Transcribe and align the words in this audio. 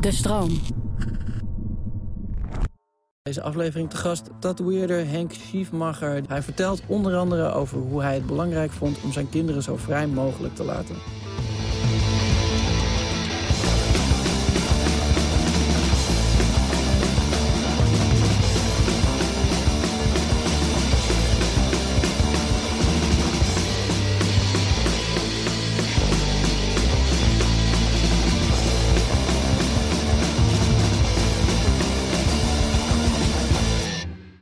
De 0.00 0.12
stroom. 0.12 0.60
Deze 3.22 3.42
aflevering 3.42 3.90
te 3.90 3.96
gast 3.96 4.30
tatoeëerder 4.38 5.06
Henk 5.06 5.32
Schiefmacher. 5.32 6.22
Hij 6.28 6.42
vertelt 6.42 6.82
onder 6.86 7.16
andere 7.16 7.52
over 7.52 7.78
hoe 7.78 8.02
hij 8.02 8.14
het 8.14 8.26
belangrijk 8.26 8.70
vond 8.70 9.00
om 9.02 9.12
zijn 9.12 9.28
kinderen 9.28 9.62
zo 9.62 9.76
vrij 9.76 10.06
mogelijk 10.06 10.54
te 10.54 10.64
laten. 10.64 10.94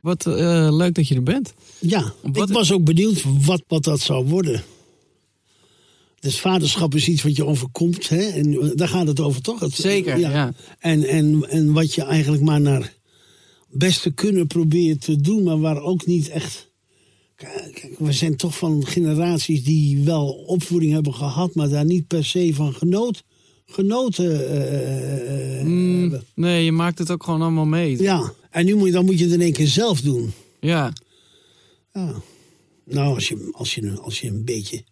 Wat 0.01 0.25
eh, 0.25 0.67
leuk 0.71 0.93
dat 0.95 1.07
je 1.07 1.15
er 1.15 1.23
bent. 1.23 1.53
Ja, 1.79 2.13
Wat- 2.21 2.49
ik 2.49 2.55
was 2.55 2.71
ook 2.71 2.83
benieuwd 2.83 3.23
wat, 3.45 3.63
wat 3.67 3.83
dat 3.83 3.99
zou 3.99 4.25
worden. 4.25 4.63
Dus 6.19 6.39
vaderschap 6.39 6.95
is 6.95 7.07
iets 7.07 7.23
wat 7.23 7.35
je 7.35 7.45
overkomt, 7.45 8.09
hè? 8.09 8.21
En 8.21 8.53
eh, 8.61 8.69
daar 8.75 8.87
gaat 8.87 9.07
het 9.07 9.19
over, 9.19 9.41
toch? 9.41 9.59
Het, 9.59 9.73
Zeker, 9.73 10.19
ja. 10.19 10.53
En, 10.79 11.03
en, 11.03 11.49
en 11.49 11.73
wat 11.73 11.93
je 11.93 12.03
eigenlijk 12.03 12.43
maar 12.43 12.61
naar 12.61 12.93
beste 13.69 14.11
kunnen 14.11 14.47
probeert 14.47 15.01
te 15.01 15.15
doen, 15.21 15.43
maar 15.43 15.59
waar 15.59 15.81
ook 15.81 16.05
niet 16.05 16.29
echt. 16.29 16.67
Kijk, 17.35 17.89
we 17.97 18.11
zijn 18.13 18.35
toch 18.35 18.57
van 18.57 18.85
generaties 18.85 19.63
die 19.63 20.03
wel 20.03 20.27
opvoeding 20.29 20.93
hebben 20.93 21.13
gehad, 21.13 21.55
maar 21.55 21.69
daar 21.69 21.85
niet 21.85 22.07
per 22.07 22.25
se 22.25 22.53
van 22.53 22.73
genoot, 22.73 23.23
genoten 23.69 24.49
eh, 24.49 25.59
eh, 25.59 25.65
Mm, 25.65 26.01
hebben. 26.01 26.23
nee, 26.35 26.65
je 26.65 26.71
maakt 26.71 26.99
het 26.99 27.11
ook 27.11 27.23
gewoon 27.23 27.41
allemaal 27.41 27.65
mee. 27.65 28.01
Ja, 28.01 28.33
en 28.51 28.65
nu 28.65 28.75
moet 28.75 28.87
je, 28.87 28.93
dan 28.93 29.05
moet 29.05 29.17
je 29.19 29.23
het 29.25 29.33
in 29.33 29.41
één 29.41 29.53
keer 29.53 29.67
zelf 29.67 30.01
doen. 30.01 30.31
Ja. 30.59 30.93
Ja. 31.93 32.21
Nou, 32.85 33.15
als 33.15 33.27
je, 33.27 33.49
als, 33.51 33.75
je, 33.75 33.99
als 34.01 34.21
je 34.21 34.27
een 34.27 34.43
beetje 34.45 34.83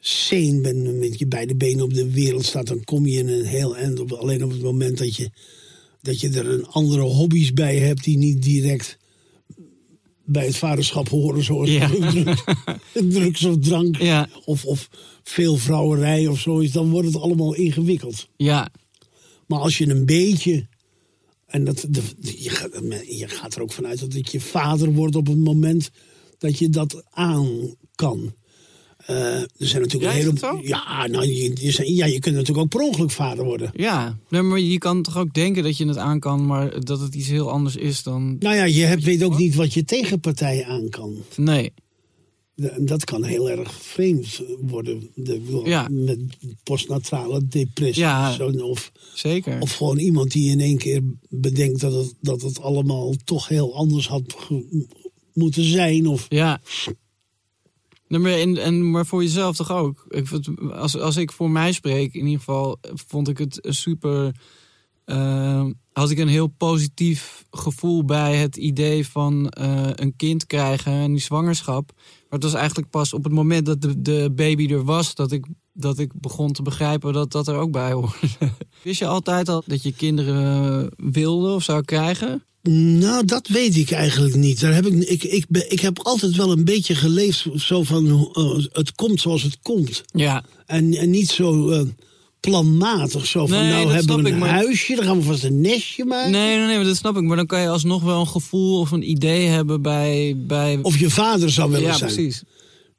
sane 0.00 0.60
bent 0.60 0.98
met 0.98 1.18
je 1.18 1.26
beide 1.26 1.54
benen 1.56 1.84
op 1.84 1.94
de 1.94 2.10
wereld 2.10 2.44
staat, 2.44 2.66
dan 2.66 2.84
kom 2.84 3.06
je 3.06 3.18
in 3.18 3.28
een 3.28 3.44
heel 3.44 3.76
eind 3.76 4.00
op. 4.00 4.12
Alleen 4.12 4.44
op 4.44 4.50
het 4.50 4.62
moment 4.62 4.98
dat 4.98 5.16
je, 5.16 5.30
dat 6.02 6.20
je 6.20 6.30
er 6.30 6.48
een 6.48 6.66
andere 6.66 7.02
hobby's 7.02 7.52
bij 7.52 7.76
hebt 7.78 8.04
die 8.04 8.18
niet 8.18 8.42
direct 8.42 8.96
bij 10.26 10.46
het 10.46 10.56
vaderschap 10.56 11.08
horen, 11.08 11.42
zoals 11.44 11.70
Ja. 11.70 11.88
drugs, 12.10 12.42
drugs 12.92 13.44
of 13.44 13.58
drank 13.58 13.96
Ja. 13.98 14.28
of, 14.44 14.64
of 14.64 14.88
veel 15.22 15.56
vrouwerij 15.56 16.26
of 16.26 16.40
zoiets, 16.40 16.72
dan 16.72 16.90
wordt 16.90 17.06
het 17.06 17.16
allemaal 17.16 17.54
ingewikkeld. 17.54 18.28
Ja. 18.36 18.68
Maar 19.46 19.58
als 19.60 19.78
je 19.78 19.88
een 19.88 20.06
beetje. 20.06 20.66
En 21.46 21.64
dat, 21.64 21.86
de, 21.88 22.02
je, 22.36 22.50
gaat, 22.50 22.70
je 23.08 23.28
gaat 23.28 23.54
er 23.54 23.62
ook 23.62 23.72
vanuit 23.72 24.12
dat 24.12 24.32
je 24.32 24.40
vader 24.40 24.92
wordt 24.92 25.16
op 25.16 25.26
het 25.26 25.38
moment 25.38 25.90
dat 26.38 26.58
je 26.58 26.68
dat 26.68 27.02
aan 27.10 27.74
kan. 27.94 28.34
Eh, 29.06 29.40
er 29.40 29.48
zijn 29.56 29.82
natuurlijk 29.82 30.12
Ja, 30.12 30.18
een 30.26 30.36
hele. 30.40 30.66
Ja, 30.68 31.06
nou, 31.06 31.26
je, 31.26 31.52
je, 31.60 31.70
zijn- 31.70 31.94
ja, 31.94 32.06
je 32.06 32.18
kunt 32.18 32.34
natuurlijk 32.34 32.64
ook 32.64 32.68
per 32.80 32.88
ongeluk 32.88 33.10
vader 33.10 33.44
worden. 33.44 33.70
Ja. 33.74 34.18
Nee, 34.28 34.42
maar 34.42 34.60
je 34.60 34.78
kan 34.78 35.02
toch 35.02 35.16
ook 35.18 35.34
denken 35.34 35.62
dat 35.62 35.76
je 35.76 35.86
het 35.86 35.96
aan 35.96 36.20
kan, 36.20 36.46
maar 36.46 36.84
dat 36.84 37.00
het 37.00 37.14
iets 37.14 37.28
heel 37.28 37.50
anders 37.50 37.76
is 37.76 38.02
dan. 38.02 38.36
Nou 38.38 38.56
ja, 38.56 38.64
je 38.64 38.82
hebt, 38.84 39.02
weet 39.04 39.22
ook 39.22 39.38
niet 39.38 39.54
wat 39.54 39.74
je 39.74 39.84
tegenpartij 39.84 40.64
aan 40.64 40.88
kan. 40.88 41.16
Nee. 41.36 41.72
Dat 42.78 43.04
kan 43.04 43.24
heel 43.24 43.50
erg 43.50 43.72
vreemd 43.74 44.40
worden. 44.60 45.10
De, 45.14 45.60
Ja. 45.64 45.88
Met 45.90 46.18
postnatrale 46.62 47.46
depressie. 47.48 48.02
Ja. 48.02 48.32
zo, 48.32 48.48
of, 48.50 48.92
Zeker. 49.14 49.60
Of 49.60 49.72
gewoon 49.72 49.98
iemand 49.98 50.30
die 50.32 50.50
in 50.50 50.60
één 50.60 50.78
keer 50.78 51.00
bedenkt 51.28 51.80
dat 51.80 51.92
het, 51.92 52.14
dat 52.20 52.42
het 52.42 52.60
allemaal 52.60 53.14
toch 53.24 53.48
heel 53.48 53.74
anders 53.74 54.08
had 54.08 54.36
moeten 55.32 55.64
zijn. 55.64 56.06
Of, 56.06 56.26
Ja. 56.28 56.60
Maar, 58.08 58.32
en, 58.32 58.56
en, 58.56 58.90
maar 58.90 59.06
voor 59.06 59.22
jezelf 59.22 59.56
toch 59.56 59.72
ook? 59.72 60.04
Ik, 60.08 60.28
als, 60.72 60.98
als 60.98 61.16
ik 61.16 61.32
voor 61.32 61.50
mij 61.50 61.72
spreek, 61.72 62.14
in 62.14 62.24
ieder 62.24 62.38
geval 62.38 62.78
vond 63.06 63.28
ik 63.28 63.38
het 63.38 63.58
super. 63.62 64.34
eh, 65.04 65.64
had 65.92 66.10
ik 66.10 66.18
een 66.18 66.28
heel 66.28 66.46
positief 66.46 67.44
gevoel 67.50 68.04
bij 68.04 68.36
het 68.36 68.56
idee 68.56 69.08
van 69.08 69.48
eh, 69.48 69.90
een 69.94 70.16
kind 70.16 70.46
krijgen 70.46 70.92
en 70.92 71.12
die 71.12 71.20
zwangerschap. 71.20 71.92
Maar 71.96 72.38
het 72.38 72.42
was 72.42 72.54
eigenlijk 72.54 72.90
pas 72.90 73.12
op 73.12 73.24
het 73.24 73.32
moment 73.32 73.66
dat 73.66 73.80
de, 73.80 74.02
de 74.02 74.32
baby 74.34 74.72
er 74.72 74.84
was, 74.84 75.14
dat 75.14 75.32
ik, 75.32 75.46
dat 75.72 75.98
ik 75.98 76.20
begon 76.20 76.52
te 76.52 76.62
begrijpen 76.62 77.12
dat 77.12 77.32
dat 77.32 77.48
er 77.48 77.56
ook 77.56 77.70
bij 77.70 77.92
hoorde. 77.92 78.16
Wist 78.82 78.98
je 78.98 79.06
altijd 79.06 79.48
al 79.48 79.62
dat 79.66 79.82
je 79.82 79.92
kinderen 79.92 80.90
wilde 80.96 81.50
of 81.50 81.62
zou 81.62 81.82
krijgen? 81.82 82.44
Nou, 82.66 83.24
dat 83.24 83.48
weet 83.48 83.76
ik 83.76 83.90
eigenlijk 83.90 84.34
niet. 84.34 84.60
Daar 84.60 84.74
heb 84.74 84.86
ik, 84.86 85.08
ik, 85.08 85.22
ik, 85.22 85.46
ik 85.68 85.80
heb 85.80 85.98
altijd 85.98 86.36
wel 86.36 86.52
een 86.52 86.64
beetje 86.64 86.94
geleefd 86.94 87.46
zo 87.56 87.82
van 87.82 88.30
eh, 88.32 88.64
het 88.72 88.94
komt 88.94 89.20
zoals 89.20 89.42
het 89.42 89.58
komt. 89.62 90.02
Ja. 90.12 90.44
En, 90.66 90.94
en 90.94 91.10
niet 91.10 91.28
zo 91.28 91.70
eh, 91.70 91.82
planmatig. 92.40 93.26
Zo 93.26 93.46
van 93.46 93.58
Nee, 93.58 93.70
nou 93.70 93.92
hebben 93.92 94.16
we 94.16 94.28
een 94.28 94.34
ik, 94.34 94.40
maar- 94.40 94.48
huisje, 94.48 94.94
dan 94.94 95.04
gaan 95.04 95.18
we 95.18 95.24
vast 95.24 95.44
een 95.44 95.60
nestje 95.60 96.04
maken. 96.04 96.30
Nee, 96.30 96.56
nee, 96.56 96.66
nee, 96.66 96.76
maar 96.76 96.84
dat 96.84 96.96
snap 96.96 97.16
ik. 97.16 97.22
Maar 97.22 97.36
dan 97.36 97.46
kan 97.46 97.60
je 97.60 97.68
alsnog 97.68 98.02
wel 98.02 98.20
een 98.20 98.28
gevoel 98.28 98.78
of 98.80 98.90
een 98.90 99.10
idee 99.10 99.46
hebben 99.46 99.82
bij... 99.82 100.34
bij... 100.36 100.78
Of 100.82 100.98
je 100.98 101.10
vader 101.10 101.50
zou 101.50 101.70
willen 101.70 101.86
ja, 101.86 101.96
zijn. 101.96 102.14
precies. 102.14 102.42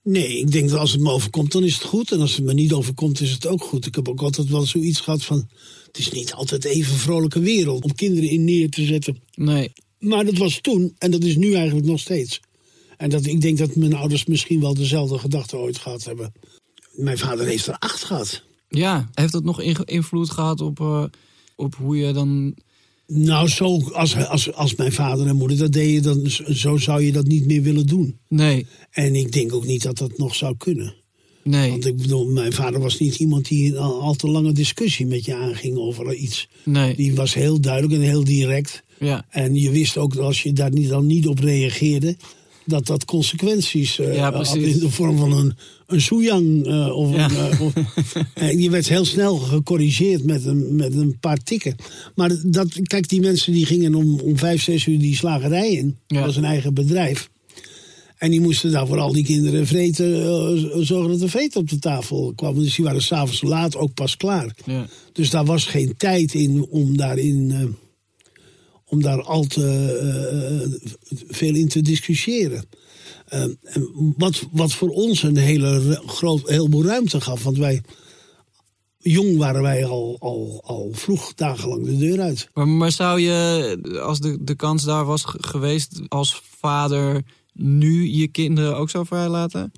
Nee, 0.03 0.39
ik 0.39 0.51
denk 0.51 0.69
dat 0.69 0.79
als 0.79 0.91
het 0.91 1.01
me 1.01 1.11
overkomt, 1.11 1.51
dan 1.51 1.63
is 1.63 1.73
het 1.73 1.83
goed. 1.83 2.11
En 2.11 2.21
als 2.21 2.35
het 2.35 2.45
me 2.45 2.53
niet 2.53 2.73
overkomt, 2.73 3.21
is 3.21 3.31
het 3.31 3.47
ook 3.47 3.63
goed. 3.63 3.85
Ik 3.85 3.95
heb 3.95 4.07
ook 4.07 4.21
altijd 4.21 4.49
wel 4.49 4.65
zoiets 4.65 4.99
gehad 4.99 5.23
van... 5.23 5.47
het 5.87 5.97
is 5.97 6.11
niet 6.11 6.33
altijd 6.33 6.65
even 6.65 6.93
een 6.93 6.99
vrolijke 6.99 7.39
wereld 7.39 7.83
om 7.83 7.95
kinderen 7.95 8.29
in 8.29 8.43
neer 8.43 8.69
te 8.69 8.85
zetten. 8.85 9.17
Nee. 9.33 9.71
Maar 9.99 10.25
dat 10.25 10.37
was 10.37 10.59
toen 10.61 10.95
en 10.97 11.11
dat 11.11 11.23
is 11.23 11.35
nu 11.35 11.53
eigenlijk 11.53 11.87
nog 11.87 11.99
steeds. 11.99 12.39
En 12.97 13.09
dat, 13.09 13.25
ik 13.25 13.41
denk 13.41 13.57
dat 13.57 13.75
mijn 13.75 13.93
ouders 13.93 14.25
misschien 14.25 14.61
wel 14.61 14.73
dezelfde 14.73 15.17
gedachten 15.17 15.57
ooit 15.57 15.77
gehad 15.77 16.03
hebben. 16.03 16.33
Mijn 16.91 17.17
vader 17.17 17.45
heeft 17.45 17.67
er 17.67 17.77
acht 17.79 18.03
gehad. 18.03 18.43
Ja, 18.69 19.09
heeft 19.13 19.31
dat 19.31 19.43
nog 19.43 19.61
invloed 19.83 20.29
gehad 20.29 20.61
op, 20.61 20.79
eh, 20.79 21.03
op 21.55 21.75
hoe 21.75 21.97
je 21.97 22.13
dan... 22.13 22.55
Nou, 23.07 23.47
zo 23.47 23.81
als, 23.81 24.15
als, 24.15 24.53
als 24.53 24.75
mijn 24.75 24.91
vader 24.91 25.27
en 25.27 25.35
moeder 25.35 25.57
dat 25.57 25.71
deden, 25.71 26.03
dan, 26.03 26.29
zo 26.55 26.77
zou 26.77 27.01
je 27.01 27.11
dat 27.11 27.25
niet 27.25 27.45
meer 27.45 27.61
willen 27.61 27.87
doen. 27.87 28.19
Nee, 28.27 28.65
En 28.91 29.15
ik 29.15 29.31
denk 29.31 29.53
ook 29.53 29.65
niet 29.65 29.83
dat 29.83 29.97
dat 29.97 30.17
nog 30.17 30.35
zou 30.35 30.57
kunnen. 30.57 30.95
Nee, 31.49 31.69
Want 31.69 31.85
ik 31.85 31.97
bedoel, 31.97 32.25
mijn 32.25 32.53
vader 32.53 32.79
was 32.79 32.97
niet 32.99 33.15
iemand 33.15 33.47
die 33.47 33.71
een 33.71 33.77
al, 33.77 34.01
al 34.01 34.13
te 34.13 34.27
lange 34.27 34.51
discussie 34.51 35.05
met 35.05 35.25
je 35.25 35.35
aanging 35.35 35.77
over 35.77 36.13
iets. 36.13 36.47
nee. 36.63 36.95
Die 36.95 37.15
was 37.15 37.33
heel 37.33 37.59
duidelijk 37.61 37.93
en 37.93 38.01
heel 38.01 38.23
direct. 38.23 38.83
Ja, 38.99 39.25
En 39.29 39.55
je 39.55 39.69
wist 39.71 39.97
ook 39.97 40.15
als 40.15 40.43
je 40.43 40.53
daar 40.53 40.71
niet, 40.71 40.89
dan 40.89 41.05
niet 41.05 41.27
op 41.27 41.39
reageerde, 41.39 42.15
dat 42.65 42.85
dat 42.85 43.05
consequenties 43.05 43.99
eh, 43.99 44.15
Ja, 44.15 44.31
had 44.33 44.55
in 44.55 44.79
de 44.79 44.89
vorm 44.89 45.17
van 45.17 45.31
een, 45.33 45.53
een 45.87 46.01
soejang. 46.01 46.65
eh, 46.65 46.95
of 46.95 47.15
Ja. 47.15 47.29
een, 47.29 47.35
eh, 47.51 47.61
of- 47.61 47.73
en 48.33 48.59
je 48.61 48.69
werd 48.69 48.87
heel 48.87 49.05
snel 49.05 49.35
gecorrigeerd 49.37 50.23
met 50.23 50.45
een, 50.45 50.75
met 50.75 50.95
een 50.95 51.17
paar 51.19 51.37
tikken. 51.37 51.75
Maar 52.15 52.31
dat, 52.45 52.67
kijk, 52.83 53.09
die 53.09 53.21
mensen 53.21 53.53
die 53.53 53.65
gingen 53.65 53.95
om, 53.95 54.19
om 54.19 54.37
vijf, 54.37 54.61
zes 54.63 54.85
uur 54.85 54.99
die 54.99 55.15
slagerij 55.15 55.71
in. 55.71 55.97
Ja. 56.07 56.15
Dat 56.17 56.25
was 56.25 56.35
een 56.35 56.45
eigen 56.45 56.73
bedrijf. 56.73 57.29
En 58.17 58.31
die 58.31 58.41
moesten 58.41 58.71
daar 58.71 58.87
voor 58.87 58.99
al 58.99 59.11
die 59.13 59.23
kinderen 59.23 59.67
vreten, 59.67 60.21
eh, 60.21 60.77
zorgen 60.81 61.11
dat 61.11 61.21
er 61.21 61.29
vreten 61.29 61.61
op 61.61 61.69
de 61.69 61.79
tafel 61.79 62.33
kwam. 62.35 62.59
Dus 62.59 62.75
die 62.75 62.85
waren 62.85 63.01
s'avonds 63.01 63.41
laat 63.41 63.75
ook 63.75 63.93
pas 63.93 64.17
klaar. 64.17 64.55
Ja. 64.65 64.87
Dus 65.13 65.29
daar 65.29 65.45
was 65.45 65.65
geen 65.65 65.93
tijd 65.97 66.33
in 66.33 66.65
om 66.69 66.97
daarin. 66.97 67.51
eh, 67.51 67.65
om 68.89 69.01
daar 69.01 69.21
al 69.23 69.43
te 69.45 69.65
eh, 69.65 70.89
veel 71.27 71.55
in 71.55 71.67
te 71.67 71.81
discussiëren. 71.81 72.63
En 73.25 73.57
wat, 74.17 74.47
wat 74.51 74.73
voor 74.73 74.89
ons 74.89 75.23
een 75.23 75.37
hele 75.37 76.01
groot 76.05 76.49
heleboel 76.49 76.83
ruimte 76.85 77.21
gaf. 77.21 77.43
Want 77.43 77.57
wij. 77.57 77.81
Jong 78.97 79.37
waren 79.37 79.61
wij 79.61 79.85
al, 79.85 80.17
al, 80.19 80.61
al 80.65 80.89
vroeg 80.93 81.33
dagenlang 81.33 81.85
de 81.85 81.97
deur 81.97 82.19
uit. 82.21 82.49
Maar, 82.53 82.67
maar 82.67 82.91
zou 82.91 83.19
je, 83.21 83.99
als 84.03 84.19
de, 84.19 84.37
de 84.43 84.55
kans 84.55 84.83
daar 84.83 85.05
was 85.05 85.23
ge- 85.23 85.43
geweest, 85.43 86.01
als 86.07 86.41
vader 86.59 87.23
nu 87.57 88.11
je 88.11 88.27
kinderen 88.27 88.77
ook 88.77 88.89
zo 88.89 89.03
vrijlaten? 89.03 89.71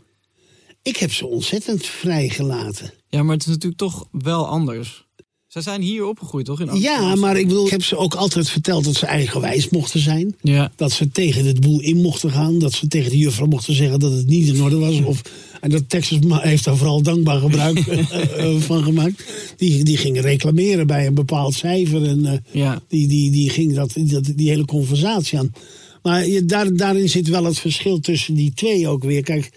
Ik 0.81 0.97
heb 0.97 1.13
ze 1.13 1.27
ontzettend 1.27 1.85
vrijgelaten. 1.85 2.93
Ja, 3.07 3.23
maar 3.23 3.33
het 3.33 3.41
is 3.41 3.49
natuurlijk 3.49 3.81
toch 3.81 4.07
wel 4.11 4.47
anders. 4.47 5.07
Zij 5.49 5.61
zijn 5.61 5.81
hier 5.81 6.05
opgegroeid, 6.05 6.45
toch? 6.45 6.61
In 6.61 6.79
Ja, 6.79 7.15
maar 7.15 7.37
ik 7.37 7.47
bedoel, 7.47 7.65
ik 7.65 7.71
heb 7.71 7.83
ze 7.83 7.97
ook 7.97 8.15
altijd 8.15 8.49
verteld 8.49 8.83
dat 8.83 8.95
ze 8.95 9.05
eigenwijs 9.05 9.69
mochten 9.69 9.99
zijn. 9.99 10.35
Ja, 10.41 10.71
Dat 10.75 10.91
ze 10.91 11.11
tegen 11.11 11.45
het 11.45 11.59
boel 11.59 11.81
in 11.81 12.01
mochten 12.01 12.31
gaan. 12.31 12.59
Dat 12.59 12.73
ze 12.73 12.87
tegen 12.87 13.09
de 13.09 13.17
juffrouw 13.17 13.47
mochten 13.47 13.75
zeggen 13.75 13.99
dat 13.99 14.11
het 14.11 14.27
niet 14.27 14.47
in 14.47 14.61
orde 14.61 14.77
was. 14.77 15.01
Of, 15.01 15.21
en 15.61 15.69
dat 15.69 15.89
Texas 15.89 16.17
heeft 16.27 16.63
daar 16.63 16.77
vooral 16.77 17.01
dankbaar 17.01 17.39
gebruik 17.39 17.77
eh, 17.87 18.45
eh, 18.45 18.61
van 18.61 18.83
gemaakt. 18.83 19.23
Die, 19.57 19.83
die 19.83 19.97
ging 19.97 20.21
reclameren 20.21 20.87
bij 20.87 21.07
een 21.07 21.13
bepaald 21.13 21.53
cijfer. 21.53 22.07
En 22.07 22.25
eh, 22.25 22.37
ja. 22.51 22.81
die, 22.87 23.07
die, 23.07 23.31
die 23.31 23.49
ging 23.49 23.75
dat, 23.75 23.93
dat, 23.95 24.31
die 24.35 24.49
hele 24.49 24.65
conversatie 24.65 25.37
aan. 25.39 25.51
Maar 26.01 26.27
je, 26.27 26.45
daar, 26.45 26.73
daarin 26.73 27.09
zit 27.09 27.27
wel 27.27 27.43
het 27.43 27.59
verschil 27.59 27.99
tussen 27.99 28.33
die 28.33 28.53
twee 28.53 28.87
ook 28.87 29.03
weer. 29.03 29.23
Kijk, 29.23 29.51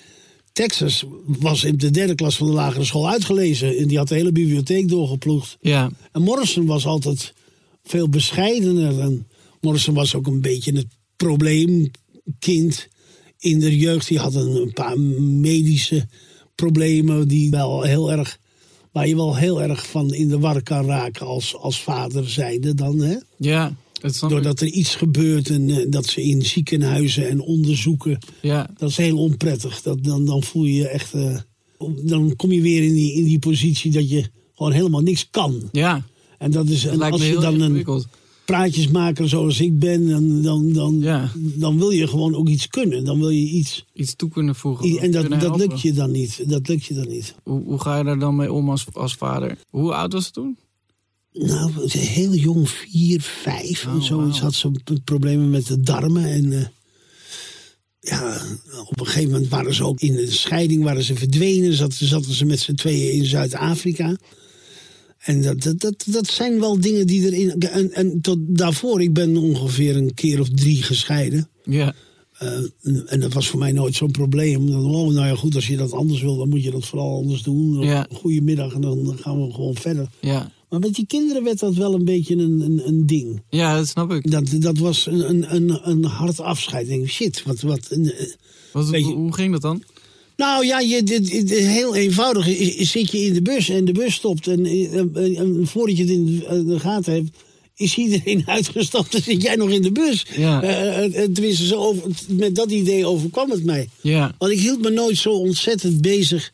Texas 0.52 1.04
was 1.24 1.64
in 1.64 1.76
de 1.76 1.90
derde 1.90 2.14
klas 2.14 2.36
van 2.36 2.46
de 2.46 2.52
lagere 2.52 2.84
school 2.84 3.08
uitgelezen. 3.08 3.76
En 3.76 3.88
die 3.88 3.98
had 3.98 4.08
de 4.08 4.14
hele 4.14 4.32
bibliotheek 4.32 4.88
doorgeploegd. 4.88 5.56
ja. 5.60 5.90
En 6.12 6.22
Morrison 6.22 6.66
was 6.66 6.86
altijd 6.86 7.32
veel 7.82 8.08
bescheidener. 8.08 9.00
En 9.00 9.26
Morrison 9.60 9.94
was 9.94 10.14
ook 10.14 10.26
een 10.26 10.40
beetje 10.40 10.72
het 10.72 10.86
probleemkind 11.16 12.88
in 13.38 13.58
de 13.58 13.78
jeugd. 13.78 14.08
Die 14.08 14.18
had 14.18 14.34
een, 14.34 14.56
een 14.56 14.72
paar 14.72 15.00
medische 15.00 16.06
problemen 16.54 17.28
die 17.28 17.50
wel 17.50 17.82
heel 17.82 18.12
erg, 18.12 18.38
waar 18.92 19.08
je 19.08 19.16
wel 19.16 19.36
heel 19.36 19.62
erg 19.62 19.86
van 19.86 20.14
in 20.14 20.28
de 20.28 20.38
war 20.38 20.62
kan 20.62 20.86
raken 20.86 21.26
als, 21.26 21.56
als 21.56 21.82
vader 21.82 22.28
zijnde 22.28 22.74
dan. 22.74 23.00
Hè? 23.00 23.16
Ja, 23.36 23.76
dat. 24.02 24.30
Doordat 24.30 24.60
er 24.60 24.66
iets 24.68 24.94
gebeurt 24.94 25.50
en 25.50 25.70
eh, 25.70 25.86
dat 25.90 26.06
ze 26.06 26.22
in 26.22 26.42
ziekenhuizen 26.44 27.28
en 27.28 27.40
onderzoeken. 27.40 28.18
Ja, 28.42 28.70
Dat 28.76 28.88
is 28.90 28.96
heel 28.96 29.18
onprettig. 29.18 29.82
Dat, 29.82 30.04
dan, 30.04 30.24
dan 30.24 30.42
voel 30.42 30.64
je 30.64 30.74
je 30.74 30.88
echt. 30.88 31.14
eh, 31.14 31.36
dan 32.02 32.36
kom 32.36 32.52
je 32.52 32.60
weer 32.60 32.82
in 32.82 32.94
die, 32.94 33.12
in 33.12 33.24
die 33.24 33.38
positie 33.38 33.90
dat 33.90 34.10
je 34.10 34.24
gewoon 34.54 34.72
helemaal 34.72 35.00
niks 35.02 35.30
kan. 35.30 35.68
ja. 35.72 36.04
En 36.38 36.50
dat 36.50 36.68
is 36.68 36.82
Dat 36.82 36.92
en 36.92 36.98
lijkt 36.98 37.12
als 37.14 37.26
je 37.28 37.38
dan 37.38 37.60
een 37.60 37.84
praatjesmaker 38.44 39.28
zoals 39.28 39.60
ik 39.60 39.78
ben, 39.78 40.08
dan, 40.08 40.42
dan, 40.42 40.72
dan, 40.72 40.98
Ja. 41.00 41.30
dan 41.36 41.78
wil 41.78 41.90
je 41.90 42.06
gewoon 42.06 42.34
ook 42.34 42.48
iets 42.48 42.68
kunnen. 42.68 43.04
Dan 43.04 43.18
wil 43.18 43.28
je 43.30 43.46
iets. 43.48 43.84
Iets 43.94 44.14
toe 44.16 44.28
kunnen 44.28 44.54
voegen. 44.54 44.86
i- 44.86 44.96
En 44.96 45.10
dat, 45.10 45.28
dat 45.30 45.40
helpen. 45.40 45.58
lukt 45.58 45.80
je 45.80 45.92
dan 45.92 46.10
niet. 46.10 46.48
Dat 46.48 46.68
lukt 46.68 46.84
je 46.84 46.94
dan 46.94 47.08
niet. 47.08 47.34
Hoe, 47.44 47.62
hoe 47.64 47.78
ga 47.80 47.98
je 47.98 48.04
daar 48.04 48.18
dan 48.18 48.36
mee 48.36 48.52
om 48.52 48.70
als, 48.70 48.84
als 48.92 49.14
vader? 49.14 49.58
Hoe 49.70 49.94
oud 49.94 50.12
was 50.12 50.24
het 50.24 50.34
toen? 50.34 50.56
Nou, 51.32 51.70
heel 51.88 52.34
jong, 52.34 52.70
vier, 52.70 53.20
vijf 53.20 53.86
Oh, 53.86 53.94
en 53.94 54.02
zoiets. 54.02 54.40
Had 54.40 54.54
ze 54.54 54.70
problemen 55.04 55.50
met 55.50 55.66
de 55.66 55.80
darmen. 55.80 56.24
En 56.24 56.52
eh, 56.52 56.66
ja, 58.00 58.40
op 58.88 59.00
een 59.00 59.06
gegeven 59.06 59.30
moment 59.30 59.48
waren 59.50 59.74
ze 59.74 59.84
ook 59.84 60.00
in 60.00 60.14
de 60.16 60.30
scheiding, 60.30 60.82
waren 60.82 61.02
ze 61.02 61.14
verdwenen. 61.14 61.72
Zaten, 61.74 62.06
zaten 62.06 62.32
ze 62.34 62.44
met 62.44 62.60
z'n 62.60 62.74
tweeën 62.74 63.12
in 63.12 63.24
Zuid-Afrika. 63.24 64.16
En 65.18 65.42
dat, 65.42 65.62
dat, 65.62 65.80
dat, 65.80 66.04
dat 66.06 66.26
zijn 66.26 66.60
wel 66.60 66.80
dingen 66.80 67.06
die 67.06 67.24
erin. 67.32 67.50
En, 67.60 67.92
en 67.92 68.20
tot 68.20 68.38
daarvoor, 68.40 69.02
ik 69.02 69.12
ben 69.12 69.36
ongeveer 69.36 69.96
een 69.96 70.14
keer 70.14 70.40
of 70.40 70.48
drie 70.48 70.82
gescheiden. 70.82 71.48
Ja, 71.64 71.94
Eh, 72.38 72.48
en- 72.82 73.06
en 73.08 73.20
dat 73.20 73.32
was 73.32 73.48
voor 73.48 73.58
mij 73.58 73.72
nooit 73.72 73.94
zo'n 73.94 74.10
probleem. 74.10 74.70
Dan, 74.70 74.84
oh, 74.94 75.12
nou 75.12 75.26
ja, 75.26 75.34
goed, 75.34 75.54
als 75.54 75.66
je 75.66 75.76
dat 75.76 75.92
anders 75.92 76.20
wil, 76.22 76.36
dan 76.36 76.48
moet 76.48 76.62
je 76.62 76.70
dat 76.70 76.86
vooral 76.86 77.16
anders 77.16 77.42
doen. 77.42 77.80
Ja. 77.80 78.06
Goedemiddag 78.12 78.72
en 78.72 78.80
dan 78.80 79.18
gaan 79.20 79.46
we 79.46 79.52
gewoon 79.52 79.74
verder. 79.76 80.08
ja. 80.20 80.52
Maar 80.72 80.80
met 80.80 80.94
die 80.94 81.06
kinderen 81.06 81.44
werd 81.44 81.58
dat 81.58 81.74
wel 81.74 81.94
een 81.94 82.04
beetje 82.04 82.34
een, 82.36 82.60
een, 82.60 82.82
een 82.86 83.06
ding. 83.06 83.42
ja 83.50 83.76
dat 83.76 83.88
snap 83.88 84.12
ik. 84.12 84.30
Dat, 84.30 84.44
dat 84.50 84.78
was 84.78 85.06
een, 85.06 85.30
een, 85.30 85.54
een, 85.54 85.80
een 85.82 86.04
hard 86.04 86.40
afscheid. 86.40 86.82
Ik 86.82 86.88
denk, 86.88 87.08
shit, 87.08 87.42
wat... 87.42 87.60
wat 87.60 87.86
een, 87.90 88.12
eh. 88.12 88.26
Wat, 88.72 88.88
Weet 88.88 89.06
je- 89.06 89.12
hoe, 89.12 89.34
ging 89.34 89.52
dat 89.52 89.60
dan? 89.62 89.82
nou 90.36 90.66
ja, 90.66 90.80
je, 90.80 91.02
dit, 91.02 91.50
heel 91.50 91.94
eenvoudig. 91.94 92.44
Zit 92.86 93.10
je 93.10 93.18
in 93.18 93.32
de 93.32 93.42
bus 93.42 93.68
en 93.68 93.84
de 93.84 93.92
bus 93.92 94.14
stopt... 94.14 94.46
en, 94.46 94.64
eh, 94.66 94.98
eh, 94.98 95.38
en 95.38 95.66
voordat 95.66 95.96
je 95.96 96.02
het 96.02 96.12
in 96.12 96.44
de, 96.66 96.80
gaten 96.80 97.12
hebt... 97.12 97.30
is 97.76 97.96
iedereen 97.96 98.42
uitgestapt 98.56 99.14
en 99.14 99.22
zit 99.22 99.42
jij 99.42 99.56
nog 99.56 99.70
in 99.70 99.82
de 99.82 99.92
bus. 99.92 100.26
Ja. 100.36 100.62
Eh, 100.62 101.24
tenminste, 101.32 101.66
zo 101.66 101.76
over, 101.76 102.10
met 102.28 102.54
dat 102.54 102.70
idee 102.70 103.06
overkwam 103.06 103.50
het 103.50 103.64
mij. 103.64 103.88
Ja, 104.00 104.34
Want 104.38 104.52
ik 104.52 104.58
hield 104.58 104.82
me 104.82 104.90
nooit 104.90 105.16
zo 105.16 105.30
ontzettend 105.30 106.00
bezig 106.00 106.52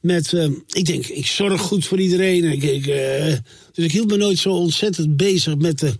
met. 0.00 0.32
eh, 0.32 0.50
ik 0.68 0.84
denk, 0.86 1.06
ik 1.06 1.26
zorg 1.26 1.60
goed 1.60 1.84
voor 1.86 2.00
iedereen. 2.00 2.44
Ik, 2.44 2.62
ik, 2.62 2.86
eh, 2.86 3.36
dus 3.72 3.84
ik 3.84 3.92
hield 3.92 4.10
me 4.10 4.16
nooit 4.16 4.38
zo 4.38 4.50
ontzettend 4.52 5.16
bezig 5.16 5.56
met 5.56 5.78
de 5.78 5.92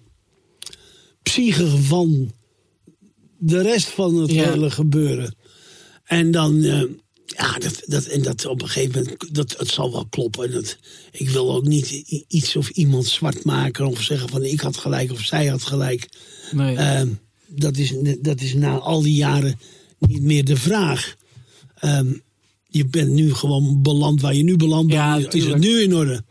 psyche 1.23 1.67
van 1.69 2.33
de 3.39 3.63
rest 3.63 3.89
van 3.89 4.15
het 4.17 4.31
Ja. 4.31 4.51
hele 4.51 4.71
gebeuren. 4.71 5.35
En 6.05 6.31
dan. 6.31 6.63
eh, 6.65 6.83
ja, 7.37 7.59
dat, 7.59 7.83
dat, 7.87 8.05
en 8.05 8.23
dat 8.23 8.47
op 8.47 8.63
een 8.63 8.69
gegeven 8.69 9.03
moment, 9.03 9.35
dat, 9.35 9.55
het 9.59 9.69
zal 9.69 9.93
wel 9.93 10.07
kloppen. 10.07 10.51
Dat, 10.53 10.77
ik 11.13 11.29
wil 11.31 11.55
ook 11.55 11.65
niet 11.67 11.91
iets 12.29 12.57
of 12.57 12.69
iemand 12.69 13.07
zwart 13.07 13.45
maken 13.45 13.87
of 13.87 14.03
zeggen 14.03 14.29
van 14.29 14.45
ik 14.45 14.61
had 14.61 14.77
gelijk 14.77 15.11
of 15.13 15.21
zij 15.25 15.47
had 15.47 15.63
gelijk. 15.63 16.09
nee. 16.53 16.77
Ehm, 16.77 17.09
dat, 17.47 17.77
is, 17.77 17.95
dat 18.21 18.41
is 18.41 18.55
na 18.55 18.79
al 18.79 19.03
die 19.03 19.15
jaren 19.15 19.59
niet 19.99 20.23
meer 20.23 20.45
de 20.45 20.57
vraag. 20.57 21.15
Ehm, 21.75 22.13
je 22.79 22.87
bent 22.87 23.11
nu 23.11 23.35
gewoon 23.35 23.83
beland 23.83 24.21
waar 24.21 24.35
je 24.35 24.43
nu 24.43 24.57
beland 24.57 24.87
bent. 24.87 24.99
Ja, 24.99 25.17
is, 25.17 25.27
is 25.27 25.45
het 25.47 25.59
nu 25.59 25.81
in 25.81 25.95
orde. 25.95 26.23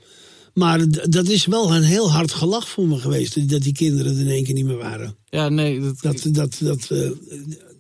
Maar 0.53 0.85
dat 1.09 1.27
is 1.27 1.45
wel 1.45 1.75
een 1.75 1.83
heel 1.83 2.11
hard 2.11 2.31
gelach 2.31 2.67
voor 2.69 2.87
me 2.87 2.97
geweest. 2.97 3.49
Dat 3.49 3.61
die 3.61 3.73
kinderen 3.73 4.15
er 4.15 4.21
in 4.21 4.27
één 4.27 4.43
keer 4.43 4.53
niet 4.53 4.65
meer 4.65 4.77
waren. 4.77 5.15
ja, 5.29 5.49
nee. 5.49 5.79
Dat, 5.81 6.01
Dat, 6.01 6.23
dat, 6.31 6.57
dat, 6.59 6.87
eh, 6.91 7.09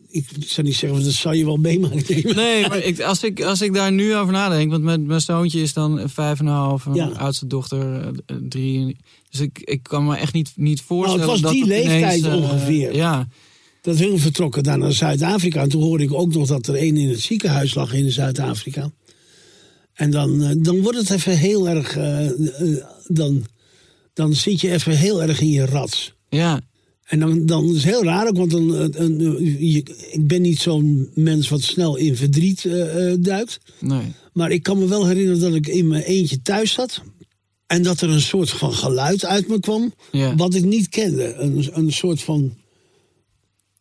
ik 0.09 0.25
zou 0.39 0.67
niet 0.67 0.75
zeggen, 0.75 1.03
dat 1.03 1.13
zou 1.13 1.35
je 1.35 1.45
wel 1.45 1.57
meemaken. 1.57 2.35
Nee, 2.35 2.67
maar 2.67 2.83
ik, 2.83 2.99
als, 3.01 3.23
ik, 3.23 3.41
als 3.41 3.61
ik 3.61 3.73
daar 3.73 3.91
nu 3.91 4.15
over 4.15 4.33
nadenk, 4.33 4.71
want 4.71 4.83
mijn, 4.83 5.05
mijn 5.05 5.21
zoontje 5.21 5.61
is 5.61 5.73
dan 5.73 6.09
vijf 6.09 6.39
en 6.39 6.45
een 6.45 6.53
half, 6.53 6.85
en 6.85 6.93
Ja. 6.93 7.05
mijn 7.05 7.17
oudste 7.17 7.47
dochter 7.47 8.01
eh, 8.25 8.35
drie. 8.49 8.97
Dus 9.29 9.39
ik, 9.39 9.59
ik 9.59 9.83
kan 9.83 10.05
me 10.05 10.15
echt 10.15 10.33
niet, 10.33 10.51
niet 10.55 10.81
voorstellen. 10.81 11.25
Nou, 11.25 11.31
het 11.31 11.41
was 11.41 11.51
dat 11.51 11.61
die 11.61 11.63
ineens, 11.73 11.87
leeftijd 11.87 12.23
eh, 12.25 12.35
ongeveer. 12.35 12.95
Ja, 12.95 13.27
Dat 13.87 13.99
hun 13.99 14.19
vertrokken 14.19 14.63
daar 14.63 14.77
naar 14.77 14.91
Zuid-Afrika. 14.93 15.61
En 15.61 15.69
toen 15.69 15.81
hoorde 15.83 16.03
ik 16.03 16.13
ook 16.13 16.33
nog 16.33 16.47
dat 16.47 16.67
er 16.67 16.75
één 16.75 16.97
in 16.97 17.09
het 17.09 17.19
ziekenhuis 17.19 17.73
lag 17.75 17.93
in 17.93 18.11
Zuid-Afrika. 18.11 18.91
En 19.93 20.11
dan, 20.11 20.43
eh, 20.43 20.51
dan 20.57 20.81
wordt 20.81 20.97
het 20.97 21.09
even 21.09 21.37
heel 21.37 21.69
erg. 21.69 21.95
eh, 21.97 22.25
eh, 22.27 22.83
dan, 23.07 23.45
dan 24.13 24.33
zit 24.35 24.61
je 24.61 24.71
even 24.71 24.97
heel 24.97 25.21
erg 25.21 25.41
in 25.41 25.49
je 25.49 25.65
rat. 25.65 26.13
ja, 26.29 26.61
En 27.03 27.19
dan, 27.19 27.45
dan 27.45 27.65
is 27.69 27.73
het 27.73 27.83
heel 27.83 28.03
raar 28.03 28.27
ook, 28.27 28.37
want 28.37 28.51
dan, 28.51 28.75
eh, 28.75 29.73
je- 29.73 29.83
ik 30.11 30.27
ben 30.27 30.41
niet 30.41 30.59
zo'n 30.59 31.09
mens 31.13 31.49
wat 31.49 31.61
snel 31.61 31.95
in 31.95 32.15
verdriet 32.15 32.65
eh, 32.65 33.13
duikt. 33.19 33.57
nee. 33.79 34.01
Maar 34.33 34.51
ik 34.51 34.63
kan 34.63 34.77
me 34.77 34.87
wel 34.87 35.07
herinneren 35.07 35.39
dat 35.39 35.53
ik 35.53 35.67
in 35.67 35.87
mijn 35.87 36.03
eentje 36.03 36.41
thuis 36.41 36.71
zat. 36.71 37.01
En 37.67 37.83
dat 37.83 38.01
er 38.01 38.09
een 38.09 38.21
soort 38.21 38.49
van 38.49 38.73
geluid 38.73 39.25
uit 39.25 39.47
me 39.47 39.59
kwam. 39.59 39.93
Ja. 40.11 40.35
Wat 40.35 40.53
ik 40.53 40.65
niet 40.65 40.89
kende. 40.89 41.33
Een, 41.33 41.67
een 41.73 41.91
soort 41.93 42.21
van 42.21 42.55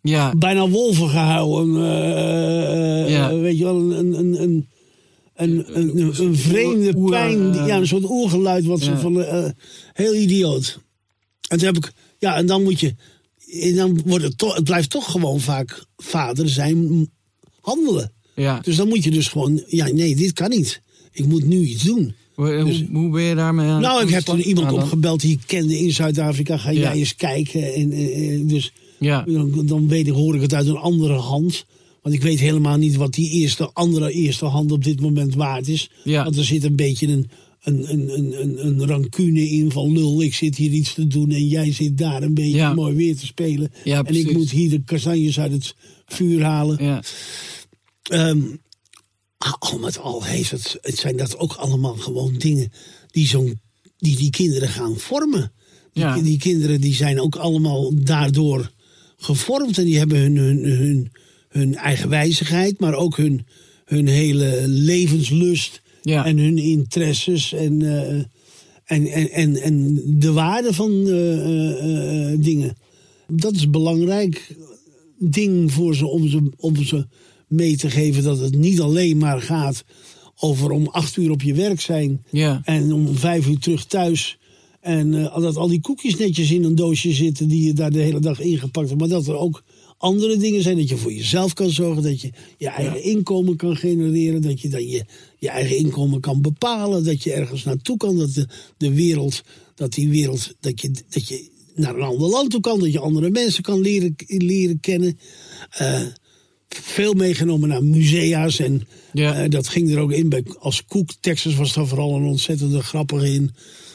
ja. 0.07 0.35
bijna 0.37 0.69
wolven 0.69 1.09
gehouden, 1.09 1.77
eh, 1.77 3.03
eh, 3.05 3.25
eh, 3.25 3.41
Weet 3.41 3.59
je 3.59 3.65
wel, 3.65 3.77
een, 3.77 4.19
een, 4.19 4.43
een, 4.43 4.69
een, 5.35 5.79
een, 5.79 6.25
een 6.25 6.37
vreemde 6.37 7.05
pijn. 7.11 7.55
Ja, 7.55 7.77
een 7.77 7.87
soort 7.87 8.11
oergeluid. 8.11 8.65
Wat 8.65 8.81
zo 8.81 8.95
van, 8.95 9.25
heel 9.93 10.15
idioot. 10.15 10.79
En 11.49 11.75
ja, 12.19 12.37
en 12.37 12.47
dan 12.47 12.63
moet 12.63 12.81
je. 12.81 12.95
En 13.63 13.75
dan 13.75 14.01
wordt 14.07 14.25
het, 14.25 14.41
het 14.41 14.65
blijft 14.65 14.91
toch 14.91 15.11
gewoon 15.11 15.41
vaak 15.41 15.85
vader 15.97 16.49
zijn 16.49 17.11
handelen. 17.61 18.13
Ja. 18.35 18.61
Dus 18.61 18.77
dan 18.77 18.89
moet 18.89 19.05
je 19.05 19.11
dus 19.11 19.29
gewoon, 19.29 19.63
ja, 19.67 19.87
nee, 19.87 20.17
dit 20.17 20.33
kan 20.33 20.51
niet. 20.51 20.81
Ik 21.13 21.27
moet 21.27 21.45
nu 21.45 21.61
iets 21.65 21.83
doen. 21.83 22.15
Hoe, 22.37 22.61
hoe- 22.61 22.87
hoe 22.93 23.11
ben 23.11 23.23
je 23.23 23.35
daarmee 23.35 23.67
aan 23.69 23.81
Nou, 23.81 24.03
ik 24.03 24.09
heb 24.09 24.23
toen 24.23 24.41
iemand 24.41 24.71
dan? 24.71 24.83
opgebeld 24.83 25.21
die 25.21 25.33
ik 25.33 25.41
kende 25.47 25.79
in 25.79 25.93
Zuid-Afrika. 25.93 26.57
Ga 26.57 26.71
Ja. 26.71 26.81
jij 26.81 26.93
eens 26.95 27.15
kijken. 27.17 27.75
En, 27.75 27.93
eh, 27.93 28.35
eh, 28.35 28.49
dus 28.49 28.73
Ja, 28.99 29.23
dan, 29.23 29.67
dan 29.67 29.89
weet 29.89 30.07
ik, 30.07 30.13
hoor 30.13 30.35
ik 30.35 30.41
het 30.41 30.55
uit 30.55 30.67
een 30.67 30.77
andere 30.77 31.15
hand. 31.15 31.65
Want 32.03 32.15
ik 32.15 32.23
weet 32.23 32.41
helemaal 32.41 32.77
niet 32.77 32.97
wat 32.97 33.15
die 33.15 33.31
eerste, 33.31 33.71
andere 33.73 34.13
eerste 34.13 34.45
hand 34.45 34.73
op 34.73 34.85
dit 34.85 35.01
moment 35.01 35.35
waard 35.35 35.69
is. 35.69 35.91
Ja. 36.05 36.25
Want 36.25 36.37
er 36.37 36.45
zit 36.45 36.65
een 36.65 36.77
beetje 36.77 37.07
een, 37.07 37.31
een, 37.63 37.93
een, 37.93 38.41
een, 38.43 38.67
een, 38.67 38.87
rancune 38.87 39.49
in 39.51 39.71
van 39.73 39.93
lul, 39.93 40.23
ik 40.23 40.35
zit 40.35 40.57
hier 40.57 40.71
iets 40.71 40.95
te 40.95 41.07
doen 41.07 41.31
en 41.31 41.47
jij 41.49 41.73
zit 41.73 41.99
daar 41.99 42.23
een 42.23 42.35
beetje 42.35 42.57
Ja. 42.57 42.75
mooi 42.75 42.95
weer 42.95 43.17
te 43.17 43.27
spelen. 43.27 43.73
Ja, 43.85 44.03
en 44.05 44.15
ik 44.15 44.33
moet 44.33 44.51
hier 44.51 44.71
de 44.71 44.83
kastanjes 44.85 45.41
uit 45.41 45.53
het 45.53 45.75
vuur 46.07 46.43
halen. 46.43 46.85
Ja. 46.85 47.03
Al 49.39 49.79
met 49.79 49.99
al 49.99 50.25
heeft 50.25 50.51
het, 50.51 50.79
het 50.81 50.99
zijn 50.99 51.17
dat 51.17 51.39
ook 51.39 51.53
allemaal 51.53 51.95
gewoon 51.95 52.35
dingen 52.39 52.73
die, 53.11 53.27
zo'n, 53.27 53.61
die 53.99 54.17
die 54.17 54.31
kinderen 54.31 54.69
gaan 54.69 54.97
vormen. 54.99 55.53
Die, 55.93 56.05
Ja. 56.05 56.19
die 56.19 56.39
kinderen 56.39 56.81
die 56.81 56.95
zijn 56.95 57.21
ook 57.21 57.37
allemaal 57.37 57.91
daardoor 57.95 58.71
gevormd. 59.17 59.79
En 59.79 59.85
die 59.85 59.99
hebben 59.99 60.19
hun, 60.19 60.37
hun, 60.37 60.65
hun, 60.65 61.13
hun 61.49 61.75
eigen 61.75 62.09
wijzigheid, 62.09 62.81
maar 62.81 62.95
ook 62.95 63.17
hun, 63.17 63.47
hun 63.85 64.07
hele 64.09 64.63
levenslust 64.69 65.83
Ja. 66.03 66.25
en 66.25 66.39
hun 66.39 66.59
interesses 66.59 67.53
en, 67.53 67.83
eh, 67.83 68.25
en, 68.85 69.07
en, 69.07 69.31
en, 69.31 69.57
en 69.57 70.03
de 70.19 70.33
waarde 70.33 70.73
van 70.75 71.07
eh, 71.09 72.33
eh, 72.33 72.41
dingen. 72.41 72.77
Dat 73.29 73.55
is 73.55 73.63
een 73.63 73.71
belangrijk 73.71 74.57
ding 75.19 75.73
voor 75.73 75.95
ze 75.95 76.07
om, 76.07 76.29
ze 76.29 76.51
om 76.57 76.85
ze 76.85 77.07
mee 77.49 77.77
te 77.77 77.91
geven 77.91 78.23
dat 78.23 78.39
het 78.39 78.55
niet 78.57 78.81
alleen 78.81 79.17
maar 79.19 79.43
gaat 79.43 79.85
over 80.39 80.71
om 80.71 80.87
acht 80.87 81.17
uur 81.17 81.31
op 81.31 81.43
je 81.43 81.55
werk 81.55 81.81
zijn 81.81 82.25
Ja. 82.31 82.61
en 82.65 82.93
om 82.93 83.17
vijf 83.17 83.47
uur 83.47 83.59
terug 83.59 83.85
thuis. 83.85 84.39
En 84.81 85.15
eh, 85.15 85.41
dat 85.41 85.57
al 85.57 85.69
die 85.69 85.81
koekjes 85.81 86.17
netjes 86.17 86.51
in 86.51 86.65
een 86.65 86.75
doosje 86.75 87.13
zitten 87.13 87.49
die 87.49 87.65
je 87.67 87.73
daar 87.73 87.91
de 87.91 87.99
hele 88.01 88.21
dag 88.21 88.41
ingepakt 88.41 88.89
hebt. 88.89 89.01
Maar 89.01 89.09
dat 89.09 89.27
er 89.27 89.37
ook 89.37 89.63
andere 89.99 90.37
dingen 90.37 90.63
zijn. 90.63 90.77
Dat 90.77 90.89
je 90.89 90.97
voor 90.97 91.13
jezelf 91.13 91.53
kan 91.53 91.71
zorgen. 91.71 92.03
Dat 92.03 92.21
je 92.21 92.31
je 92.59 92.69
eigen 92.69 93.03
inkomen 93.03 93.57
kan 93.57 93.77
genereren. 93.77 94.43
Dat 94.43 94.61
je 94.61 94.69
dan 94.69 94.89
je, 94.89 95.05
je 95.39 95.49
eigen 95.49 95.77
inkomen 95.77 96.21
kan 96.21 96.41
bepalen. 96.41 97.05
Dat 97.05 97.23
je 97.23 97.33
ergens 97.33 97.65
naartoe 97.65 97.97
kan. 97.97 98.19
Dat 98.19 98.35
de, 98.35 98.47
de 98.77 98.93
wereld, 98.93 99.43
dat 99.75 99.93
die 99.93 100.09
wereld, 100.09 100.55
dat 100.61 100.81
je, 100.81 100.91
dat 101.09 101.29
je 101.29 101.49
naar 101.75 101.95
een 101.95 102.03
ander 102.03 102.29
land 102.29 102.51
toe 102.51 102.61
kan. 102.61 102.81
Dat 102.81 102.93
je 102.93 102.99
andere 102.99 103.31
mensen 103.31 103.63
kan 103.63 103.81
leren, 103.81 104.15
leren 104.27 104.81
kennen. 104.81 105.19
Eh, 105.71 106.01
veel 106.69 107.13
meegenomen 107.15 107.69
naar 107.69 107.85
musea's. 107.85 108.59
En 108.59 108.87
Ja. 109.13 109.35
eh, 109.43 109.51
dat 109.51 109.69
ging 109.69 109.91
er 109.91 109.99
ook 109.99 110.13
in. 110.13 110.29
Bij, 110.29 110.43
als 110.59 110.85
Cook, 110.85 111.11
Texas 111.21 111.55
was 111.55 111.73
daar 111.75 111.87
vooral 111.87 112.15
een 112.17 112.25
ontzettende 112.25 112.83
grappige 112.83 113.33
in. 113.33 113.51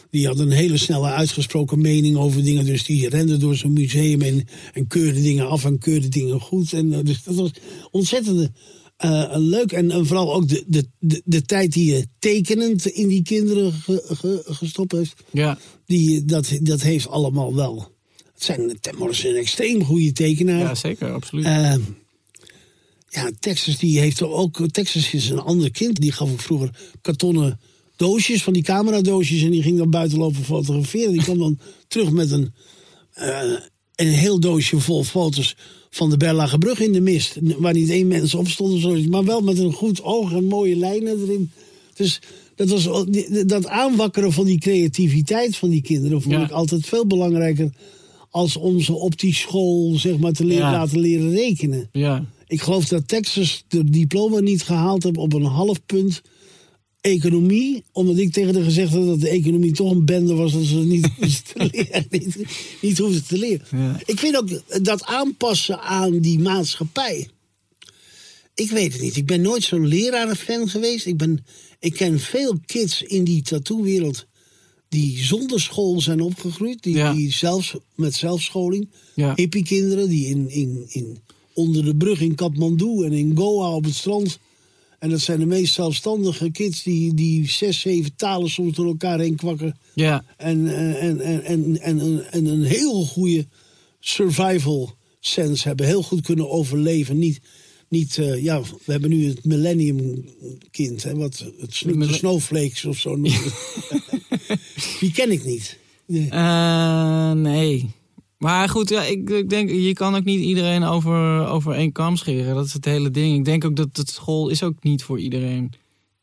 Die 0.10 0.28
had 0.28 0.40
een 0.40 0.52
hele 0.52 0.78
snelle 0.78 1.08
uitgesproken 1.10 1.82
mening 1.82 2.18
over 2.18 2.44
dingen. 2.44 2.66
Dus 2.66 2.84
die 2.84 3.10
rende 3.10 3.38
door 3.38 3.56
zo'n 3.56 3.74
museum 3.74 4.22
en, 4.22 4.48
en 4.74 4.88
keurde 4.88 5.22
dingen 5.22 5.50
af 5.50 5.66
en 5.66 5.78
keurde 5.78 6.08
dingen 6.10 6.40
goed. 6.40 6.74
En, 6.74 6.94
eh, 6.94 7.00
dus 7.04 7.24
dat 7.24 7.36
was 7.36 7.52
ontzettend 7.92 8.50
eh, 8.98 9.34
leuk. 9.36 9.72
En, 9.72 9.92
en 9.92 10.06
vooral 10.06 10.34
ook 10.34 10.48
de, 10.48 10.64
de, 10.68 10.86
de, 11.00 11.22
de 11.26 11.42
tijd 11.42 11.72
die 11.74 11.94
je 11.94 12.06
tekenend 12.20 12.86
in 12.86 13.08
die 13.08 13.24
kinderen 13.24 13.72
ge- 13.74 14.04
ge- 14.08 14.44
gestopt 14.46 14.92
heeft. 14.92 15.14
Ja. 15.32 15.58
Die, 15.86 16.26
dat, 16.26 16.60
dat 16.62 16.82
heeft 16.82 17.08
allemaal 17.08 17.56
wel. 17.56 17.88
Het 18.34 18.44
zijn 18.44 18.78
Tim 18.82 18.96
Morrison 18.98 19.30
een 19.32 19.36
extreem 19.38 19.84
goede 19.84 20.12
tekenaar. 20.12 20.60
ja, 20.60 20.76
zeker, 20.76 21.12
absoluut. 21.12 21.46
Ja, 23.14 23.32
Texas 23.40 23.78
die 23.78 24.00
heeft 24.00 24.20
er 24.20 24.30
ook. 24.30 24.68
Texas 24.72 25.14
is 25.14 25.30
een 25.30 25.40
ander 25.40 25.72
kind. 25.72 26.02
Die 26.02 26.12
gaf 26.12 26.32
ook 26.32 26.40
vroeger 26.40 26.70
kartonnen 27.02 27.60
doosjes 27.96 28.44
van 28.44 28.54
die 28.54 28.64
cameradoosjes. 28.64 29.42
En 29.44 29.52
die 29.52 29.62
ging 29.64 29.78
dan 29.78 29.90
buiten 29.90 30.18
lopen 30.18 30.44
fotograferen. 30.44 31.12
Die 31.14 31.22
kwam 31.24 31.38
dan 31.38 31.60
terug 31.88 32.12
met 32.12 32.32
een, 32.32 32.54
eh, 33.14 33.42
een 33.96 34.08
heel 34.08 34.40
doosje 34.40 34.80
vol 34.80 35.04
foto's 35.04 35.56
van 35.90 36.10
de 36.10 36.18
Berlage 36.18 36.58
Brug 36.58 36.80
in 36.80 36.92
de 36.92 37.02
mist. 37.02 37.38
Waar 37.42 37.74
niet 37.74 37.90
één 37.90 38.08
mens 38.08 38.34
op 38.36 38.48
stond. 38.48 38.86
of 38.86 39.06
Maar 39.08 39.26
wel 39.26 39.42
met 39.42 39.58
een 39.58 39.74
goed 39.74 40.04
oog 40.04 40.32
en 40.32 40.46
mooie 40.46 40.76
lijnen 40.76 41.22
erin. 41.22 41.52
Dus 41.94 42.20
dat, 42.56 42.70
was, 42.70 42.88
dat 43.46 43.68
aanwakkeren 43.68 44.34
van 44.34 44.46
die 44.46 44.60
creativiteit 44.60 45.56
van 45.58 45.70
die 45.70 45.82
kinderen 45.82 46.22
vond 46.22 46.36
Ja. 46.36 46.44
ik 46.44 46.52
altijd 46.52 46.86
veel 46.86 47.08
belangrijker. 47.08 47.72
Als 48.30 48.58
om 48.58 48.80
ze 48.82 48.94
op 48.94 49.20
die 49.20 49.34
school 49.34 49.98
zeg 50.00 50.18
maar, 50.18 50.32
te 50.32 50.46
leren, 50.46 50.66
Ja. 50.66 50.72
laten 50.72 51.00
leren 51.00 51.32
rekenen. 51.32 51.90
ja. 51.92 52.26
Ik 52.52 52.62
geloof 52.62 52.86
dat 52.88 53.08
Texas 53.08 53.64
de 53.68 53.90
diploma 53.90 54.40
niet 54.40 54.64
gehaald 54.64 55.04
heeft 55.04 55.18
op 55.18 55.34
een 55.34 55.44
half 55.44 55.86
punt 55.86 56.22
economie. 57.02 57.84
Omdat 57.92 58.18
ik 58.18 58.32
tegen 58.32 58.56
haar 58.56 58.64
gezegd 58.64 58.92
had 58.94 59.06
dat 59.06 59.22
de 59.22 59.30
economie 59.30 59.72
toch 59.72 59.92
een 59.92 60.06
bende 60.06 60.34
was. 60.34 60.54
Dat 60.54 60.64
ze 60.64 60.78
het 60.78 60.88
niet 60.88 61.08
hoefden 61.20 61.44
te 61.44 61.70
leren. 61.72 62.06
Niet, 62.10 62.38
niet 62.82 62.98
hoefden 62.98 63.26
te 63.26 63.38
leren. 63.38 63.66
Ja. 63.72 64.00
Ik 64.06 64.20
vind 64.20 64.36
ook 64.38 64.62
dat 64.86 65.04
aanpassen 65.04 65.80
aan 65.82 66.20
die 66.20 66.40
maatschappij. 66.40 67.30
Ik 68.54 68.70
weet 68.72 68.94
het 68.94 69.02
niet. 69.02 69.16
Ik 69.16 69.26
ben 69.26 69.42
nooit 69.42 69.64
zo'n 69.64 69.88
lerarenfan 69.88 70.70
geweest. 70.70 71.06
Ik, 71.06 71.18
ben, 71.18 71.46
ik 71.80 71.94
ken 71.94 72.20
veel 72.20 72.60
kids 72.66 73.02
in 73.02 73.24
die 73.24 73.42
tattoo-wereld 73.42 74.26
die 74.90 75.18
zonder 75.24 75.62
school 75.62 76.02
zijn 76.02 76.22
opgegroeid. 76.22 76.84
Die, 76.84 76.96
Ja. 76.96 77.14
die 77.14 77.32
zelfs 77.32 77.76
met 77.96 78.14
zelfscholing. 78.16 78.90
Ja. 79.16 79.34
Hippie-kinderen 79.36 80.10
die 80.10 80.26
in, 80.28 80.50
in, 80.50 80.86
in, 80.88 81.18
onder 81.54 81.86
de 81.86 81.96
brug 81.96 82.22
in 82.22 82.36
Kathmandu 82.36 83.06
en 83.06 83.12
in 83.12 83.36
Goa 83.36 83.70
op 83.70 83.84
het 83.84 83.96
strand. 83.96 84.40
En 85.00 85.10
dat 85.10 85.20
zijn 85.20 85.40
de 85.40 85.46
meest 85.46 85.74
zelfstandige 85.74 86.52
kids 86.52 86.84
die, 86.84 87.14
die 87.14 87.50
zes, 87.50 87.80
zeven 87.80 88.16
talen 88.16 88.50
soms 88.50 88.76
door 88.76 88.86
elkaar 88.86 89.20
heen 89.20 89.36
kwakken. 89.36 89.78
Ja. 89.94 90.24
En, 90.38 90.68
eh, 90.68 91.04
en, 91.04 91.20
en, 91.20 91.44
en, 91.44 91.82
en, 91.82 92.00
en, 92.00 92.32
en 92.32 92.46
een 92.46 92.64
heel 92.64 93.06
goede 93.06 93.46
survival 94.00 94.96
sense 95.20 95.68
hebben. 95.68 95.86
Heel 95.86 96.04
goed 96.04 96.22
kunnen 96.22 96.50
overleven. 96.50 97.20
Niet, 97.20 97.40
niet 97.88 98.18
eh, 98.18 98.44
ja, 98.44 98.62
we 98.62 98.92
hebben 98.92 99.10
nu 99.10 99.28
het 99.28 99.46
millennium 99.46 100.26
kind. 100.72 101.04
Hè, 101.04 101.16
wat 101.16 101.46
het 101.60 101.84
de 101.86 102.14
snowflakes 102.14 102.86
of 102.86 102.98
zo 102.98 103.10
noemen. 103.10 103.52
Die 105.00 105.12
ken 105.12 105.32
ik 105.32 105.46
niet. 105.46 105.78
Nee. 106.06 106.30
Eh, 106.30 107.32
nee. 107.32 107.90
Maar 108.42 108.70
goed, 108.70 108.90
ja, 108.90 109.04
ik, 109.04 109.30
ik 109.30 109.50
denk, 109.50 109.70
je 109.70 109.94
kan 109.94 110.16
ook 110.16 110.24
niet 110.24 110.40
iedereen 110.44 110.84
over, 110.84 111.48
over 111.48 111.74
één 111.74 111.92
kam 111.92 112.16
scheren. 112.18 112.56
Dat 112.56 112.66
is 112.66 112.74
het 112.74 112.86
hele 112.86 113.12
ding. 113.12 113.38
Ik 113.38 113.46
denk 113.46 113.66
ook 113.66 113.76
dat 113.76 113.90
het 113.94 114.10
school 114.10 114.50
is 114.50 114.64
ook 114.64 114.84
niet 114.84 115.04
voor 115.04 115.20
iedereen. 115.20 115.72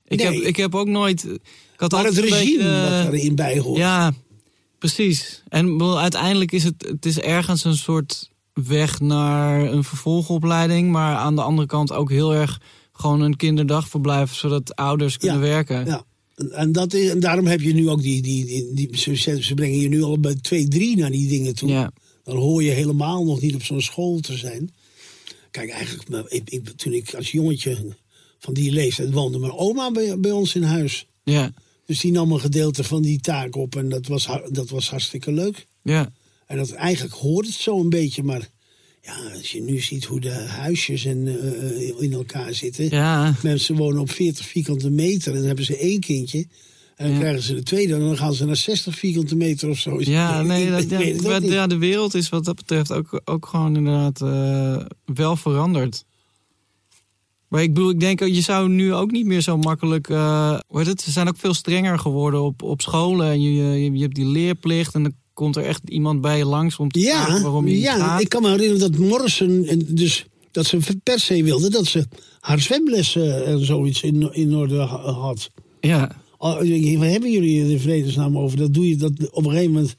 Ik, 0.09 0.19
Nee. 0.19 0.27
heb, 0.35 0.45
ik 0.45 0.57
heb 0.57 0.75
ook 0.75 0.87
nooit... 0.89 1.25
Ik 1.25 1.41
had 1.77 1.91
Maar 1.93 2.05
het 2.05 2.19
regime 2.19 2.39
beetje, 2.39 2.69
eh, 2.69 3.05
wat 3.05 3.13
erin 3.13 3.35
bij 3.35 3.59
hoort. 3.59 3.79
Ja, 3.79 4.13
precies. 4.79 5.43
En 5.49 5.79
wel, 5.79 6.01
uiteindelijk 6.01 6.53
is 6.53 6.65
het, 6.65 6.75
het 6.89 7.07
is 7.07 7.19
ergens 7.19 7.65
een 7.65 7.77
soort 7.77 8.31
weg 8.53 9.01
naar 9.01 9.73
een 9.73 9.85
vervolgopleiding. 9.85 10.91
Maar 10.91 11.17
aan 11.17 11.35
de 11.35 11.43
andere 11.43 11.67
kant 11.67 11.93
ook 11.93 12.11
heel 12.11 12.35
erg 12.35 12.61
gewoon 12.93 13.21
een 13.21 13.37
kinderdagverblijf. 13.37 14.35
Zodat 14.35 14.75
ouders 14.77 15.17
kunnen 15.17 15.41
werken. 15.41 15.87
Ja. 15.87 16.03
En- 16.51 16.73
dat 16.73 16.95
is, 16.95 17.11
en 17.11 17.21
daarom 17.21 17.47
heb 17.47 17.61
je 17.61 17.75
nu 17.75 17.89
ook 17.89 18.03
die. 18.03 18.23
die, 18.23 18.45
die, 18.45 18.75
die 18.75 18.99
ze, 18.99 19.15
ze 19.17 19.43
ze 19.43 19.55
brengen 19.55 19.79
je 19.79 19.89
nu 19.89 20.03
al 20.03 20.19
bij 20.21 20.35
2, 20.35 20.69
3 20.69 20.97
naar 20.97 21.11
die 21.11 21.29
dingen 21.29 21.55
toe. 21.55 21.69
Ja. 21.69 21.91
Dan 22.29 22.37
hoor 22.37 22.63
je 22.63 22.71
helemaal 22.71 23.25
nog 23.25 23.41
niet 23.41 23.55
op 23.55 23.65
zo'n 23.65 23.81
school 23.81 24.21
te 24.21 24.37
zijn. 24.37 24.75
Kijk, 25.51 25.71
eigenlijk, 25.71 26.31
ik, 26.33 26.51
ik, 26.51 26.69
toen 26.69 26.93
ik 26.93 27.15
als 27.15 27.31
jongetje 27.31 27.97
van 28.39 28.55
die 28.55 28.73
leeftijd 28.73 29.13
woonde, 29.13 29.39
mijn 29.39 29.53
oma 29.53 29.91
bij, 29.91 30.19
bij 30.19 30.31
ons 30.31 30.55
in 30.55 30.63
huis. 30.63 31.07
Ja, 31.25 31.53
Dus 31.87 32.01
die 32.01 32.13
nam 32.13 32.33
een 32.33 32.41
gedeelte 32.41 32.85
van 32.85 33.03
die 33.03 33.21
taak 33.21 33.57
op 33.57 33.77
en 33.77 33.89
dat 33.89 34.07
was, 34.07 34.29
dat 34.51 34.69
was 34.69 34.91
hartstikke 34.91 35.33
leuk. 35.33 35.67
ja, 35.83 36.13
En 36.47 36.57
dat, 36.57 36.71
eigenlijk 36.73 37.15
hoort 37.15 37.47
het 37.47 37.55
zo 37.55 37.81
een 37.81 37.91
beetje, 37.91 38.23
maar 38.23 38.49
ja, 39.03 39.33
als 39.35 39.53
je 39.53 39.63
nu 39.63 39.81
ziet 39.81 40.05
hoe 40.05 40.21
de 40.21 40.31
huisjes 40.31 41.05
en, 41.05 41.27
eh, 41.27 41.89
eh, 41.89 42.01
in 42.03 42.13
elkaar 42.13 42.55
zitten. 42.55 42.91
ja. 42.91 43.37
Mensen 43.43 43.77
wonen 43.77 44.01
op 44.01 44.11
40 44.11 44.47
vierkante 44.47 44.91
meter 44.91 45.33
en 45.33 45.39
dan 45.39 45.47
hebben 45.47 45.65
ze 45.65 45.77
één 45.77 46.01
kindje. 46.01 46.47
En 46.99 47.05
dan 47.07 47.15
Ja. 47.15 47.19
krijgen 47.21 47.43
ze 47.43 47.55
de 47.55 47.63
tweede 47.63 47.95
en 47.95 48.01
dan 48.01 48.17
gaan 48.17 48.35
ze 48.35 48.45
naar 48.45 48.57
60 48.57 48.95
vierkante 48.95 49.37
meter 49.37 49.69
of 49.69 49.79
zo. 49.79 50.01
Ja, 50.01 50.43
nee, 50.43 50.67
Ik 50.67 51.23
dat, 51.23 51.43
ja, 51.43 51.67
de 51.67 51.79
wereld 51.79 52.15
is 52.15 52.29
wat 52.29 52.45
dat 52.45 52.57
betreft 52.57 52.93
ook, 52.93 53.21
ook 53.25 53.47
gewoon 53.47 53.77
inderdaad 53.77 54.21
eh, 54.23 54.85
wel 55.15 55.37
veranderd. 55.37 56.05
Maar 57.49 57.63
ik 57.63 57.75
bedoel, 57.75 57.91
ik 57.91 58.01
denk, 58.01 58.21
je 58.25 58.41
zou 58.41 58.69
nu 58.69 58.95
ook 58.95 59.11
niet 59.11 59.27
meer 59.27 59.41
zo 59.41 59.57
makkelijk... 59.57 60.09
eh 60.09 60.59
hoe 60.67 60.79
heet 60.79 60.87
het? 60.89 61.01
Ze 61.01 61.11
zijn 61.11 61.29
ook 61.29 61.37
veel 61.39 61.55
strenger 61.55 61.99
geworden 61.99 62.43
op, 62.43 62.63
op 62.63 62.81
scholen. 62.81 63.27
En 63.31 63.43
je, 63.43 63.53
je, 63.53 63.93
je 63.93 64.01
hebt 64.03 64.15
die 64.15 64.27
leerplicht 64.27 64.95
en 64.95 65.03
dan 65.03 65.13
komt 65.35 65.57
er 65.57 65.65
echt 65.65 65.81
iemand 65.89 66.21
bij 66.21 66.39
je 66.39 66.45
langs 66.45 66.77
om 66.77 66.91
te 66.91 67.01
vragen 67.01 67.35
Ja, 67.37 67.43
waarom 67.43 67.69
je 67.69 67.79
ja 67.81 67.97
gaat. 67.97 68.21
ik 68.21 68.29
kan 68.29 68.43
me 68.43 68.49
herinneren 68.51 68.91
dat 68.93 69.01
Morrison, 69.01 69.65
en 69.65 69.85
dus, 69.89 70.27
dat 70.51 70.67
ze 70.67 70.79
per 71.03 71.21
se 71.21 71.43
wilde 71.43 71.71
dat 71.71 71.87
ze 71.87 72.07
haar 72.41 72.61
zwemlessen 72.61 73.47
en 73.47 73.65
zoiets 73.65 74.03
in, 74.03 74.33
in 74.35 74.55
orde 74.55 74.77
ha- 74.79 75.13
had. 75.13 75.51
Ja, 75.81 76.03
Oh, 76.05 76.18
Waar 76.39 77.11
hebben 77.11 77.31
jullie 77.31 77.61
het 77.61 77.71
in 77.71 77.81
vredesnaam 77.81 78.39
over? 78.39 78.59
Dat 78.59 78.75
doe 78.75 78.89
je 78.89 78.97
dat 78.97 79.31
op 79.31 79.45
een 79.45 79.51
gegeven 79.51 79.73
moment. 79.73 79.97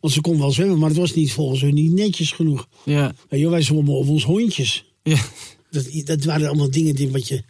Want 0.00 0.14
ze 0.14 0.20
kon 0.20 0.38
wel 0.38 0.50
zwemmen, 0.50 0.78
maar 0.78 0.88
het 0.88 0.98
was 0.98 1.14
niet 1.14 1.32
volgens 1.32 1.60
hun 1.60 1.74
niet 1.74 1.92
netjes 1.92 2.32
genoeg. 2.32 2.68
ja, 2.84 3.14
je, 3.30 3.48
wij 3.48 3.62
zwommen 3.62 3.94
op 3.94 4.08
ons 4.08 4.24
hondjes. 4.24 4.84
ja. 5.02 5.24
Dat, 5.70 5.86
dat 6.04 6.24
waren 6.24 6.48
allemaal 6.48 6.70
dingen 6.70 6.94
die 6.94 7.10
wat 7.10 7.28
je 7.28 7.42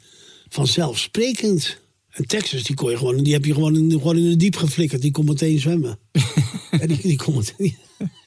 vanzelfsprekend. 0.48 1.80
En 2.10 2.26
Texas, 2.26 2.62
die 2.62 2.76
kon 2.76 2.90
je 2.90 2.96
gewoon, 2.96 3.22
die 3.22 3.32
heb 3.32 3.44
je 3.44 3.54
gewoon 3.54 3.76
in, 3.76 3.90
gewoon 3.90 4.16
in 4.16 4.28
de 4.28 4.36
diep 4.36 4.56
geflikkerd. 4.56 5.02
Die 5.02 5.10
kon 5.10 5.24
meteen 5.24 5.58
zwemmen. 5.58 5.98
en 6.80 6.88
die, 6.88 7.00
die, 7.02 7.16
kon 7.16 7.34
meteen, 7.34 7.76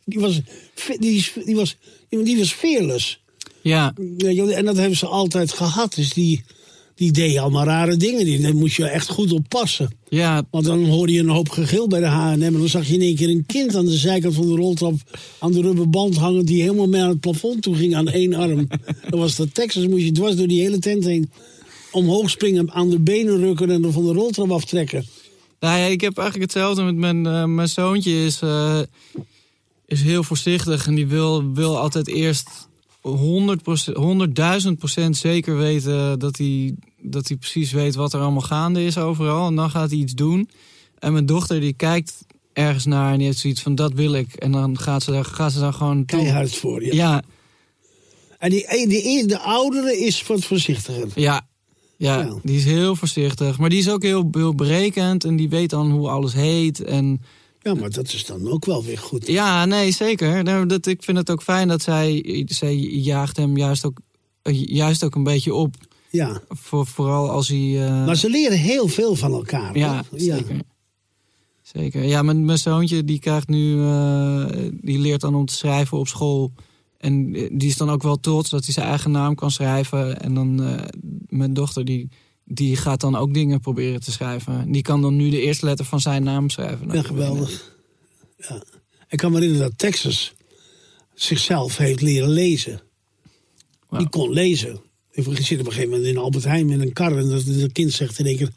die, 0.06 0.20
was, 0.20 0.42
die, 1.00 1.32
die 1.46 1.56
was, 1.56 1.78
die 2.10 2.38
was 2.38 2.54
fearless. 2.54 3.22
ja. 3.62 3.94
En 4.18 4.66
dat 4.66 4.78
hebben 4.78 4.98
ze 4.98 5.06
altijd 5.06 5.54
gehad. 5.54 5.96
Dus 5.96 6.14
die, 6.14 6.44
die 6.96 7.12
deed 7.12 7.38
allemaal 7.38 7.66
rare 7.66 7.98
dingen. 7.98 8.26
Die, 8.26 8.42
daar 8.42 8.56
moest 8.56 8.76
je 8.76 8.86
echt 8.86 9.10
goed 9.10 9.32
op 9.32 9.46
passen. 9.48 9.90
Ja, 10.10 10.44
Want 10.52 10.66
dan 10.66 10.86
hoorde 10.86 11.14
je 11.14 11.20
een 11.20 11.30
hoop 11.30 11.50
gegil 11.50 11.88
bij 11.88 12.00
de 12.00 12.06
H&M. 12.06 12.42
En 12.42 12.54
dan 12.54 12.68
zag 12.68 12.88
je 12.88 12.94
in 12.94 13.02
één 13.02 13.16
keer 13.16 13.30
een 13.30 13.46
kind 13.46 13.76
aan 13.76 13.86
de 13.86 13.98
zijkant 13.98 14.36
van 14.36 14.48
de 14.48 14.56
roltrap... 14.56 14.94
aan 15.40 15.52
de 15.52 15.62
rubberband 15.62 16.16
hangen 16.16 16.46
die 16.46 16.62
helemaal 16.62 16.88
mee 16.88 17.02
aan 17.02 17.10
het 17.10 17.20
plafond 17.20 17.62
toe 17.62 17.76
ging 17.76 17.96
aan 17.96 18.08
één 18.08 18.34
arm. 18.34 18.68
dat 19.10 19.20
was 19.20 19.36
dat 19.36 19.54
Texas, 19.54 19.88
moest 19.88 20.04
je 20.04 20.12
dwars 20.12 20.36
door 20.36 20.48
die 20.48 20.62
hele 20.62 20.80
tent 20.80 21.04
heen... 21.04 21.32
omhoog 21.92 22.30
springen, 22.30 22.72
aan 22.72 22.90
de 22.90 23.00
benen 23.00 23.38
rukken 23.38 23.70
en 23.70 23.82
dan 23.82 23.92
van 23.92 24.06
de 24.06 24.14
roltrap 24.14 24.52
aftrekken. 24.52 25.06
Nou 25.60 25.80
ja, 25.80 25.86
ik 25.86 26.02
heb 26.02 26.18
eigenlijk 26.18 26.52
hetzelfde 26.52 26.84
met 26.84 26.96
mijn, 26.96 27.26
eh, 27.26 27.46
mijn 27.46 27.68
zoontje. 27.68 28.26
Is, 28.26 28.42
eh, 28.42 28.80
is 29.86 30.02
heel 30.02 30.24
voorzichtig 30.24 30.88
en 30.88 30.96
die 30.96 31.08
wil, 31.08 31.54
wil 31.54 31.78
altijd 31.78 32.08
eerst 32.08 32.50
100%, 33.06 33.12
100.000 34.68 34.72
procent 34.78 35.18
zeker 35.18 35.58
weten 35.58 36.20
dat 36.20 36.38
hij, 36.38 36.76
dat 37.02 37.28
hij 37.28 37.38
precies 37.38 37.72
weet 37.72 37.96
wat 37.96 38.14
er 38.14 38.20
allemaal 38.22 38.42
gaande 38.42 38.84
is 38.86 38.98
overal. 38.98 39.48
En 39.48 39.56
dan 39.56 39.70
gaat 39.70 39.90
hij 39.90 40.00
iets 40.00 40.14
doen. 40.14 40.50
En 41.00 41.14
mijn 41.14 41.26
dochter 41.26 41.60
die 41.60 41.74
kijkt 41.74 42.26
ergens 42.54 42.86
naar 42.86 43.12
en 43.12 43.18
die 43.18 43.28
heeft 43.28 43.40
zoiets 43.40 43.62
van 43.62 43.76
dat 43.76 43.94
wil 43.94 44.14
ik. 44.14 44.34
En 44.34 44.52
dan 44.52 44.78
gaat 44.80 45.04
ze 45.04 45.12
daar, 45.12 45.26
gaat 45.26 45.52
ze 45.52 45.60
daar 45.60 45.74
gewoon 45.74 45.96
doen. 45.96 46.06
Keihard 46.06 46.56
voor 46.56 46.84
je. 46.86 46.96
Ja, 46.96 47.22
En 48.40 48.50
die, 48.50 48.66
eh, 48.66 48.90
die, 48.90 49.02
die, 49.04 49.26
de 49.26 49.40
oudere 49.40 49.98
is 49.98 50.28
wat 50.28 50.44
voorzichtiger. 50.46 51.08
ja. 51.16 51.48
Ja, 51.98 52.20
Ja. 52.22 52.40
die 52.44 52.58
is 52.58 52.66
heel 52.66 52.96
voorzichtig. 52.96 53.58
Maar 53.58 53.70
die 53.70 53.80
is 53.80 53.90
ook 53.90 54.04
heel, 54.04 54.28
heel 54.32 54.56
berekend 54.56 55.24
en 55.24 55.36
die 55.36 55.50
weet 55.50 55.70
dan 55.70 55.92
hoe 55.92 56.10
alles 56.10 56.34
heet. 56.34 56.84
En 56.84 57.22
Ja, 57.66 57.74
maar 57.74 57.90
dat 57.90 58.14
is 58.14 58.26
dan 58.26 58.50
ook 58.52 58.66
wel 58.66 58.84
weer 58.84 58.98
goed. 58.98 59.28
Ja, 59.28 59.66
nee, 59.66 59.92
zeker. 59.92 60.44
Nou, 60.44 60.66
dat, 60.66 60.86
ik 60.86 61.04
vind 61.04 61.18
het 61.18 61.30
ook 61.32 61.42
fijn 61.44 61.68
dat 61.68 61.82
zij, 61.82 62.44
zij 62.46 62.76
jaagt 62.76 63.38
hem 63.38 63.58
juist 63.58 63.86
ook, 63.86 64.00
juist 64.52 65.04
ook 65.04 65.16
een 65.16 65.24
beetje 65.24 65.54
op. 65.54 65.76
Ja. 66.10 66.42
Voor, 66.50 66.88
vooral 66.88 67.30
als 67.30 67.48
hij... 67.48 67.86
eh, 67.86 68.06
Maar 68.06 68.16
ze 68.16 68.30
leren 68.30 68.58
heel 68.58 68.88
veel 68.88 69.16
van 69.16 69.32
elkaar. 69.34 69.78
ja, 69.78 70.04
hoor. 70.10 70.20
zeker. 70.20 70.60
Zeker. 71.62 72.04
Ja, 72.04 72.22
mijn, 72.22 72.46
mijn 72.46 72.58
zoontje 72.58 73.04
die 73.04 73.20
krijgt 73.20 73.48
nu... 73.48 73.82
eh, 73.84 74.46
die 74.82 75.00
leert 75.00 75.22
dan 75.22 75.36
om 75.36 75.46
te 75.46 75.54
schrijven 75.54 75.98
op 75.98 76.08
school. 76.08 76.54
En 76.98 77.36
eh, 77.36 77.50
die 77.52 77.70
is 77.70 77.78
dan 77.78 77.90
ook 77.90 78.04
wel 78.04 78.20
trots 78.20 78.50
dat 78.50 78.64
hij 78.66 78.74
zijn 78.74 78.88
eigen 78.88 79.12
naam 79.12 79.36
kan 79.36 79.52
schrijven. 79.52 80.22
En 80.22 80.34
dan 80.34 80.64
eh, 80.64 80.82
mijn 81.28 81.54
dochter 81.54 81.86
die... 81.86 82.10
Die 82.48 82.76
gaat 82.76 83.02
dan 83.02 83.16
ook 83.16 83.34
dingen 83.34 83.60
proberen 83.60 84.02
te 84.02 84.12
schrijven. 84.12 84.72
Die 84.72 84.82
kan 84.82 85.02
dan 85.02 85.16
nu 85.16 85.30
de 85.30 85.42
eerste 85.42 85.66
letter 85.66 85.86
van 85.86 86.00
zijn 86.02 86.24
naam 86.24 86.50
schrijven. 86.50 86.90
Ja, 86.94 87.02
geweldig. 87.02 87.74
Ja. 88.38 88.64
Ik 89.10 89.18
kan 89.18 89.32
me 89.32 89.38
herinneren 89.38 89.68
dat 89.70 89.78
Texas 89.78 90.34
zichzelf 91.14 91.78
heeft 91.78 92.02
leren 92.02 92.30
lezen. 92.30 92.82
Die 93.90 94.10
kon 94.10 94.32
lezen. 94.32 94.80
Ik 95.12 95.24
zit 95.24 95.60
op 95.60 95.66
een 95.66 95.72
gegeven 95.72 95.90
moment 95.90 96.08
in 96.08 96.18
Albert 96.18 96.44
Heijn 96.44 96.66
met 96.66 96.80
een 96.80 96.94
kar 96.94 97.18
en 97.18 97.30
dat 97.30 97.72
kind 97.72 97.92
zegt 97.94 98.20
in 98.20 98.26
één 98.26 98.38
keer 98.38 98.52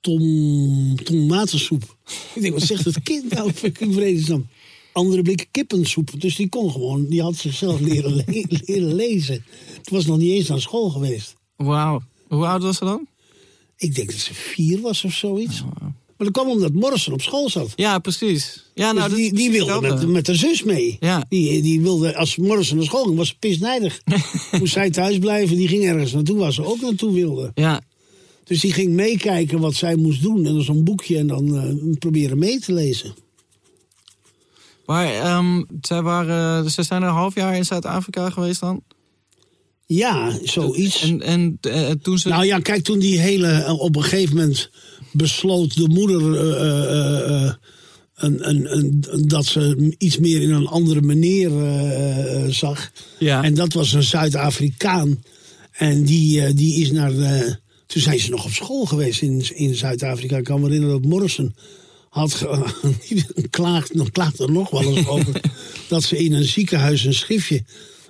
tom, 0.00 0.96
tomatensoep. 1.04 1.96
Ik 2.34 2.42
denk, 2.42 2.54
wat 2.54 2.62
zegt 2.62 2.84
het 2.84 3.02
kind 3.02 3.32
nou? 3.34 3.50
Ik 3.62 3.86
vredesnaam. 3.90 4.46
Andere 4.92 5.22
blikken 5.22 5.46
kippensoep. 5.50 6.20
Dus 6.20 6.36
die 6.36 6.48
kon 6.48 6.70
gewoon, 6.70 7.06
die 7.06 7.22
had 7.22 7.36
zichzelf 7.36 7.80
leren, 7.80 8.14
le- 8.14 8.24
leren 8.64 8.94
lezen. 8.94 9.44
Het 9.76 9.90
was 9.90 10.06
nog 10.06 10.18
niet 10.18 10.30
eens 10.32 10.48
naar 10.48 10.60
school 10.60 10.90
geweest. 10.90 11.36
Wauw. 11.56 12.02
Hoe 12.28 12.46
oud 12.46 12.62
was 12.62 12.76
ze 12.76 12.84
dan? 12.84 13.06
Ik 13.84 13.94
denk 13.94 14.10
dat 14.10 14.20
ze 14.20 14.34
vier 14.34 14.80
was 14.80 15.04
of 15.04 15.12
zoiets. 15.12 15.64
Maar 16.16 16.26
dat 16.26 16.30
kwam 16.42 16.48
omdat 16.48 16.72
Morrison 16.72 17.14
op 17.14 17.22
school 17.22 17.50
zat. 17.50 17.72
Ja, 17.76 17.98
precies. 17.98 18.64
Ja, 18.74 18.92
nou, 18.92 19.08
Dus 19.08 19.18
die, 19.18 19.34
die 19.34 19.50
wilde 19.50 19.80
met, 19.80 20.08
met 20.08 20.26
haar 20.26 20.36
zus 20.36 20.62
mee. 20.62 20.96
Ja. 21.00 21.24
Die, 21.28 21.62
die 21.62 21.80
wilde, 21.80 22.16
als 22.16 22.36
Morrison 22.36 22.76
naar 22.76 22.86
school 22.86 23.04
ging, 23.04 23.16
was 23.16 23.28
ze 23.28 23.38
pisnijdig. 23.38 24.00
Moest 24.58 24.72
zij 24.72 24.90
thuis 24.90 25.18
blijven, 25.18 25.56
die 25.56 25.68
ging 25.68 25.84
ergens 25.84 26.12
naartoe 26.12 26.38
waar 26.38 26.52
ze 26.52 26.64
ook 26.64 26.80
naartoe 26.80 27.12
wilde. 27.12 27.50
Ja, 27.54 27.80
Dus 28.44 28.60
die 28.60 28.72
ging 28.72 28.92
meekijken 28.92 29.60
wat 29.60 29.74
zij 29.74 29.96
moest 29.96 30.22
doen. 30.22 30.36
En 30.46 30.54
dan 30.54 30.62
zo'n 30.62 30.84
boekje 30.84 31.18
en 31.18 31.26
dan 31.26 31.56
eh, 31.56 31.96
proberen 31.98 32.38
mee 32.38 32.58
te 32.60 32.72
lezen. 32.72 33.14
maar 34.86 35.14
ehm, 35.14 35.62
zij 35.80 36.02
waren, 36.02 36.70
ze 36.70 36.82
zijn 36.82 37.02
een 37.02 37.08
half 37.12 37.34
jaar 37.34 37.56
in 37.56 37.64
Zuid-Afrika 37.64 38.30
geweest 38.30 38.60
dan. 38.60 38.82
Ja, 39.86 40.38
zoiets. 40.44 41.02
En, 41.02 41.22
en 41.22 41.58
eh, 41.60 41.90
toen 41.90 42.18
ze. 42.18 42.28
Nou 42.28 42.44
ja, 42.44 42.58
kijk, 42.58 42.84
toen 42.84 42.98
die 42.98 43.18
hele... 43.18 43.48
eh, 43.48 43.80
Op 43.80 43.96
een 43.96 44.02
gegeven 44.02 44.36
moment 44.36 44.70
besloot 45.12 45.74
de 45.76 45.88
moeder... 45.88 46.20
eh, 46.58 47.52
een, 48.14 48.48
een, 48.48 48.76
een, 48.76 49.04
dat 49.28 49.46
ze 49.46 49.94
iets 49.98 50.18
meer 50.18 50.42
in 50.42 50.50
een 50.50 50.66
andere 50.66 51.00
manier 51.02 51.50
zag. 52.52 52.90
ja. 53.18 53.42
En 53.42 53.54
dat 53.54 53.72
was 53.72 53.92
een 53.92 54.02
Zuid-Afrikaan. 54.02 55.22
En 55.72 56.04
die, 56.04 56.54
die 56.54 56.80
is 56.80 56.90
naar. 56.92 57.12
de- 57.14 57.56
toen 57.86 58.02
zijn 58.02 58.20
ze 58.20 58.30
nog 58.30 58.44
op 58.44 58.50
school 58.50 58.84
geweest 58.84 59.22
in, 59.22 59.44
in 59.54 59.74
Zuid-Afrika. 59.74 60.36
Ik 60.36 60.44
kan 60.44 60.60
me 60.60 60.66
herinneren 60.66 61.00
dat 61.02 61.10
Morrison 61.10 61.54
had 62.08 62.46
klaagt, 63.50 63.94
nog- 63.94 64.10
klaagt 64.10 64.38
er 64.38 64.50
nog 64.52 64.70
wel 64.70 64.96
eens 64.96 65.06
over. 65.06 65.40
dat 65.88 66.02
ze 66.02 66.18
in 66.24 66.32
een 66.32 66.44
ziekenhuis 66.44 67.04
een 67.04 67.14
schriftje 67.14 67.64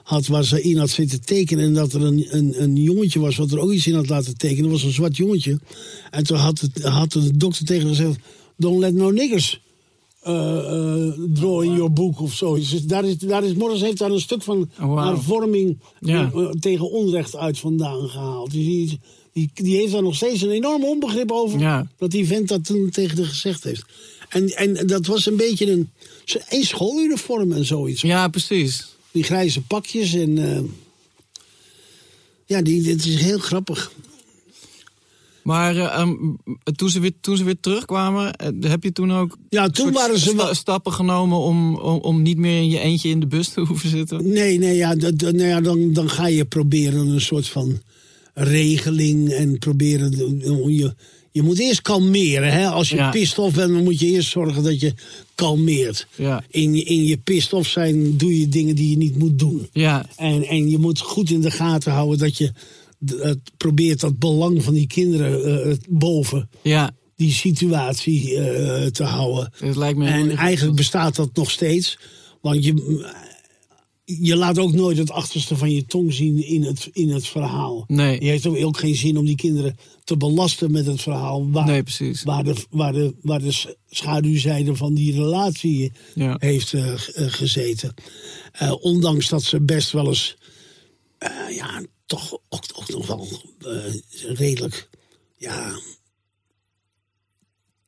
had 0.05 0.27
waar 0.27 0.45
ze 0.45 0.63
in 0.63 0.77
had 0.79 0.91
zitten 0.91 1.25
tekenen. 1.25 1.65
En 1.65 1.75
dat 1.75 1.93
er 1.93 2.03
een, 2.03 2.27
een, 2.31 2.63
een 2.63 2.77
jongetje 2.77 3.21
was 3.21 3.37
wat 3.37 3.51
er 3.53 3.59
ook 3.59 3.73
iets 3.73 3.87
in 3.87 3.95
had 3.95 4.09
laten 4.09 4.37
tekenen. 4.37 4.63
Dat 4.63 4.73
was 4.73 4.83
een 4.83 4.93
zwart 4.93 5.17
jongetje. 5.17 5.59
En 6.11 6.25
toen 6.25 6.37
had, 6.37 6.61
het, 6.61 6.83
had 6.83 7.13
de 7.13 7.37
dokter 7.37 7.65
tegen 7.65 7.87
haar 7.87 7.95
gezegd: 7.95 8.19
Don't 8.57 8.79
let 8.81 8.95
no 8.95 9.11
niggers 9.11 9.61
eh, 10.21 10.59
eh, 10.59 11.13
draw 11.35 11.63
in 11.63 11.73
your 11.75 11.93
book 11.93 12.21
of 12.21 12.35
zoiets. 12.35 12.71
Dus 12.71 12.85
daar 12.85 13.05
is, 13.05 13.19
daar 13.19 13.45
is 13.45 13.55
Morris 13.55 13.81
heeft 13.81 13.99
daar 13.99 14.11
een 14.11 14.21
stuk 14.21 14.43
van 14.43 14.71
Oh, 14.81 14.95
wauw. 14.95 15.15
hervorming 15.15 15.79
Ja. 16.01 16.31
eh, 16.35 16.51
tegen 16.51 16.91
onrecht 16.91 17.37
uit 17.37 17.59
vandaan 17.59 18.09
gehaald. 18.09 18.51
Dus 18.53 18.65
die, 18.65 18.99
die, 19.33 19.51
die 19.55 19.77
heeft 19.77 19.93
daar 19.93 20.03
nog 20.03 20.15
steeds 20.15 20.43
een 20.43 20.51
enorm 20.51 20.85
onbegrip 20.85 21.31
over. 21.33 21.59
Ja. 21.61 21.87
Dat 21.99 22.11
die 22.11 22.27
vent 22.27 22.49
dat 22.49 22.65
toen 22.65 22.91
tegen 22.91 23.17
haar 23.17 23.27
gezegd 23.27 23.65
heeft. 23.65 23.85
En, 24.29 24.49
en 24.49 24.87
dat 24.87 25.07
was 25.07 25.27
een 25.27 25.37
beetje 25.37 25.71
een, 25.73 25.91
een 26.49 26.65
schooluniform 26.65 27.53
en 27.53 27.65
zoiets. 27.65 28.01
ja, 28.01 28.29
precies. 28.29 28.93
Die 29.15 29.23
grijze 29.23 29.63
pakjes 29.63 30.15
en... 30.15 30.39
eh, 30.57 30.61
ja, 32.47 32.63
die, 32.63 32.83
dit 32.83 33.05
is 33.07 33.21
heel 33.21 33.39
grappig. 33.39 33.93
Maar 35.43 35.77
eh, 35.77 35.85
ehm, 36.01 36.15
toen, 36.77 36.91
ze 36.91 37.01
weer, 37.01 37.13
toen 37.21 37.37
ze 37.37 37.45
weer 37.45 37.61
terugkwamen, 37.61 38.33
eh, 38.35 38.49
heb 38.71 38.83
je 38.83 38.93
toen 38.93 39.13
ook 39.13 39.37
Ja, 39.49 39.69
toen 39.69 39.93
waren 39.93 40.19
ze 40.19 40.29
sta- 40.29 40.55
stappen 40.55 40.93
genomen 40.93 41.39
om, 41.39 41.77
om, 41.77 41.99
om 41.99 42.23
niet 42.23 42.39
meer 42.39 42.57
in 42.61 42.69
je 42.69 42.79
eentje 42.79 43.09
in 43.09 43.21
de 43.21 43.27
bus 43.27 43.49
te 43.49 43.61
hoeven 43.69 43.89
zitten? 43.89 44.33
Nee, 44.33 44.59
nee, 44.59 44.77
ja, 44.77 44.95
dat, 44.95 45.21
nou 45.21 45.43
ja 45.45 45.61
dan, 45.61 45.93
dan 45.93 46.11
ga 46.11 46.27
je 46.27 46.45
proberen 46.45 47.07
een 47.09 47.21
soort 47.21 47.49
van 47.49 47.81
regeling 48.35 49.31
en 49.31 49.59
proberen. 49.59 50.11
de- 50.11 50.65
Je, 50.75 50.95
je 51.35 51.43
moet 51.43 51.59
eerst 51.59 51.83
kalmeren. 51.83 52.53
Hè? 52.53 52.67
Als 52.69 52.89
je 52.89 52.97
Ja. 52.97 53.11
pissed 53.11 53.39
off 53.39 53.55
bent, 53.55 53.73
dan 53.73 53.83
moet 53.85 54.01
je 54.01 54.07
eerst 54.07 54.31
zorgen 54.31 54.63
dat 54.63 54.81
je 54.81 54.95
kalmeert. 55.35 56.07
Ja. 56.17 56.45
In, 56.49 56.75
je- 56.75 56.83
in 56.85 57.05
je 57.05 57.17
pissed 57.17 57.53
off 57.53 57.69
zijn 57.69 58.17
doe 58.17 58.41
je 58.41 58.49
dingen 58.49 58.75
die 58.77 58.91
je 58.91 58.97
niet 58.97 59.19
moet 59.19 59.39
doen. 59.39 59.69
Ja, 59.73 60.07
En, 60.17 60.43
en 60.45 60.71
je 60.71 60.79
moet 60.79 61.01
goed 61.01 61.31
in 61.31 61.41
de 61.41 61.51
gaten 61.51 61.93
houden 61.93 62.19
dat 62.19 62.37
je 62.39 62.53
het 63.17 63.39
probeert 63.57 64.01
dat 64.01 64.19
belang 64.19 64.63
van 64.63 64.75
die 64.75 64.87
kinderen 64.87 65.65
eh, 65.71 65.77
boven 65.89 66.49
ja. 66.63 66.91
die 67.17 67.33
situatie 67.33 68.37
eh, 68.39 68.87
te 68.87 69.05
houden. 69.05 69.53
Het 69.59 69.77
lijkt 69.77 69.99
me 69.99 70.07
En 70.07 70.31
eigenlijk 70.37 70.77
bestaat 70.77 71.17
dat 71.17 71.31
nog 71.35 71.51
steeds. 71.51 71.99
Want 72.41 72.65
je, 72.65 73.05
je 74.05 74.37
laat 74.37 74.59
ook 74.59 74.73
nooit 74.73 74.99
het 74.99 75.11
achterste 75.11 75.57
van 75.57 75.71
je 75.71 75.87
tong 75.87 76.13
zien 76.13 76.47
in 76.47 76.63
het, 76.63 76.89
in 76.93 77.09
het 77.11 77.27
verhaal. 77.27 77.85
Nee. 77.87 78.21
Je 78.21 78.29
heeft 78.29 78.47
ook 78.47 78.79
geen 78.79 78.95
zin 78.95 79.19
om 79.19 79.25
die 79.25 79.37
kinderen 79.37 79.77
te 80.05 80.17
belasten 80.17 80.71
met 80.71 80.87
het 80.87 81.03
verhaal. 81.03 81.51
Waar, 81.51 81.67
Nee, 81.67 81.83
precies. 81.83 82.23
waar, 82.23 82.45
de, 82.45 82.55
waar, 82.71 82.93
de, 82.93 83.15
waar 83.23 83.41
de 83.41 83.77
schaduwzijde 83.91 84.77
van 84.77 84.95
die 84.95 85.13
relatie 85.13 85.93
Ja. 86.15 86.37
heeft 86.39 86.73
eh, 86.73 86.93
eh, 86.93 86.99
gezeten. 87.33 87.95
Eh, 88.53 88.75
ondanks 88.81 89.29
dat 89.29 89.43
ze 89.43 89.61
best 89.61 89.91
wel 89.93 90.07
eens. 90.07 90.37
ja, 91.51 91.83
toch 92.07 92.33
ook, 92.49 92.65
ook 92.75 92.89
nog 92.89 93.07
wel 93.07 93.29
redelijk. 94.35 94.89
Ja, 95.39 95.79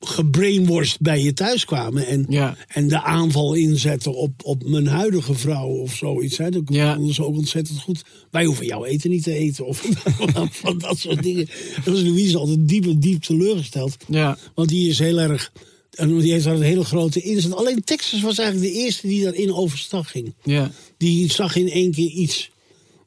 gebrainwashed 0.01 1.01
bij 1.01 1.23
je 1.23 1.33
thuis 1.33 1.65
kwamen. 1.65 2.07
En, 2.07 2.27
Ja. 2.29 2.57
en 2.69 2.89
de 2.89 3.03
aanval 3.03 3.55
inzetten 3.55 4.15
op, 4.15 4.33
op 4.45 4.65
mijn 4.69 4.87
huidige 4.87 5.35
vrouw 5.35 5.69
of 5.69 5.95
zoiets. 5.95 6.37
Hè. 6.39 6.51
Dat 6.51 6.63
Ja. 6.67 6.95
konden 6.95 7.15
ze 7.15 7.25
ook 7.25 7.37
ontzettend 7.37 7.81
goed. 7.81 8.03
Wij 8.31 8.45
hoeven 8.45 8.67
jouw 8.67 8.85
eten 8.85 9.11
niet 9.11 9.23
te 9.23 9.33
eten. 9.35 9.67
Of 9.67 9.79
van 10.63 10.79
dat 10.79 10.99
soort 10.99 11.23
dingen. 11.23 11.49
Dat 11.85 11.97
is 11.97 12.03
Louise 12.03 12.39
altijd 12.39 12.69
diep, 12.69 12.87
diep 13.01 13.23
teleurgesteld. 13.23 13.97
Ja. 14.09 14.39
Want 14.55 14.69
die 14.69 14.89
is 14.89 14.99
heel 14.99 15.19
erg. 15.19 15.53
En 15.91 16.19
die 16.19 16.33
heeft 16.33 16.45
daar 16.45 16.55
een 16.55 16.63
hele 16.63 16.85
grote 16.85 17.21
inzet. 17.21 17.55
Alleen 17.55 17.85
Texas 17.85 18.21
was 18.21 18.39
eigenlijk 18.39 18.73
de 18.73 18.79
eerste 18.81 19.07
die 19.07 19.25
daarin 19.25 19.53
overstag 19.55 20.11
ging. 20.11 20.35
Ja. 20.45 20.71
Die 20.99 21.33
zag 21.33 21.57
in 21.57 21.71
één 21.71 21.91
keer 21.93 22.11
iets 22.11 22.51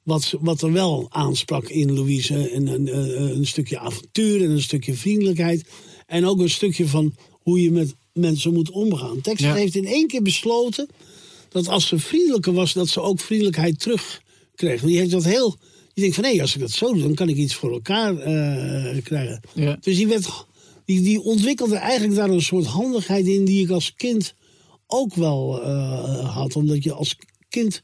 wat, 0.04 0.34
wat 0.42 0.62
er 0.62 0.72
wel 0.72 1.08
aansprak 1.10 1.70
in 1.70 1.94
Louise. 1.94 2.50
En 2.50 2.68
een, 2.68 2.98
een, 2.98 3.36
een 3.38 3.48
stukje 3.48 3.80
avontuur 3.80 4.44
en 4.44 4.50
een 4.50 4.62
stukje 4.62 4.94
vriendelijkheid. 4.94 5.64
En 6.10 6.26
ook 6.26 6.40
een 6.40 6.50
stukje 6.50 6.88
van 6.88 7.14
hoe 7.32 7.62
je 7.62 7.72
met 7.72 7.96
mensen 8.14 8.54
moet 8.54 8.70
omgaan. 8.70 9.22
Texas 9.22 9.48
Ja. 9.48 9.54
heeft 9.54 9.76
in 9.76 9.86
één 9.86 10.08
keer 10.08 10.22
besloten 10.22 10.88
dat 11.50 11.68
als 11.68 11.88
ze 11.88 12.00
vriendelijker 12.00 12.54
was, 12.54 12.74
dat 12.74 12.88
ze 12.88 13.02
ook 13.02 13.20
vriendelijkheid 13.20 13.80
terugkreeg. 13.80 14.82
Die 14.82 14.98
heeft 14.98 15.12
dat 15.12 15.24
heel. 15.24 15.50
Die 15.50 15.60
Je 15.94 16.02
denkt 16.02 16.16
van, 16.16 16.24
hé, 16.24 16.42
als 16.42 16.56
ik 16.56 16.62
dat 16.62 16.72
zo 16.72 16.94
doe, 16.94 17.02
dan 17.02 17.14
kan 17.14 17.30
ik 17.30 17.36
iets 17.36 17.56
voor 17.56 17.72
elkaar 17.72 18.18
eh, 18.18 19.04
krijgen. 19.04 19.42
Ja. 19.54 19.78
Dus 19.82 19.96
die, 19.96 20.08
werd, 20.08 20.46
die, 20.86 21.02
die 21.02 21.22
ontwikkelde 21.22 21.76
eigenlijk 21.76 22.16
daar 22.16 22.30
een 22.30 22.42
soort 22.42 22.66
handigheid 22.66 23.28
in 23.28 23.46
die 23.46 23.64
ik 23.64 23.70
als 23.70 23.94
kind 23.96 24.34
ook 24.88 25.16
wel 25.16 25.62
eh, 25.64 26.36
had. 26.36 26.56
Omdat 26.56 26.84
je 26.84 26.94
als 26.94 27.16
kind 27.50 27.82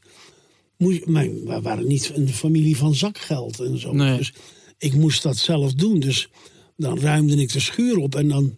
moest. 0.76 1.06
Mijn, 1.06 1.44
we 1.44 1.60
waren 1.60 1.86
niet 1.86 2.10
een 2.14 2.28
familie 2.28 2.76
van 2.76 2.94
zakgeld 2.94 3.60
en 3.60 3.78
zo. 3.78 3.92
Nee. 3.92 4.16
Dus 4.16 4.32
ik 4.78 4.94
moest 4.94 5.22
dat 5.22 5.36
zelf 5.36 5.72
doen. 5.74 6.00
Dus 6.00 6.28
dan 6.76 7.00
ruimde 7.00 7.36
ik 7.36 7.52
de 7.52 7.60
schuur 7.60 7.96
op 7.96 8.14
en 8.14 8.28
dan 8.28 8.56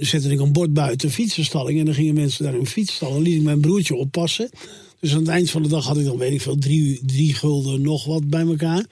zette 0.00 0.30
ik 0.30 0.40
een 0.40 0.52
bord 0.52 0.72
buiten 0.72 1.10
fietsenstalling. 1.10 1.78
En 1.78 1.84
dan 1.84 1.94
gingen 1.94 2.14
mensen 2.14 2.44
daar 2.44 2.52
hun 2.52 2.66
fiets 2.66 2.94
stallen. 2.94 3.22
liet 3.22 3.34
ik 3.34 3.42
mijn 3.42 3.60
broertje 3.60 3.94
oppassen. 3.94 4.50
Dus 5.00 5.12
aan 5.12 5.18
het 5.18 5.28
eind 5.28 5.50
van 5.50 5.62
de 5.62 5.68
dag 5.68 5.84
had 5.84 5.98
ik 5.98 6.04
dan, 6.04 6.18
weet 6.18 6.32
ik 6.32 6.40
veel, 6.40 6.58
drie, 6.58 7.00
drie 7.06 7.34
gulden 7.34 7.82
nog 7.82 8.04
wat 8.04 8.28
bij 8.28 8.46
elkaar. 8.46 8.86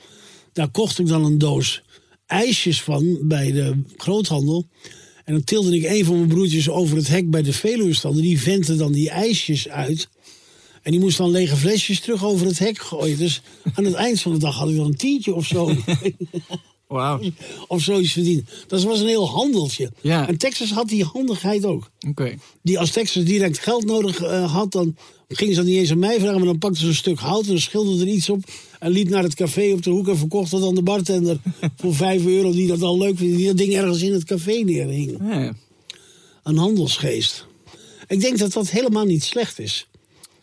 Daar 0.53 0.71
kocht 0.71 0.99
ik 0.99 1.07
dan 1.07 1.25
een 1.25 1.39
doos 1.39 1.83
ijsjes 2.27 2.83
van 2.83 3.19
bij 3.23 3.53
de 3.53 3.83
groothandel. 3.97 4.67
En 5.25 5.33
dan 5.33 5.45
tilde 5.45 5.77
ik 5.77 5.85
een 5.85 6.05
van 6.05 6.17
mijn 6.17 6.29
broertjes 6.29 6.69
over 6.69 6.97
het 6.97 7.09
hek 7.09 7.31
bij 7.31 7.43
de 7.43 7.53
Veluwestand. 7.53 8.17
Die 8.17 8.41
ventte 8.41 8.77
dan 8.77 8.93
die 8.93 9.11
ijsjes 9.11 9.69
uit. 9.69 10.09
En 10.83 10.91
die 10.91 11.01
moest 11.01 11.17
dan 11.17 11.31
lege 11.31 11.57
flesjes 11.57 12.01
terug 12.01 12.25
over 12.25 12.47
het 12.47 12.59
hek 12.59 12.79
gooien. 12.79 13.19
Dus 13.19 13.43
aan 13.75 13.85
het 13.85 13.95
eind 13.95 14.21
van 14.21 14.33
de 14.33 14.39
dag 14.39 14.57
had 14.57 14.69
ik 14.69 14.77
dan 14.77 14.87
een 14.87 14.97
tientje 14.97 15.35
of 15.35 15.47
zo. 15.47 15.71
Oké. 16.93 17.33
of 17.69 17.83
zoiets 17.83 18.13
verdiend. 18.13 18.49
Dat 18.67 18.83
was 18.83 19.01
een 19.01 19.07
heel 19.07 19.29
handeltje. 19.29 19.91
Ja. 20.01 20.29
En 20.29 20.39
Texas 20.39 20.71
had 20.71 20.89
die 20.89 21.05
handigheid 21.05 21.65
ook. 21.65 21.91
Die 22.63 22.79
als 22.79 22.91
Texas 22.91 23.25
direct 23.25 23.59
geld 23.59 23.85
nodig 23.85 24.23
eh, 24.23 24.53
had, 24.53 24.73
dan 24.73 24.97
gingen 25.29 25.55
ze 25.55 25.61
dat 25.61 25.69
niet 25.69 25.79
eens 25.79 25.91
aan 25.91 25.99
mij 25.99 26.19
vragen. 26.19 26.37
Maar 26.37 26.47
dan 26.47 26.59
pakten 26.59 26.81
ze 26.81 26.87
een 26.87 26.95
stuk 26.95 27.19
hout 27.19 27.47
en 27.47 27.61
schilderde 27.61 28.01
er 28.01 28.13
iets 28.13 28.31
op. 28.31 28.45
En 28.79 28.91
liep 28.91 29.09
naar 29.09 29.23
het 29.23 29.35
café 29.35 29.73
op 29.73 29.83
de 29.83 29.91
hoek 29.91 30.09
en 30.09 30.19
verkocht 30.19 30.51
dat 30.51 30.65
aan 30.65 30.75
de 30.75 30.83
bartender 30.83 31.39
voor 31.81 31.95
5 31.95 32.27
euro. 32.27 32.53
Die 32.53 32.67
dat 32.67 32.83
al 32.83 32.99
leuk 32.99 33.19
vond. 33.19 33.37
Die 33.37 33.47
dat 33.47 33.57
ding 33.57 33.75
ergens 33.75 34.03
in 34.03 34.13
het 34.13 34.25
café 34.25 34.53
neerhing. 34.53 35.19
Ja. 35.21 35.55
Een 36.43 36.57
handelsgeest. 36.57 37.47
Ik 38.07 38.21
denk 38.21 38.39
dat 38.39 38.53
dat 38.53 38.71
helemaal 38.71 39.05
niet 39.05 39.25
slecht 39.25 39.59
is. 39.59 39.87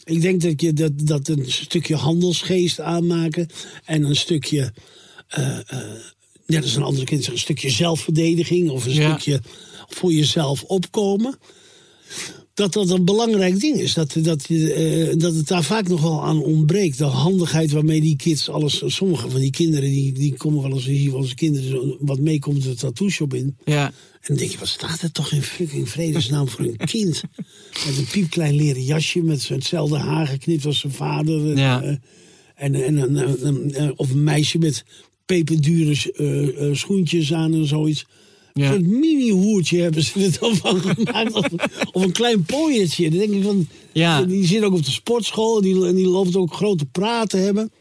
Ik 0.03 0.21
denk 0.21 0.41
dat, 0.41 0.61
je, 0.61 0.73
dat, 0.73 0.91
dat 0.95 1.27
een 1.27 1.51
stukje 1.51 1.95
handelsgeest 1.95 2.79
aanmaken 2.79 3.47
en 3.85 4.03
een 4.03 4.15
stukje, 4.15 4.73
eh, 5.27 5.57
eh, 5.57 5.79
net 6.49 6.63
als 6.63 6.75
een 6.75 6.83
andere 6.83 7.05
kind 7.05 7.27
een 7.27 7.37
stukje 7.37 7.69
zelfverdediging 7.69 8.69
of 8.69 8.85
een 8.85 8.93
Ja. 8.93 9.09
stukje 9.09 9.41
voor 9.87 10.11
jezelf 10.13 10.63
opkomen. 10.63 11.37
Dat 12.53 12.73
dat 12.73 12.89
een 12.89 13.05
belangrijk 13.05 13.59
ding 13.59 13.75
is. 13.79 13.93
Dat, 13.93 14.15
dat, 14.19 14.45
eh, 14.49 15.07
dat 15.17 15.35
het 15.35 15.47
daar 15.47 15.63
vaak 15.63 15.87
nog 15.87 16.01
wel 16.01 16.23
aan 16.23 16.43
ontbreekt. 16.43 16.97
De 16.97 17.03
handigheid 17.03 17.71
waarmee 17.71 18.01
die 18.01 18.15
kids 18.15 18.49
alles. 18.49 18.81
Sommige 18.85 19.29
van 19.29 19.39
die 19.39 19.51
kinderen 19.51 19.89
die, 19.89 20.11
die 20.13 20.33
komen 20.33 20.61
wel 20.61 20.71
eens 20.71 20.85
hier 20.85 21.09
van 21.11 21.19
onze 21.19 21.35
kinderen 21.35 21.97
wat 21.99 22.19
meekomt 22.19 22.63
de 22.63 22.75
tattoo 22.75 23.09
shop 23.09 23.33
in. 23.33 23.57
Ja. 23.65 23.85
En 23.85 23.93
dan 24.27 24.35
denk 24.37 24.51
je, 24.51 24.57
wat 24.57 24.67
staat 24.67 25.01
er 25.01 25.11
toch 25.11 25.31
in 25.31 25.41
fucking 25.41 25.89
vredesnaam 25.89 26.47
voor 26.47 26.65
een 26.65 26.77
kind? 26.77 27.21
Met 27.85 27.97
een 27.97 28.07
piepklein 28.11 28.55
leren 28.55 28.83
jasje, 28.83 29.21
met 29.21 29.47
hetzelfde 29.47 29.97
haar 29.97 30.27
geknipt 30.27 30.65
als 30.65 30.79
zijn 30.79 30.93
vader. 30.93 31.57
Ja. 31.57 31.81
eh, 31.81 31.95
en, 32.55 32.75
en- 32.75 32.97
en- 33.17 33.73
en- 33.73 33.93
of 33.97 34.09
een 34.09 34.23
meisje 34.23 34.57
met 34.57 34.83
peperdure 35.35 36.11
eh, 36.15 36.67
eh, 36.69 36.75
schoentjes 36.75 37.33
aan 37.33 37.53
en 37.53 37.65
zoiets. 37.65 38.05
Ja. 38.53 38.73
Zo'n 38.73 38.99
mini-hoertje 38.99 39.81
hebben 39.81 40.03
ze 40.03 40.23
er 40.23 40.37
dan 40.39 40.55
van 40.55 40.79
gemaakt. 40.79 41.33
Of, 41.33 41.45
of 41.91 42.03
een 42.03 42.11
klein 42.11 42.43
pooiertje. 42.43 43.09
Dan 43.09 43.19
denk 43.19 43.33
ik 43.33 43.43
van, 43.43 43.67
Ja. 43.93 44.23
die 44.23 44.45
zit 44.45 44.63
ook 44.63 44.73
op 44.73 44.85
de 44.85 44.91
sportschool. 44.91 45.55
En 45.57 45.61
die, 45.63 45.85
en 45.85 45.95
die 45.95 46.07
loopt 46.07 46.35
ook 46.35 46.53
grote 46.53 46.85
praten 46.85 47.41
hebben. 47.43 47.71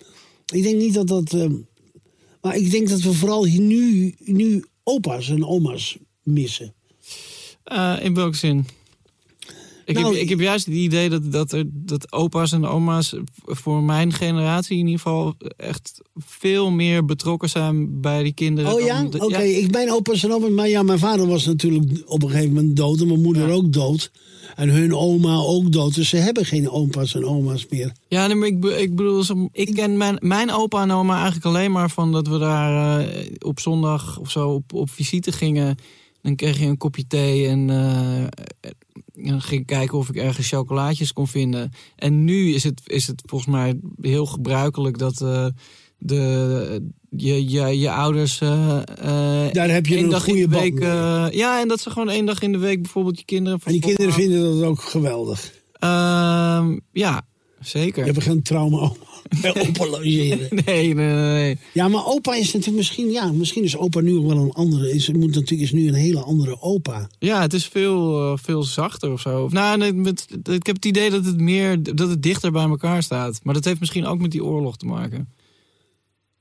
Ik 0.55 0.63
denk 0.63 0.77
niet 0.79 0.95
dat 0.95 1.07
dat... 1.09 1.33
eh, 1.33 1.47
maar 2.41 2.57
ik 2.57 2.71
denk 2.71 2.89
dat 2.89 3.01
we 3.01 3.13
vooral 3.13 3.45
hier 3.45 3.61
nu, 3.61 4.15
nu 4.25 4.65
opa's 4.83 5.29
en 5.29 5.45
oma's 5.45 5.97
missen. 6.23 6.75
Eh, 7.65 7.97
in 8.03 8.15
welke 8.15 8.37
zin? 8.37 8.67
Ik, 9.88 9.94
Nou, 9.94 10.12
heb, 10.12 10.22
ik 10.22 10.29
heb 10.29 10.40
juist 10.40 10.66
het 10.66 10.74
idee 10.74 11.09
dat, 11.09 11.33
dat, 11.33 11.53
er, 11.53 11.64
dat 11.68 12.12
opa's 12.12 12.53
en 12.53 12.66
oma's 12.66 13.14
voor 13.44 13.83
mijn 13.83 14.12
generatie 14.12 14.79
in 14.79 14.85
ieder 14.87 15.01
geval 15.01 15.35
echt 15.57 16.01
veel 16.16 16.70
meer 16.70 17.05
betrokken 17.05 17.48
zijn 17.48 18.01
bij 18.01 18.22
die 18.22 18.33
kinderen. 18.33 18.72
Oh 18.74 18.81
ja? 18.81 19.05
Oké, 19.18 19.42
ik 19.42 19.70
ben 19.70 19.90
opa's 19.90 20.24
en 20.24 20.33
oma's. 20.33 20.51
Maar 20.51 20.68
ja, 20.68 20.83
mijn 20.83 20.98
vader 20.98 21.27
was 21.27 21.44
natuurlijk 21.46 22.03
op 22.07 22.22
een 22.22 22.31
gegeven 22.31 22.53
moment 22.53 22.77
dood. 22.77 23.01
En 23.01 23.07
mijn 23.07 23.22
moeder 23.22 23.48
Ja. 23.48 23.55
ook 23.55 23.72
dood. 23.72 24.11
En 24.57 24.68
hun 24.68 24.94
oma 24.94 25.37
ook 25.37 25.72
dood. 25.72 25.94
Dus 25.94 26.09
ze 26.09 26.16
hebben 26.16 26.44
geen 26.44 26.70
opa's 26.70 27.14
en 27.14 27.24
oma's 27.24 27.66
meer. 27.70 27.92
Ja, 28.09 28.27
nee, 28.27 28.37
maar 28.37 28.48
ik, 28.48 28.61
be- 28.61 28.81
ik 28.81 28.96
bedoel, 28.96 29.24
ik 29.53 29.74
ken 29.74 29.96
mijn, 29.96 30.16
mijn 30.20 30.53
opa 30.53 30.83
en 30.83 30.90
oma 30.90 31.14
eigenlijk 31.14 31.44
alleen 31.44 31.72
maar 31.72 31.90
van 31.90 32.12
dat 32.12 32.29
we 32.29 32.38
daar 32.38 33.01
eh, 33.01 33.27
op 33.38 33.61
zondag 33.61 34.18
of 34.18 34.31
zo 34.31 34.48
op, 34.48 34.72
op 34.72 34.90
visite 34.90 35.33
gingen. 35.33 35.77
Dan 36.22 36.37
kreeg 36.37 36.59
je 36.59 36.66
een 36.66 36.77
kopje 36.77 37.07
thee 37.07 37.46
en 37.46 37.70
eh, 37.70 38.24
ging 39.25 39.67
kijken 39.67 39.99
of 39.99 40.09
ik 40.09 40.17
ergens 40.17 40.49
chocolaatjes 40.49 41.13
kon 41.13 41.29
vinden. 41.29 41.71
En 41.97 42.25
nu 42.25 42.55
is 42.55 42.65
het, 42.65 42.81
is 42.85 43.07
het 43.07 43.23
volgens 43.27 43.51
mij 43.51 43.81
heel 44.01 44.27
gebruikelijk 44.27 44.99
dat 44.99 45.21
eh, 45.21 45.47
de, 45.99 46.91
je, 47.11 47.51
je, 47.51 47.79
je 47.79 47.91
ouders. 47.91 48.41
eh, 48.41 48.77
eh, 48.79 49.53
Daar 49.53 49.71
heb 49.71 49.87
je 49.87 49.95
één 49.95 50.05
een 50.05 50.11
dag 50.11 50.27
in 50.27 50.33
goede 50.33 50.49
de 50.49 50.57
band 50.57 50.79
week. 50.79 51.35
ja, 51.35 51.61
en 51.61 51.69
dat 51.69 51.81
ze 51.81 51.91
gewoon 51.91 52.11
één 52.11 52.27
dag 52.27 52.43
in 52.43 52.53
de 52.53 52.59
week 52.59 52.83
bijvoorbeeld 52.83 53.19
je 53.19 53.25
kinderen. 53.25 53.61
En 53.65 53.73
die 53.73 53.81
kinderen 53.81 54.13
vinden 54.13 54.43
dat 54.43 54.63
ook 54.63 54.81
geweldig. 54.81 55.53
Ehm, 55.73 56.79
ja, 56.93 57.27
zeker. 57.61 58.05
Je 58.07 58.13
hebt 58.13 58.25
geen 58.25 58.43
trauma 58.43 58.93
opa 59.67 59.87
logeren. 59.87 60.49
Nee, 60.64 60.95
nee, 60.95 61.14
nee. 61.14 61.59
Ja, 61.75 61.88
maar 61.88 62.07
opa 62.07 62.35
is 62.35 62.47
natuurlijk 62.47 62.77
misschien... 62.77 63.11
Ja, 63.11 63.33
misschien 63.33 63.62
is 63.64 63.77
opa 63.77 64.01
nu 64.01 64.12
wel 64.19 64.37
een 64.38 64.53
andere... 64.53 64.91
Is, 64.95 65.09
moet 65.09 65.35
natuurlijk, 65.35 65.61
is 65.61 65.73
nu 65.73 65.88
een 65.88 65.95
hele 65.95 66.21
andere 66.21 66.61
opa. 66.62 67.09
Ja, 67.19 67.41
het 67.41 67.53
is 67.53 67.67
veel, 67.67 68.21
eh, 68.33 68.38
veel 68.43 68.62
zachter 68.62 69.12
of 69.12 69.21
zo. 69.21 69.49
Nou, 69.49 69.79
nee, 69.79 69.93
met, 69.93 70.27
ik 70.51 70.67
heb 70.67 70.77
het 70.77 70.85
idee 70.85 71.11
dat 71.11 71.25
het 71.25 71.41
meer 71.41 71.83
dat 71.83 72.09
het 72.09 72.23
dichter 72.23 72.53
bij 72.53 72.64
elkaar 72.69 73.03
staat. 73.03 73.41
Maar 73.43 73.55
dat 73.55 73.64
heeft 73.64 73.81
misschien 73.81 74.07
ook 74.07 74.21
met 74.21 74.31
die 74.31 74.45
oorlog 74.45 74.77
te 74.77 74.87
maken. 74.87 75.29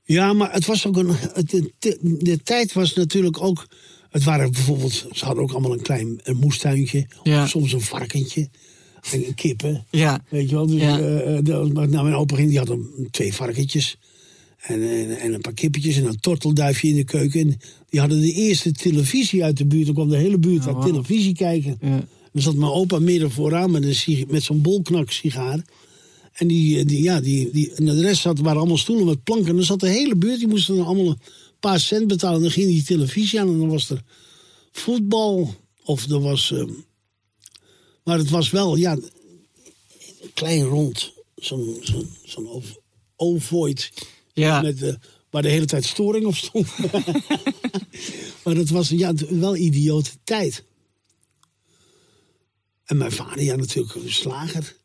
Ja, 0.04 0.32
maar 0.32 0.52
het 0.52 0.66
was 0.66 0.86
ook 0.86 0.96
een. 0.96 1.10
het- 1.10 1.50
De, 1.50 1.72
de, 1.78 1.98
de 2.18 2.42
tijd 2.42 2.72
was 2.72 2.94
natuurlijk 2.94 3.42
ook. 3.42 3.66
Het 4.10 4.24
waren 4.24 4.52
bijvoorbeeld. 4.52 4.92
Ze 5.12 5.24
hadden 5.24 5.42
ook 5.42 5.50
allemaal 5.52 5.72
een 5.72 5.82
klein 5.82 6.20
een 6.22 6.36
moestuintje. 6.36 7.06
Ja. 7.22 7.42
Of 7.42 7.48
soms 7.48 7.72
een 7.72 7.80
varkentje. 7.80 8.48
En 9.12 9.34
kippen. 9.34 9.84
Ja, 9.90 10.24
Weet 10.30 10.48
je 10.48 10.54
wel. 10.54 10.66
Dus, 10.66 10.80
Ja. 10.80 10.98
eh, 10.98 11.36
eh, 11.36 11.44
de- 11.44 11.70
nou, 11.72 11.88
mijn 11.88 12.14
opa 12.14 12.36
ging, 12.36 12.48
die 12.48 12.58
had 12.58 12.68
een, 12.68 13.08
twee 13.10 13.34
varkentjes. 13.34 13.96
En, 14.58 14.82
en, 14.90 15.18
en 15.18 15.34
een 15.34 15.40
paar 15.40 15.52
kippetjes 15.54 15.96
en 15.96 16.04
een 16.06 16.20
tortelduifje 16.20 16.88
in 16.88 16.94
de 16.96 17.04
keuken. 17.04 17.40
En 17.40 17.58
die 17.90 18.00
hadden 18.00 18.20
de 18.20 18.32
eerste 18.32 18.72
televisie 18.72 19.44
uit 19.44 19.56
de 19.56 19.66
buurt. 19.66 19.86
Dan 19.86 19.94
kwam 19.94 20.08
de 20.08 20.16
hele 20.16 20.38
buurt 20.38 20.66
Oh, 20.66 20.74
naar 20.74 20.84
televisie 20.86 21.34
kijken. 21.34 21.78
ja. 21.80 22.06
Dan 22.32 22.42
zat 22.42 22.54
mijn 22.54 22.70
opa 22.72 22.98
midden 22.98 23.30
vooraan 23.30 23.70
met, 23.70 23.82
een, 24.06 24.24
met 24.28 24.42
zo'n 24.42 24.62
bolknak 24.62 25.10
sigaar. 25.10 25.64
En, 26.32 26.46
die, 26.46 26.84
die, 26.84 27.02
ja, 27.02 27.20
die, 27.20 27.50
die, 27.52 27.72
en 27.74 27.84
de 27.84 28.00
rest 28.00 28.20
zat, 28.22 28.38
waren 28.38 28.58
allemaal 28.58 28.76
stoelen 28.76 29.06
met 29.06 29.22
planken. 29.24 29.48
En 29.48 29.54
dan 29.56 29.64
zat 29.64 29.80
de 29.80 29.88
hele 29.88 30.16
buurt, 30.16 30.38
die 30.38 30.48
moesten 30.48 30.76
dan 30.76 30.86
allemaal 30.86 31.06
een 31.08 31.18
paar 31.60 31.80
cent 31.80 32.06
betalen. 32.06 32.36
En 32.36 32.42
dan 32.42 32.50
ging 32.50 32.66
die 32.66 32.82
televisie 32.84 33.40
aan 33.40 33.48
en 33.48 33.58
dan 33.58 33.68
was 33.68 33.90
er 33.90 34.02
voetbal. 34.72 35.54
Of 35.84 36.08
er 36.10 36.20
was... 36.20 36.52
ehm, 36.52 36.70
maar 38.08 38.18
het 38.18 38.30
was 38.30 38.50
wel, 38.50 38.76
ja, 38.76 38.98
klein 40.34 40.62
rond. 40.62 41.12
Zo'n 41.36 42.46
ov- 42.46 42.74
ovoid. 43.16 43.92
Ja. 44.32 44.60
Met, 44.60 44.82
eh, 44.82 44.94
waar 45.30 45.42
de 45.42 45.48
hele 45.48 45.66
tijd 45.66 45.84
storing 45.84 46.26
op 46.26 46.34
stond. 46.34 46.66
maar 48.44 48.54
dat 48.54 48.68
was 48.68 48.88
ja, 48.88 49.12
wel 49.30 49.56
idiote 49.56 50.10
tijd. 50.24 50.64
En 52.84 52.96
mijn 52.96 53.12
vader, 53.12 53.42
ja, 53.42 53.56
natuurlijk 53.56 53.94
een 53.94 54.12
slager. 54.12 54.76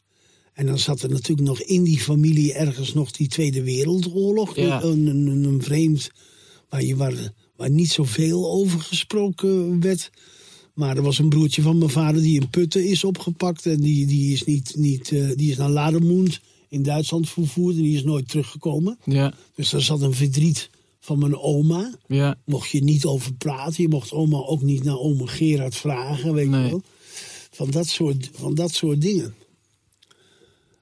En 0.54 0.66
dan 0.66 0.80
zat 0.80 1.02
er 1.02 1.10
natuurlijk 1.10 1.48
nog 1.48 1.62
in 1.62 1.84
die 1.84 2.00
familie 2.00 2.54
ergens 2.54 2.94
nog 2.94 3.12
die 3.12 3.28
Tweede 3.28 3.64
Wereldoorlog. 3.64 4.56
Ja. 4.56 4.84
Een, 4.84 5.08
een, 5.08 5.28
een, 5.28 5.44
een 5.44 5.64
vreemd, 5.64 6.10
waar, 6.70 6.84
je, 6.84 6.96
waar, 6.96 7.34
waar 7.56 7.70
niet 7.70 7.92
zoveel 7.92 8.52
over 8.52 8.80
gesproken 8.80 9.82
werd. 9.82 10.10
Maar 10.74 10.98
er 10.98 11.04
was 11.04 11.18
een 11.20 11.30
broertje 11.30 11.62
van 11.62 11.78
mijn 11.78 11.90
vader 11.90 12.22
die 12.22 12.40
in 12.42 12.50
Putten 12.50 12.86
is 12.86 13.04
opgepakt. 13.04 13.66
En 13.66 13.80
die, 13.82 14.06
die, 14.06 14.34
is, 14.34 14.44
niet, 14.44 14.74
niet, 14.78 15.12
eh, 15.12 15.30
die 15.36 15.52
is 15.52 15.58
naar 15.58 15.70
Lademoend 15.70 16.40
in 16.70 16.84
Duitsland 16.84 17.30
vervoerd. 17.30 17.76
En 17.76 17.82
die 17.82 17.96
is 17.96 18.04
nooit 18.04 18.28
teruggekomen. 18.30 18.98
Ja, 19.06 19.34
Dus 19.56 19.70
daar 19.70 19.82
zat 19.82 20.02
een 20.02 20.14
verdriet 20.14 20.70
van 21.00 21.20
mijn 21.20 21.38
oma. 21.38 21.94
ja, 22.08 22.38
Mocht 22.46 22.70
je 22.70 22.84
niet 22.84 23.06
over 23.06 23.34
praten. 23.34 23.84
Je 23.84 23.90
mocht 23.90 24.12
oma 24.12 24.38
ook 24.38 24.62
niet 24.62 24.84
naar 24.84 25.00
oma 25.00 25.26
Gerard 25.26 25.76
vragen. 25.76 26.34
Weet 26.34 26.50
Nee. 26.50 26.64
je 26.64 26.70
wel. 26.70 26.82
Van 27.52 27.72
dat, 27.72 27.88
soort, 27.88 28.30
van 28.34 28.56
dat 28.56 28.74
soort 28.74 29.02
dingen. 29.02 29.36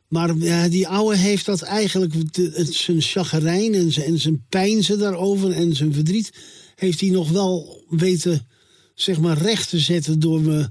Maar 0.07 0.37
ja, 0.37 0.67
die 0.69 0.87
ouwe 0.87 1.15
heeft 1.17 1.45
dat 1.45 1.61
eigenlijk, 1.61 2.13
zijn 2.69 3.01
chagrijn 3.01 3.73
en 3.73 3.91
zijn, 3.91 4.05
en 4.05 4.19
zijn 4.19 4.45
pijnzen 4.49 4.99
daarover 4.99 5.51
en 5.51 5.75
zijn 5.75 5.93
verdriet, 5.93 6.31
heeft 6.75 6.99
hij 6.99 7.09
nog 7.09 7.29
wel 7.29 7.83
weten, 7.89 8.47
zeg 8.93 9.19
maar, 9.19 9.37
recht 9.37 9.69
te 9.69 9.79
zetten 9.79 10.19
door 10.19 10.41
me 10.41 10.69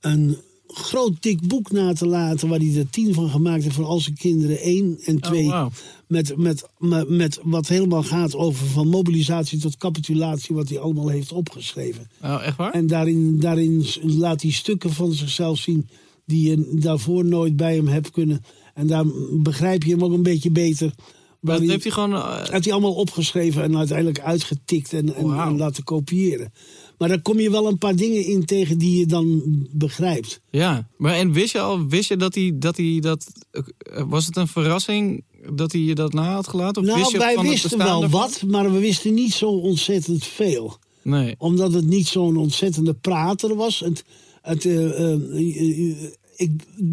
een 0.00 0.36
groot 0.66 1.22
dik 1.22 1.48
boek 1.48 1.72
na 1.72 1.92
te 1.92 2.06
laten 2.06 2.48
waar 2.48 2.58
hij 2.58 2.76
er 2.76 2.90
tien 2.90 3.14
van 3.14 3.30
gemaakt 3.30 3.62
heeft 3.62 3.74
voor 3.74 3.84
al 3.84 4.00
zijn 4.00 4.16
kinderen 4.16 4.58
één 4.60 4.98
en 5.04 5.20
twee. 5.20 5.44
Oh, 5.44 5.50
wauw. 5.50 5.70
met, 6.06 6.36
met, 6.36 6.66
met, 6.78 7.08
met 7.08 7.38
wat 7.42 7.68
helemaal 7.68 8.02
gaat 8.02 8.34
over 8.34 8.66
van 8.66 8.88
mobilisatie 8.88 9.58
tot 9.58 9.76
capitulatie, 9.76 10.54
wat 10.54 10.68
hij 10.68 10.78
allemaal 10.78 11.08
heeft 11.08 11.32
opgeschreven. 11.32 12.10
Oh, 12.22 12.42
echt 12.44 12.56
waar? 12.56 12.72
En 12.72 12.86
daarin, 12.86 13.40
daarin 13.40 13.84
laat 14.02 14.42
hij 14.42 14.50
stukken 14.50 14.92
van 14.92 15.12
zichzelf 15.12 15.58
zien 15.58 15.88
die 16.26 16.48
je 16.48 16.70
daarvoor 16.80 17.24
nooit 17.24 17.56
bij 17.56 17.74
hem 17.74 17.88
hebt 17.88 18.10
kunnen. 18.10 18.44
En 18.74 18.86
daar 18.86 19.04
begrijp 19.32 19.82
je 19.82 19.90
hem 19.90 20.04
ook 20.04 20.12
een 20.12 20.22
beetje 20.22 20.50
beter. 20.50 20.86
dat 20.88 20.96
Waarin- 21.40 21.70
heeft 21.70 21.82
hij 21.82 21.92
gewoon... 21.92 22.22
heeft 22.50 22.64
hij 22.64 22.72
allemaal 22.72 22.94
opgeschreven 22.94 23.62
en 23.62 23.76
uiteindelijk 23.76 24.20
uitgetikt 24.20 24.92
en, 24.92 25.14
en 25.14 25.56
laten 25.56 25.84
kopiëren. 25.84 26.52
Maar 27.00 27.08
daar 27.08 27.22
kom 27.22 27.40
je 27.40 27.50
wel 27.50 27.66
een 27.66 27.78
paar 27.78 27.96
dingen 27.96 28.24
in 28.24 28.44
tegen 28.44 28.78
die 28.78 28.98
je 28.98 29.06
dan 29.06 29.42
begrijpt. 29.70 30.40
Ja, 30.50 30.88
maar 30.96 31.14
en 31.14 31.32
wist 31.32 31.52
je 31.52 31.60
al, 31.60 31.86
wist 31.86 32.08
je 32.08 32.16
dat 32.16 32.34
hij 32.34 32.52
dat, 32.54 32.76
hij 32.76 32.98
dat 33.00 33.32
eh, 33.50 33.62
was 34.08 34.26
het 34.26 34.36
een 34.36 34.48
verrassing 34.48 35.24
dat 35.52 35.72
hij 35.72 35.80
je 35.80 35.94
dat 35.94 36.12
na 36.12 36.32
had 36.32 36.48
gelaten? 36.48 36.82
Of 36.82 36.88
wist 36.88 36.98
Nou, 36.98 37.12
je 37.12 37.18
wij 37.18 37.34
van 37.34 37.48
wisten 37.48 37.78
wel 37.78 38.02
ervan? 38.02 38.20
wat, 38.20 38.42
maar 38.46 38.72
we 38.72 38.78
wisten 38.78 39.14
niet 39.14 39.32
zo 39.32 39.50
ontzettend 39.50 40.24
veel. 40.24 40.78
Nee. 41.02 41.34
Omdat 41.38 41.72
het 41.72 41.86
niet 41.86 42.06
zo'n 42.06 42.36
ontzettende 42.36 42.94
prater 42.94 43.54
was. 43.54 43.80
Het, 43.80 44.04
het, 44.42 44.64
eh, 44.64 45.12
eh, 45.12 46.12
ik 46.36 46.50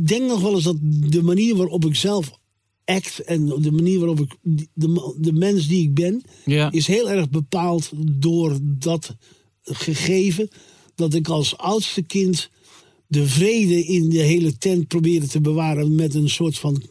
denk 0.08 0.28
nog 0.28 0.42
wel 0.42 0.54
eens 0.54 0.64
dat 0.64 0.78
de 0.82 1.24
manier 1.24 1.56
waarop 1.56 1.86
ik 1.86 1.96
zelf 1.96 2.32
act... 2.86 3.20
en 3.20 3.46
de 3.46 3.72
manier 3.72 4.00
waarop 4.00 4.20
ik 4.20 4.36
de, 4.74 5.16
de 5.18 5.34
mens 5.34 5.68
die 5.68 5.84
ik 5.84 5.94
ben... 5.94 6.22
Ja. 6.46 6.72
is 6.72 6.88
heel 6.88 7.10
erg 7.10 7.30
bepaald 7.30 7.92
door 8.20 8.58
dat 8.62 9.16
gegeven... 9.68 10.50
dat 10.96 11.14
ik 11.14 11.28
als 11.28 11.58
oudste 11.58 12.02
kind 12.02 12.50
de 13.08 13.28
vrede 13.28 13.86
in 13.86 14.10
de 14.10 14.22
hele 14.22 14.58
tent 14.58 14.88
probeerde 14.88 15.28
te 15.28 15.42
bewaren... 15.42 15.96
met 15.96 16.14
een 16.14 16.30
soort 16.30 16.58
van 16.58 16.84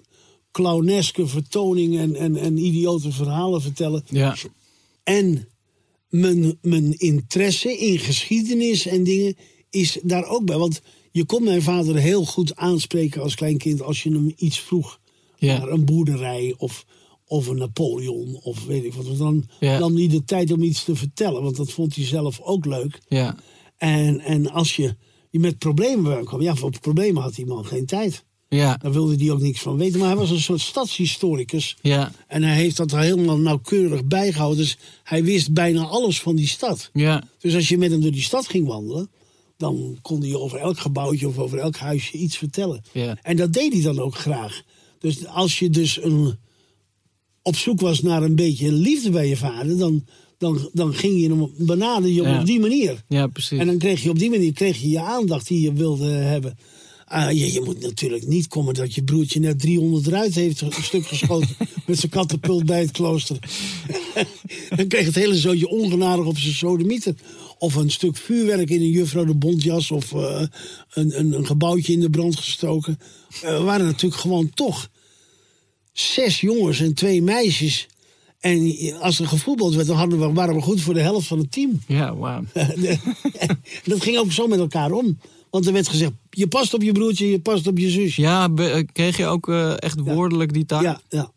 clowneske 0.51 1.27
vertoning 1.27 1.99
en, 1.99 2.15
en, 2.15 2.37
en 2.37 2.59
idiote 2.59 3.12
verhalen 3.12 3.62
vertellen. 3.62 4.05
Ja. 4.11 4.37
En 5.03 5.49
mijn, 6.09 6.59
mijn 6.62 6.99
interesse 6.99 7.77
in 7.79 7.99
geschiedenis 7.99 8.87
en 8.87 9.05
dingen 9.05 9.37
is 9.71 9.99
daar 10.03 10.25
ook 10.29 10.45
bij. 10.45 10.57
Want 10.57 10.81
je 11.12 11.25
kon 11.25 11.45
mijn 11.45 11.62
vader 11.62 11.97
heel 11.97 12.25
goed 12.25 12.57
aanspreken 12.57 13.23
als 13.23 13.35
klein 13.35 13.59
kind 13.59 13.83
als 13.83 14.03
je 14.03 14.11
hem 14.11 14.33
iets 14.37 14.61
vroeg. 14.61 15.01
Ja. 15.39 15.59
Naar 15.59 15.69
een 15.69 15.85
boerderij 15.85 16.55
of, 16.59 16.85
of 17.27 17.47
een 17.47 17.57
Napoleon 17.57 18.41
of 18.43 18.65
weet 18.65 18.85
ik 18.85 18.93
wat. 18.95 19.19
Dan 19.19 19.49
Ja. 19.61 19.79
nam 19.79 19.97
hij 19.97 20.09
de 20.09 20.25
tijd 20.25 20.53
om 20.53 20.62
iets 20.62 20.85
te 20.85 20.97
vertellen, 20.97 21.43
want 21.43 21.57
dat 21.57 21.71
vond 21.71 21.97
hij 21.97 22.05
zelf 22.05 22.41
ook 22.41 22.65
leuk. 22.67 23.01
Ja. 23.09 23.37
En, 23.77 24.21
en 24.21 24.51
als 24.51 24.77
je, 24.77 24.97
je 25.31 25.39
met 25.39 25.59
problemen 25.59 26.25
kwam, 26.25 26.43
ja, 26.43 26.55
voor 26.55 26.71
problemen 26.81 27.23
had 27.23 27.35
die 27.35 27.47
man 27.47 27.67
geen 27.67 27.87
tijd. 27.87 28.25
Ja. 28.49 28.77
Daar 28.77 28.93
wilde 28.93 29.17
hij 29.17 29.31
ook 29.33 29.41
niks 29.41 29.61
van 29.61 29.77
weten. 29.77 29.99
Maar 29.99 30.09
hij 30.09 30.17
was 30.17 30.31
een 30.31 30.41
soort 30.41 30.61
stadshistoricus. 30.61 31.77
Ja. 31.83 32.12
En 32.27 32.43
hij 32.43 32.55
heeft 32.57 32.77
dat 32.77 32.91
helemaal 32.91 33.39
nauwkeurig 33.39 34.05
bijgehouden. 34.05 34.59
Dus 34.59 34.79
hij 35.03 35.25
wist 35.25 35.53
bijna 35.53 35.85
alles 35.85 36.21
van 36.21 36.37
die 36.37 36.47
stad. 36.47 36.91
Ja. 36.93 37.23
Dus 37.39 37.55
als 37.55 37.69
je 37.69 37.79
met 37.79 37.91
hem 37.91 38.01
door 38.01 38.11
die 38.11 38.23
stad 38.23 38.49
ging 38.49 38.67
wandelen... 38.67 39.11
dan 39.57 39.99
kon 40.03 40.21
hij 40.23 40.35
over 40.35 40.59
elk 40.59 40.79
gebouwtje 40.79 41.29
of 41.29 41.39
over 41.39 41.59
elk 41.59 41.77
huisje 41.77 42.12
iets 42.17 42.37
vertellen. 42.37 42.83
Ja. 42.93 43.19
En 43.23 43.37
dat 43.37 43.53
deed 43.53 43.73
hij 43.73 43.83
dan 43.83 43.99
ook 44.01 44.17
graag. 44.17 44.62
Dus 44.99 45.27
als 45.27 45.59
je 45.59 45.71
dus 45.71 46.03
een, 46.03 46.37
op 47.47 47.57
zoek 47.57 47.81
was 47.81 48.03
naar 48.03 48.23
een 48.23 48.35
beetje 48.35 48.73
liefde 48.73 49.11
bij 49.11 49.29
je 49.29 49.37
vader... 49.37 49.79
dan, 49.79 50.05
dan, 50.39 50.71
dan 50.73 50.95
ging 50.95 51.21
je 51.21 51.29
hem 51.29 51.51
benaderen 51.59 52.15
je 52.15 52.23
Ja. 52.23 52.41
op 52.41 52.47
die 52.47 52.61
manier. 52.61 53.05
Ja, 53.09 53.27
precies. 53.27 53.59
En 53.59 53.67
dan 53.67 53.79
kreeg 53.79 54.03
je 54.03 54.11
op 54.11 54.19
die 54.19 54.31
manier 54.31 54.53
kreeg 54.53 54.81
je, 54.81 54.89
je 54.89 55.01
aandacht 55.01 55.47
die 55.49 55.61
je 55.61 55.73
wilde 55.73 56.09
hebben. 56.09 56.59
Ah, 57.05 57.33
je, 57.33 57.53
je 57.53 57.61
moet 57.61 57.81
natuurlijk 57.81 58.27
niet 58.27 58.49
komen 58.49 58.75
dat 58.75 58.95
je 58.95 59.03
broertje 59.05 59.41
net 59.41 59.61
300 59.61 60.07
eruit 60.07 60.35
heeft 60.35 60.61
een 60.61 60.73
stuk 60.83 61.07
geschoten 61.07 61.57
met 61.87 61.99
zijn 61.99 62.11
katapult 62.11 62.65
bij 62.67 62.81
het 62.81 62.91
klooster. 62.91 63.39
dan 64.77 64.87
kreeg 64.87 65.07
het 65.07 65.15
hele 65.15 65.37
zootje 65.37 65.69
ongenadig 65.69 66.25
op 66.27 66.39
zijn 66.39 66.55
sodemieter. 66.55 67.15
Of 67.59 67.75
een 67.75 67.91
stuk 67.91 68.17
vuurwerk 68.17 68.71
in 68.71 68.81
een 68.81 68.91
juffrouw 68.91 69.25
de 69.25 69.35
bontjas 69.35 69.91
of 69.91 70.13
eh, 70.13 70.43
een, 70.93 71.19
een, 71.19 71.33
een 71.33 71.47
gebouwtje 71.47 71.93
in 71.93 72.01
de 72.01 72.11
brand 72.11 72.37
gestoken. 72.37 72.99
We 73.41 73.61
waren 73.63 73.87
natuurlijk 73.87 74.21
gewoon 74.21 74.51
toch 74.55 74.89
zes 75.99 76.41
jongens 76.41 76.81
en 76.81 76.95
twee 76.95 77.23
meisjes. 77.23 77.87
En 78.41 78.75
als 79.01 79.19
er 79.21 79.27
gevoetbald 79.29 79.75
werd, 79.75 79.87
dan 79.87 79.97
hadden 79.97 80.21
we, 80.21 80.33
waren 80.33 80.55
we 80.55 80.61
goed 80.61 80.81
voor 80.81 80.95
de 80.95 81.01
helft 81.01 81.27
van 81.27 81.39
het 81.39 81.53
team. 81.53 81.81
Ja, 81.87 82.17
wauw. 82.17 82.45
dat 83.85 84.03
ging 84.03 84.17
ook 84.19 84.33
zo 84.33 84.47
met 84.47 84.59
elkaar 84.59 84.93
om. 84.93 85.19
Want 85.51 85.67
er 85.67 85.73
werd 85.73 85.89
gezegd, 85.89 86.13
je 86.31 86.47
past 86.47 86.75
op 86.75 86.83
je 86.83 86.93
broertje, 86.93 87.31
je 87.31 87.41
past 87.41 87.67
op 87.67 87.79
je 87.79 87.91
zusje. 87.91 88.21
Ja, 88.21 88.49
eh, 88.57 88.83
kreeg 88.93 89.17
je 89.17 89.27
ook 89.27 89.49
eh, 89.49 89.75
echt 89.83 90.01
woordelijk 90.01 90.53
die 90.53 90.67
taak? 90.67 90.83
Ja, 90.83 91.01
ja. 91.09 91.33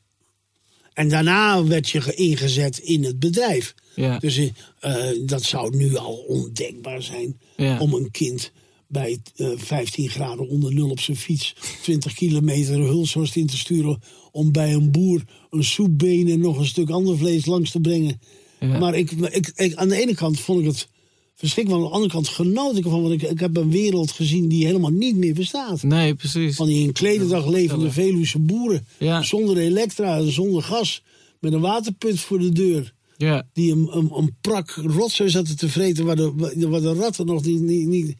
En 0.93 1.09
daarna 1.09 1.63
werd 1.63 1.89
je 1.89 2.01
ge- 2.01 2.13
ingezet 2.13 2.77
in 2.77 3.03
het 3.03 3.19
bedrijf. 3.19 3.73
Ja. 3.95 4.17
Dus 4.19 4.39
eh, 4.79 4.95
dat 5.21 5.43
zou 5.43 5.77
nu 5.77 5.95
al 5.97 6.13
ondenkbaar 6.27 7.01
zijn 7.01 7.39
Ja. 7.55 7.79
om 7.79 7.93
een 7.93 8.11
kind 8.11 8.51
bij 8.91 9.19
eh 9.35 9.47
15 9.55 10.09
graden 10.09 10.49
onder 10.49 10.73
nul 10.73 10.89
op 10.89 10.99
zijn 10.99 11.17
fiets 11.17 11.55
20 11.81 12.13
kilometer 12.13 12.75
Hulshorst 12.79 13.35
in 13.35 13.47
te 13.47 13.57
sturen 13.57 13.99
om 14.31 14.51
bij 14.51 14.73
een 14.73 14.91
boer 14.91 15.23
een 15.49 15.63
soepbeen 15.63 16.27
en 16.27 16.39
nog 16.39 16.57
een 16.57 16.65
stuk 16.65 16.89
ander 16.89 17.17
vlees 17.17 17.45
langs 17.45 17.71
te 17.71 17.79
brengen. 17.79 18.19
Ja. 18.59 18.79
Maar 18.79 18.95
ik, 18.95 19.11
ik, 19.11 19.51
ik- 19.55 19.75
aan 19.75 19.87
de 19.89 20.01
ene 20.01 20.15
kant 20.15 20.39
vond 20.39 20.59
ik 20.59 20.65
het 20.65 20.87
verschrikkelijk, 21.35 21.83
aan 21.83 21.87
de 21.89 21.93
andere 21.95 22.13
kant 22.13 22.27
genoot 22.27 22.77
ik 22.77 22.83
ervan, 22.83 23.01
want 23.01 23.13
ik, 23.13 23.21
ik 23.29 23.39
heb 23.39 23.57
een 23.57 23.71
wereld 23.71 24.11
gezien 24.11 24.47
die 24.47 24.65
helemaal 24.65 24.89
niet 24.91 25.15
meer 25.15 25.33
bestaat. 25.33 25.83
Nee, 25.83 26.15
precies. 26.15 26.55
Van 26.55 26.67
die 26.67 26.83
in 26.83 26.91
klededag 26.91 27.47
levende 27.47 27.91
Veluwse 27.91 28.39
boeren. 28.39 28.85
Ja. 28.99 29.21
Zonder 29.23 29.57
elektra 29.57 30.21
zonder 30.29 30.63
gas. 30.63 31.03
Met 31.39 31.53
een 31.53 31.59
waterput 31.61 32.19
voor 32.19 32.39
de 32.39 32.51
deur. 32.51 32.93
Ja. 33.17 33.47
Die 33.53 33.71
een, 33.71 33.87
een, 33.97 34.09
een 34.13 34.35
prak 34.41 34.69
rotzooi 34.71 35.29
zaten 35.29 35.57
te 35.57 35.69
vreten. 35.69 36.05
Waar 36.05 36.15
de, 36.15 36.33
waar 36.69 36.81
de 36.81 36.93
ratten 36.93 37.25
nog 37.25 37.45
niet, 37.45 37.61
niet, 37.61 37.87
niet... 37.87 38.13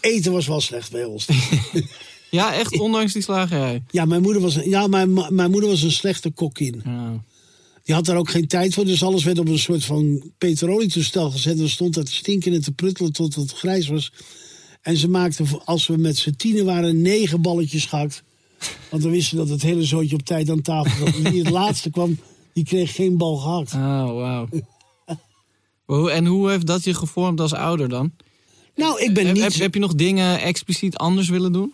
Eten 0.00 0.32
was 0.32 0.46
wel 0.46 0.60
slecht 0.60 0.90
bij 0.90 1.04
ons. 1.04 1.28
ja, 2.30 2.54
echt 2.54 2.78
ondanks 2.78 3.12
die 3.12 3.22
slagerij. 3.22 3.82
ja, 3.90 4.04
mijn 4.04 4.22
moeder 4.22 4.42
was, 4.42 4.54
ja 4.54 4.86
mijn, 4.86 5.12
mijn 5.12 5.50
moeder 5.50 5.70
was 5.70 5.82
een 5.82 5.92
slechte 5.92 6.30
kokkin. 6.30 6.82
Ja. 6.84 7.22
Die 7.84 7.94
had 7.94 8.04
daar 8.04 8.16
ook 8.16 8.30
geen 8.30 8.46
tijd 8.46 8.74
voor. 8.74 8.84
Dus 8.84 9.02
alles 9.02 9.24
werd 9.24 9.38
op 9.38 9.48
een 9.48 9.58
soort 9.58 9.84
van 9.84 10.32
petrolietoestel 10.38 11.30
gezet. 11.30 11.58
En 11.58 11.68
stond 11.68 11.94
dat 11.94 12.06
te 12.06 12.14
stinken 12.14 12.52
en 12.52 12.60
te 12.60 12.72
pruttelen 12.72 13.12
tot 13.12 13.34
het 13.34 13.52
grijs 13.52 13.88
was. 13.88 14.12
En 14.82 14.96
ze 14.96 15.08
maakte, 15.08 15.44
als 15.64 15.86
we 15.86 15.96
met 15.96 16.16
z'n 16.16 16.30
tienen 16.30 16.64
waren, 16.64 17.02
negen 17.02 17.42
balletjes 17.42 17.84
gehakt. 17.84 18.22
Want 18.90 19.02
we 19.02 19.08
wisten 19.08 19.36
dat 19.36 19.48
het 19.48 19.62
hele 19.62 19.84
zootje 19.84 20.16
op 20.16 20.22
tijd 20.22 20.50
aan 20.50 20.62
tafel 20.62 21.06
zat. 21.06 21.14
En 21.16 21.32
Wie 21.32 21.42
het 21.42 21.50
laatste 21.52 21.90
kwam, 21.90 22.18
die 22.52 22.64
kreeg 22.64 22.94
geen 22.94 23.16
bal 23.16 23.36
gehakt. 23.36 23.74
Oh, 23.74 24.14
wauw. 24.14 24.48
En 26.08 26.26
hoe 26.26 26.50
heeft 26.50 26.66
dat 26.66 26.84
je 26.84 26.94
gevormd 26.94 27.40
als 27.40 27.52
ouder 27.52 27.88
dan? 27.88 28.12
Nou, 28.80 29.00
ik 29.02 29.14
ben 29.14 29.26
Heb, 29.26 29.34
niet... 29.34 29.42
heb, 29.42 29.54
heb 29.54 29.74
je 29.74 29.80
nog 29.80 29.94
dingen 29.94 30.40
expliciet 30.40 30.96
anders 30.96 31.28
willen 31.28 31.52
doen? 31.52 31.72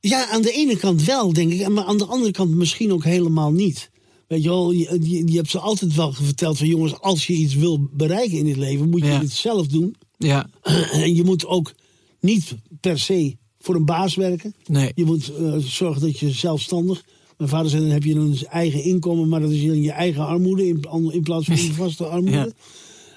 Ja, 0.00 0.28
aan 0.28 0.42
de 0.42 0.52
ene 0.52 0.76
kant 0.76 1.04
wel, 1.04 1.32
denk 1.32 1.52
ik. 1.52 1.68
Maar 1.68 1.84
aan 1.84 1.98
de 1.98 2.04
andere 2.04 2.32
kant 2.32 2.54
misschien 2.54 2.92
ook 2.92 3.04
helemaal 3.04 3.52
niet. 3.52 3.90
Weet 4.26 4.42
je 4.42 4.48
wel, 4.48 4.72
je, 4.72 4.98
je, 5.02 5.26
je 5.26 5.36
hebt 5.36 5.50
ze 5.50 5.58
altijd 5.58 5.94
wel 5.94 6.12
verteld 6.12 6.58
van... 6.58 6.66
jongens, 6.66 7.00
als 7.00 7.26
je 7.26 7.32
iets 7.32 7.54
wil 7.54 7.88
bereiken 7.92 8.38
in 8.38 8.46
het 8.46 8.56
leven... 8.56 8.88
moet 8.90 9.00
je 9.00 9.06
Ja. 9.06 9.20
het 9.20 9.32
zelf 9.32 9.66
doen. 9.66 9.94
Ja. 10.18 10.48
En 10.92 11.14
je 11.14 11.24
moet 11.24 11.46
ook 11.46 11.72
niet 12.20 12.54
per 12.80 12.98
se 12.98 13.36
voor 13.58 13.74
een 13.74 13.84
baas 13.84 14.14
werken. 14.14 14.54
Nee. 14.66 14.92
Je 14.94 15.04
moet 15.04 15.32
eh, 15.34 15.54
zorgen 15.58 16.00
dat 16.02 16.18
je 16.18 16.30
zelfstandig... 16.30 17.04
Mijn 17.36 17.52
vader 17.52 17.70
zei, 17.70 17.82
dan 17.82 17.90
heb 17.90 18.04
je 18.04 18.14
een 18.14 18.38
eigen 18.48 18.82
inkomen... 18.82 19.28
maar 19.28 19.40
dat 19.40 19.50
is 19.50 19.66
dan 19.66 19.82
je 19.82 19.90
eigen 19.92 20.26
armoede 20.26 20.66
in, 20.66 20.84
in 21.10 21.22
plaats 21.22 21.46
van 21.46 21.56
je 21.66 21.72
vaste 21.72 22.06
armoede. 22.06 22.36
Ja. 22.36 22.48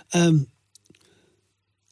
Ehm, 0.10 0.38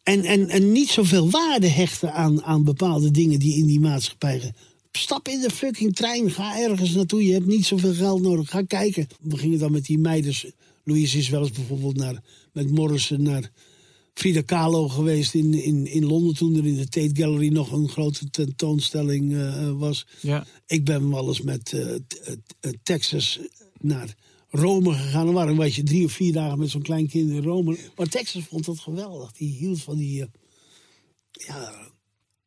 en, 0.04 0.24
en, 0.24 0.50
en 0.50 0.72
niet 0.72 0.90
zoveel 0.90 1.30
waarde 1.30 1.68
hechten 1.68 2.14
aan, 2.14 2.44
aan 2.44 2.64
bepaalde 2.64 3.12
dingen 3.12 3.40
die 3.40 3.58
in 3.58 3.66
die 3.66 3.80
maatschappij... 3.80 4.54
Stap 4.92 5.28
in 5.28 5.42
de 5.42 5.50
fucking 5.50 5.96
trein, 5.96 6.32
ga 6.32 6.60
ergens 6.60 6.94
naartoe. 6.94 7.26
Je 7.26 7.34
hebt 7.34 7.46
niet 7.46 7.66
zoveel 7.66 7.94
geld 7.94 8.22
nodig, 8.22 8.50
ga 8.50 8.62
kijken. 8.62 9.08
We 9.22 9.38
gingen 9.38 9.60
dan 9.60 9.72
met 9.72 9.86
die 9.86 9.98
meiden... 9.98 10.34
Louise 10.84 11.18
is 11.18 11.30
wel 11.30 11.42
eens 11.42 11.52
bijvoorbeeld 11.52 11.98
naar, 11.98 12.24
met 12.54 12.72
Morrison 12.72 13.22
naar 13.22 13.52
Frida 14.14 14.42
Kahlo 14.42 14.88
geweest 14.88 15.34
in, 15.34 15.54
in, 15.54 15.88
in 15.88 16.06
Londen... 16.06 16.36
toen 16.36 16.56
er 16.56 16.66
in 16.66 16.76
de 16.76 16.88
Tate 16.88 17.22
Gallery 17.22 17.48
nog 17.48 17.72
een 17.72 17.90
grote 17.90 18.30
tentoonstelling 18.30 19.36
eh, 19.36 19.72
was. 19.72 20.06
Ja. 20.22 20.46
Ik 20.68 20.86
ben 20.86 21.10
wel 21.10 21.28
eens 21.28 21.42
met 21.42 21.74
eh, 21.74 21.94
eh, 21.94 22.00
eh, 22.60 22.72
Texas 22.84 23.40
naar 23.80 24.16
Rome 24.54 24.94
gegaan. 24.94 25.26
Dan 25.26 25.34
waren 25.34 25.58
weet 25.58 25.76
je, 25.76 25.84
drie 25.84 26.06
of 26.06 26.12
vier 26.12 26.34
dagen 26.34 26.60
met 26.60 26.70
zo'n 26.70 26.82
klein 26.82 27.08
kind 27.08 27.30
in 27.32 27.44
Rome. 27.44 27.78
Maar 27.96 28.08
Texas 28.08 28.44
vond 28.44 28.66
dat 28.66 28.80
geweldig. 28.80 29.32
Die 29.32 29.54
hield 29.58 29.82
van 29.82 29.98
die... 29.98 30.22
eh, 30.22 30.28
ja, 31.32 31.88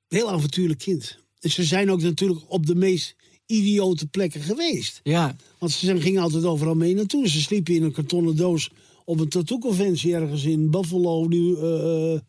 heel 0.09 0.31
avontuurlijk 0.31 0.79
kind. 0.79 1.19
En 1.41 1.51
ze 1.51 1.65
zijn 1.65 1.91
ook 1.91 2.03
natuurlijk 2.03 2.41
op 2.49 2.67
de 2.67 2.75
meest 2.75 3.17
idiote 3.47 4.07
plekken 4.07 4.41
geweest. 4.41 5.01
Ja. 5.03 5.37
Want 5.59 5.73
ze 5.73 5.87
zijn- 5.87 6.01
gingen 6.01 6.23
altijd 6.23 6.45
overal 6.45 6.75
mee 6.75 6.95
naartoe. 6.95 7.29
Ze 7.29 7.41
sliepen 7.41 7.75
in 7.75 7.83
een 7.83 7.93
kartonnen 7.93 8.37
doos 8.37 8.71
op 9.05 9.21
een 9.21 9.29
tattoo-conventie 9.29 10.15
ergens 10.15 10.45
in 10.45 10.71
Buffalo, 10.71 11.25
New, 11.27 11.65
eh, 11.65 12.15
eh, 12.15 12.21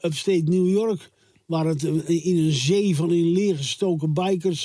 upstate 0.00 0.42
New 0.44 0.68
York. 0.70 1.10
Waar 1.46 1.66
het 1.66 1.82
in 2.06 2.36
een 2.36 2.52
zee 2.52 2.96
van 2.96 3.12
in 3.12 3.24
leer 3.32 3.56
gestoken 3.56 4.12
bikers 4.12 4.64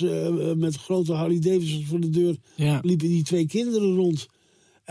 met 0.56 0.76
grote 0.76 1.14
Harley 1.14 1.40
Davidsons 1.40 1.86
voor 1.86 2.00
de 2.00 2.10
deur 2.10 2.36
Ja. 2.56 2.80
liepen 2.84 3.08
die 3.08 3.24
twee 3.24 3.46
kinderen 3.48 3.96
rond. 3.96 4.28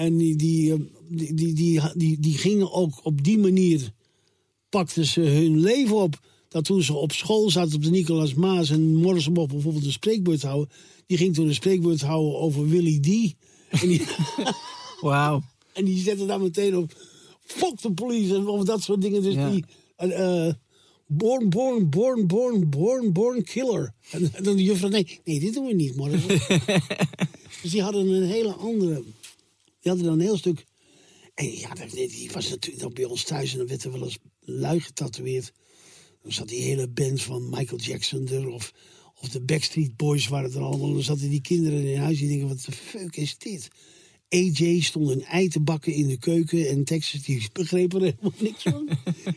En 0.00 0.16
die, 0.16 0.36
die, 0.36 0.72
eh, 0.72 0.78
die, 1.08 1.34
die, 1.34 1.54
die, 1.54 1.80
die, 1.94 2.20
die 2.20 2.38
gingen 2.38 2.72
ook 2.72 3.00
op 3.02 3.24
die 3.24 3.38
manier, 3.38 3.92
pakten 4.68 5.04
ze 5.06 5.20
hun 5.20 5.60
leven 5.60 5.96
op. 5.96 6.20
Dat 6.48 6.64
toen 6.64 6.82
ze 6.82 6.94
op 6.94 7.12
school 7.12 7.50
zaten 7.50 7.74
op 7.76 7.82
de 7.82 7.90
Nicolaas 7.90 8.34
Maas 8.34 8.70
en 8.70 8.94
Morrison 8.96 9.32
mocht 9.32 9.50
bijvoorbeeld 9.52 9.84
een 9.84 9.92
spreekbeurt 9.92 10.42
houden. 10.42 10.70
Die 11.06 11.16
ging 11.16 11.34
toen 11.34 11.46
een 11.46 11.54
spreekbeurt 11.54 12.00
houden 12.00 12.38
over 12.38 12.68
Willy 12.68 13.00
D. 13.00 13.34
En 13.80 13.88
die, 13.88 14.02
Wauw. 15.00 15.42
en 15.72 15.84
die 15.84 15.98
zette 16.02 16.26
daar 16.26 16.40
meteen 16.40 16.76
op, 16.76 16.92
fuck 17.44 17.82
de 17.82 17.92
police 17.92 18.34
en 18.34 18.46
of 18.48 18.64
dat 18.64 18.82
soort 18.82 19.00
dingen. 19.00 19.22
Dus 19.22 19.34
Ja. 19.34 19.50
die, 19.50 19.64
eh, 19.96 20.52
born, 21.06 21.48
born, 21.48 21.88
born, 21.90 22.26
born, 22.26 22.70
born, 22.70 23.12
born 23.12 23.42
killer. 23.42 23.92
En, 24.10 24.30
en 24.34 24.42
dan 24.42 24.56
de 24.56 24.62
juffrouw, 24.62 24.88
nee, 24.90 25.20
nee, 25.24 25.40
dit 25.40 25.54
doen 25.54 25.66
we 25.66 25.72
niet, 25.74 25.96
Morrison. 25.96 26.28
dus 27.62 27.70
die 27.70 27.82
hadden 27.82 28.08
een 28.08 28.28
hele 28.28 28.52
andere, 28.52 29.02
die 29.80 29.90
hadden 29.90 30.04
dan 30.04 30.14
een 30.14 30.26
heel 30.26 30.36
stuk... 30.36 30.64
En 31.34 31.58
ja, 31.58 31.74
die 31.90 32.30
was 32.32 32.48
natuurlijk 32.48 32.82
dan 32.82 32.92
bij 32.92 33.04
ons 33.04 33.24
thuis 33.24 33.52
en 33.52 33.58
dan 33.58 33.66
werd 33.66 33.84
er 33.84 33.92
wel 33.92 34.02
eens 34.02 34.18
lui 34.40 34.80
getatoeëerd. 34.80 35.52
Dan 36.22 36.32
zat 36.32 36.48
die 36.48 36.60
hele 36.60 36.88
band 36.88 37.22
van 37.22 37.48
Michael 37.48 37.80
Jackson 37.80 38.28
er 38.28 38.48
of, 38.48 38.72
of 39.20 39.28
de 39.28 39.40
Backstreet 39.40 39.96
Boys 39.96 40.28
waren 40.28 40.52
er 40.52 40.62
allemaal. 40.62 40.92
Dan 40.92 41.02
zaten 41.02 41.30
die 41.30 41.40
kinderen 41.40 41.84
in 41.84 42.00
huis 42.00 42.18
die 42.18 42.28
denken, 42.28 42.48
wat 42.48 42.64
de 42.64 42.72
fuck 42.72 43.16
is 43.16 43.38
dit? 43.38 43.68
AJ 44.28 44.80
stond 44.80 45.08
een 45.08 45.24
ei 45.24 45.48
te 45.48 45.60
bakken 45.60 45.92
in 45.92 46.06
de 46.06 46.18
keuken 46.18 46.68
en 46.68 46.84
Texas 46.84 47.22
die 47.22 47.48
begreep 47.52 47.94
er 47.94 48.00
helemaal 48.00 48.32
niks 48.40 48.62
van. 48.62 48.88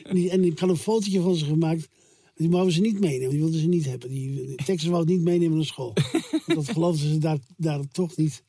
en, 0.04 0.16
die, 0.16 0.30
en 0.30 0.44
ik 0.44 0.60
had 0.60 0.70
een 0.70 0.78
fotootje 0.78 1.22
van 1.22 1.36
ze 1.36 1.46
gemaakt. 1.46 1.88
Die 2.36 2.50
wouden 2.50 2.74
ze 2.74 2.82
niet 2.82 3.00
meenemen, 3.00 3.30
die 3.30 3.40
wilden 3.40 3.60
ze 3.60 3.68
niet 3.68 3.86
hebben. 3.86 4.10
Die, 4.10 4.56
Texas 4.56 4.90
wou 4.90 5.00
het 5.00 5.10
niet 5.10 5.22
meenemen 5.22 5.58
naar 5.58 5.66
school. 5.66 5.94
Want 6.32 6.46
dat 6.66 6.70
geloofden 6.70 7.10
ze 7.10 7.18
daar, 7.18 7.38
daar 7.58 7.88
toch 7.92 8.18
niet. 8.18 8.44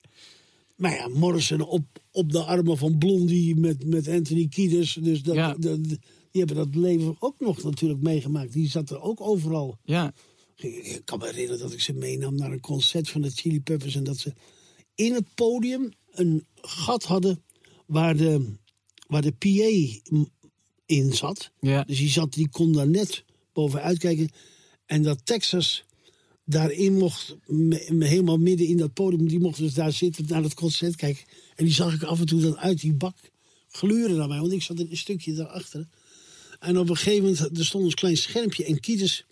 Maar 0.76 0.94
ja, 0.94 1.08
Morrison 1.08 1.60
op, 1.60 1.84
op 2.10 2.32
de 2.32 2.42
armen 2.42 2.78
van 2.78 2.98
Blondie 2.98 3.56
met, 3.56 3.84
met 3.86 4.08
Anthony 4.08 4.46
Kiedis. 4.48 4.92
Dus 5.00 5.22
dat, 5.22 5.34
Ja. 5.34 5.54
dat- 5.58 5.84
die 5.84 5.98
hebben 6.44 6.56
dat 6.56 6.74
leven 6.74 7.16
ook 7.18 7.40
nog 7.40 7.62
natuurlijk 7.62 8.00
meegemaakt. 8.02 8.52
Die 8.52 8.68
zat 8.70 8.90
er 8.90 9.00
ook 9.00 9.20
overal. 9.20 9.78
Ja. 9.84 10.12
Ik 10.56 11.02
kan 11.04 11.18
me 11.18 11.24
herinneren 11.26 11.58
dat 11.58 11.72
ik 11.72 11.80
ze 11.80 11.92
meenam 11.92 12.34
naar 12.34 12.52
een 12.52 12.60
concert 12.60 13.08
van 13.10 13.20
de 13.20 13.30
Chili 13.30 13.60
Peppers. 13.60 13.94
En 13.94 14.04
dat 14.04 14.18
ze 14.18 14.32
in 14.94 15.12
het 15.14 15.34
podium 15.34 15.88
een 16.10 16.46
gat 16.54 17.04
hadden 17.04 17.42
waar 17.86 18.16
de, 18.16 18.54
waar 19.06 19.22
de 19.22 19.32
PA 19.32 20.00
in 20.86 21.12
zat. 21.12 21.50
Ja. 21.60 21.84
Dus 21.84 21.98
die, 21.98 22.08
zat, 22.08 22.32
die 22.32 22.48
kon 22.48 22.72
daar 22.72 22.88
net 22.88 23.24
bovenuit 23.52 23.98
kijken. 23.98 24.28
En 24.86 25.02
dat 25.02 25.26
Texas 25.26 25.84
daarin 26.44 26.96
mocht, 26.96 27.36
me- 27.46 27.88
me- 27.92 28.06
helemaal 28.06 28.36
midden 28.36 28.66
in 28.66 28.76
dat 28.76 28.92
podium, 28.92 29.28
die 29.28 29.40
mocht 29.40 29.58
dus 29.58 29.74
daar 29.74 29.92
zitten 29.92 30.24
naar 30.28 30.42
het 30.42 30.54
concert 30.54 30.96
kijken. 30.96 31.24
En 31.56 31.64
die 31.64 31.74
zag 31.74 31.94
ik 31.94 32.02
af 32.02 32.20
en 32.20 32.26
toe 32.26 32.40
dan 32.40 32.58
uit 32.58 32.80
die 32.80 32.92
bak 32.94 33.16
gluren 33.68 34.16
naar 34.16 34.28
mij, 34.28 34.40
want 34.40 34.52
ik 34.52 34.62
zat 34.62 34.78
in 34.78 34.86
een 34.90 34.96
stukje 34.96 35.32
daarachter. 35.32 35.88
En 36.60 36.78
op 36.78 36.88
een 36.88 36.96
gegeven 36.96 37.22
moment, 37.22 37.58
er 37.58 37.64
stond 37.64 37.84
een 37.84 37.94
klein 37.94 38.16
schermpje 38.16 38.64
en 38.64 38.80
Kietes, 38.80 39.24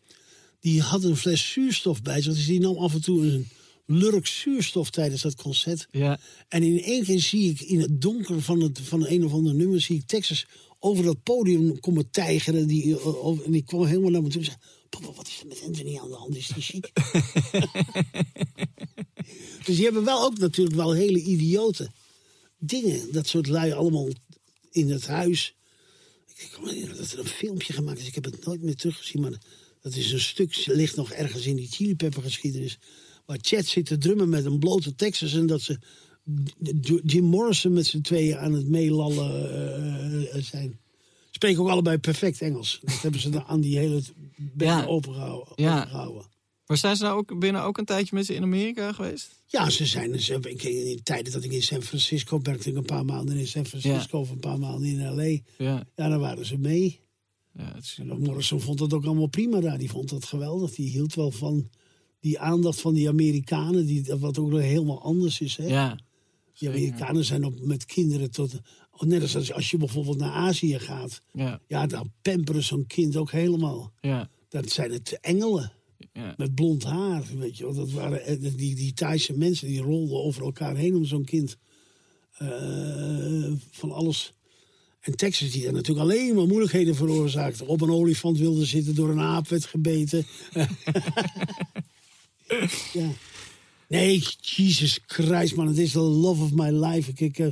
die 0.61 0.81
had 0.81 1.05
een 1.05 1.16
fles 1.16 1.53
zuurstof 1.53 2.03
bij 2.03 2.22
zich. 2.22 2.35
Dus 2.35 2.46
die 2.46 2.61
nam 2.61 2.77
af 2.77 2.94
en 2.94 3.03
toe 3.03 3.27
een 3.27 3.48
lurk 3.87 4.27
zuurstof 4.27 4.90
tijdens 4.90 5.22
dat 5.22 5.35
concert. 5.35 5.87
Ja. 5.90 6.20
En 6.48 6.62
in 6.62 6.83
één 6.83 7.05
keer 7.05 7.20
zie 7.20 7.51
ik 7.51 7.61
in 7.61 7.81
het 7.81 8.01
donker 8.01 8.42
van, 8.42 8.61
het, 8.61 8.81
van 8.81 9.07
een 9.07 9.25
of 9.25 9.33
ander 9.33 9.55
nummer... 9.55 9.81
zie 9.81 9.96
ik 9.96 10.07
Texas 10.07 10.46
over 10.79 11.05
dat 11.05 11.22
podium 11.22 11.81
komen 11.81 12.11
tijgeren. 12.11 12.66
Die, 12.66 12.98
eh, 12.98 13.38
en 13.44 13.53
die 13.53 13.62
kwam 13.62 13.85
helemaal 13.85 14.11
naar 14.11 14.22
me 14.22 14.29
toe 14.29 14.40
en 14.40 14.46
zei... 14.46 14.57
Wat 15.00 15.26
is 15.26 15.40
er 15.40 15.46
met 15.46 15.62
Anthony 15.66 15.98
aan 15.98 16.09
de 16.09 16.16
hand? 16.16 16.37
Is 16.37 16.48
die 16.48 16.62
ziek? 16.62 16.90
dus 19.64 19.76
die 19.76 19.85
hebben 19.85 20.05
wel 20.05 20.24
ook 20.24 20.38
natuurlijk 20.38 20.76
wel 20.76 20.92
hele 20.92 21.22
idiote 21.22 21.90
dingen. 22.59 23.12
Dat 23.12 23.26
soort 23.26 23.48
lui 23.48 23.72
allemaal 23.72 24.09
in 24.70 24.90
het 24.90 25.07
huis. 25.07 25.57
Ik 26.26 26.59
herinneren 26.61 26.96
dat 26.96 27.12
er 27.12 27.18
een 27.18 27.26
filmpje 27.26 27.72
gemaakt 27.72 27.98
is. 27.98 28.07
Ik 28.07 28.14
heb 28.14 28.24
het 28.24 28.44
nooit 28.44 28.62
meer 28.62 28.76
teruggezien. 28.76 29.22
Maar 29.22 29.40
dat 29.81 29.94
is 29.94 30.12
een 30.12 30.20
stuk, 30.20 30.66
ligt 30.66 30.96
nog 30.96 31.12
ergens 31.12 31.46
in 31.46 31.57
die 31.57 31.68
Chili 31.68 31.96
Pepper 31.96 32.22
geschiedenis. 32.22 32.78
Waar 33.26 33.38
Chad 33.40 33.66
zit 33.66 33.87
te 33.87 33.98
drummen 33.98 34.28
met 34.28 34.44
een 34.44 34.59
blote 34.59 34.94
Texas. 34.94 35.35
En 35.35 35.46
dat 35.46 35.62
ze 35.62 35.78
Jim 37.05 37.24
Morrison 37.24 37.72
met 37.72 37.87
z'n 37.87 38.00
tweeën 38.00 38.38
aan 38.38 38.52
het 38.52 38.68
meelallen 38.68 39.50
eh, 39.50 40.37
eh, 40.37 40.42
zijn. 40.42 40.81
Spreken 41.42 41.62
ook 41.62 41.70
allebei 41.70 41.98
perfect 41.98 42.40
Engels. 42.40 42.81
Dat 42.83 43.02
hebben 43.02 43.20
ze 43.20 43.31
dan 43.31 43.44
aan 43.44 43.61
die 43.61 43.78
hele 43.78 44.02
Ja. 44.57 44.85
opengehouden. 44.85 45.52
Ja. 45.57 45.88
Maar 46.66 46.76
zijn 46.76 46.96
ze 46.96 47.02
nou 47.02 47.18
ook 47.18 47.38
binnen 47.38 47.62
ook 47.62 47.78
een 47.78 47.85
tijdje 47.85 48.14
met 48.14 48.26
ze 48.26 48.35
in 48.35 48.42
Amerika 48.42 48.92
geweest? 48.92 49.42
Ja, 49.46 49.70
ze 49.70 49.87
zijn. 49.87 50.20
Ze 50.20 50.33
hebben, 50.33 50.50
ik, 50.50 50.62
in 50.62 50.96
de 50.96 51.02
tijden 51.02 51.33
dat 51.33 51.44
ik 51.44 51.52
in 51.52 51.62
San 51.62 51.83
Francisco 51.83 52.40
werkte, 52.42 52.70
ik 52.70 52.76
een 52.76 52.85
paar 52.85 53.05
maanden 53.05 53.37
in 53.37 53.46
San 53.46 53.66
Francisco 53.66 54.18
of 54.18 54.31
een 54.31 54.38
paar 54.38 54.59
maanden 54.59 54.88
in 54.88 55.14
L.A. 55.14 55.22
Ja. 55.22 55.42
Ja, 55.96 56.09
daar 56.09 56.18
waren 56.18 56.46
ze 56.46 56.59
mee. 56.59 57.00
ja 57.52 57.72
het 57.74 57.85
is, 57.85 57.98
En 58.00 58.22
Morrison 58.22 58.61
vond 58.61 58.78
dat 58.78 58.92
ook 58.92 59.05
allemaal 59.05 59.26
prima 59.26 59.61
daar. 59.61 59.78
Die 59.78 59.90
vond 59.90 60.09
dat 60.09 60.24
geweldig. 60.24 60.70
Die 60.74 60.90
hield 60.90 61.14
wel 61.14 61.31
van 61.31 61.70
die 62.20 62.38
aandacht 62.38 62.81
van 62.81 62.94
die 62.94 63.09
Amerikanen, 63.09 63.87
die, 63.87 64.14
wat 64.18 64.38
ook 64.38 64.50
nog 64.50 64.61
helemaal 64.61 65.02
anders 65.02 65.40
is. 65.40 65.57
Hè? 65.57 65.66
ja. 65.66 65.98
die 66.59 66.68
Amerikanen 66.68 67.24
zijn 67.24 67.44
op, 67.44 67.61
met 67.61 67.85
kinderen 67.85 68.31
tot. 68.31 68.61
Oh, 68.92 69.00
Net 69.00 69.22
als 69.22 69.37
als- 69.37 69.52
als 69.52 69.70
je 69.70 69.76
bijvoorbeeld 69.76 70.18
naar 70.18 70.33
Azië 70.33 70.78
gaat. 70.78 71.22
Ja. 71.33 71.61
Ja, 71.68 71.87
dan 71.87 72.12
pamperen 72.22 72.62
zo'n 72.64 72.87
kind 72.87 73.16
ook 73.16 73.31
helemaal. 73.31 73.92
Ja. 74.00 74.31
Dat 74.48 74.70
zijn 74.70 74.92
het 74.92 75.18
engelen. 75.20 75.72
Ja. 76.12 76.35
Met 76.37 76.55
blond 76.55 76.85
haar, 76.85 77.24
weet 77.38 77.57
je 77.59 77.64
wel. 77.64 77.74
Dat 77.74 77.90
waren 77.90 78.24
eh, 78.26 78.37
die, 78.57 78.74
die 78.74 78.92
Thaise 78.92 79.33
mensen 79.33 79.66
die 79.68 79.81
rolden 79.81 80.22
over 80.22 80.42
elkaar 80.42 80.76
heen 80.76 80.94
om 80.96 81.05
zo'n 81.05 81.24
kind. 81.24 81.57
eh, 82.38 83.52
van 83.70 83.92
alles. 83.92 84.33
En 85.00 85.16
Texas 85.16 85.50
die 85.50 85.62
daar 85.64 85.72
natuurlijk 85.72 86.00
alleen 86.11 86.35
maar 86.35 86.46
moeilijkheden 86.46 86.94
veroorzaakte. 86.94 87.64
Op 87.66 87.81
een 87.81 87.90
olifant 87.90 88.38
wilde 88.38 88.64
zitten, 88.64 88.94
door 88.94 89.11
een 89.11 89.20
aap 89.20 89.48
werd 89.48 89.64
gebeten. 89.64 90.26
ja. 92.92 93.09
Nee, 93.88 94.22
Jesus 94.40 95.00
Christ, 95.07 95.55
man. 95.57 95.66
Het 95.66 95.78
is 95.78 95.92
the 95.92 95.98
love 96.00 96.42
of 96.42 96.52
my 96.52 96.70
life. 96.70 97.11
Ik, 97.11 97.20
ik, 97.20 97.38
eh, 97.38 97.46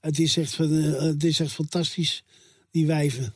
het, 0.00 0.18
is 0.18 0.36
echt, 0.36 0.54
van, 0.54 0.72
eh, 0.72 1.00
het 1.02 1.24
is 1.24 1.40
echt 1.40 1.52
fantastisch, 1.52 2.24
die 2.70 2.86
wijven. 2.86 3.34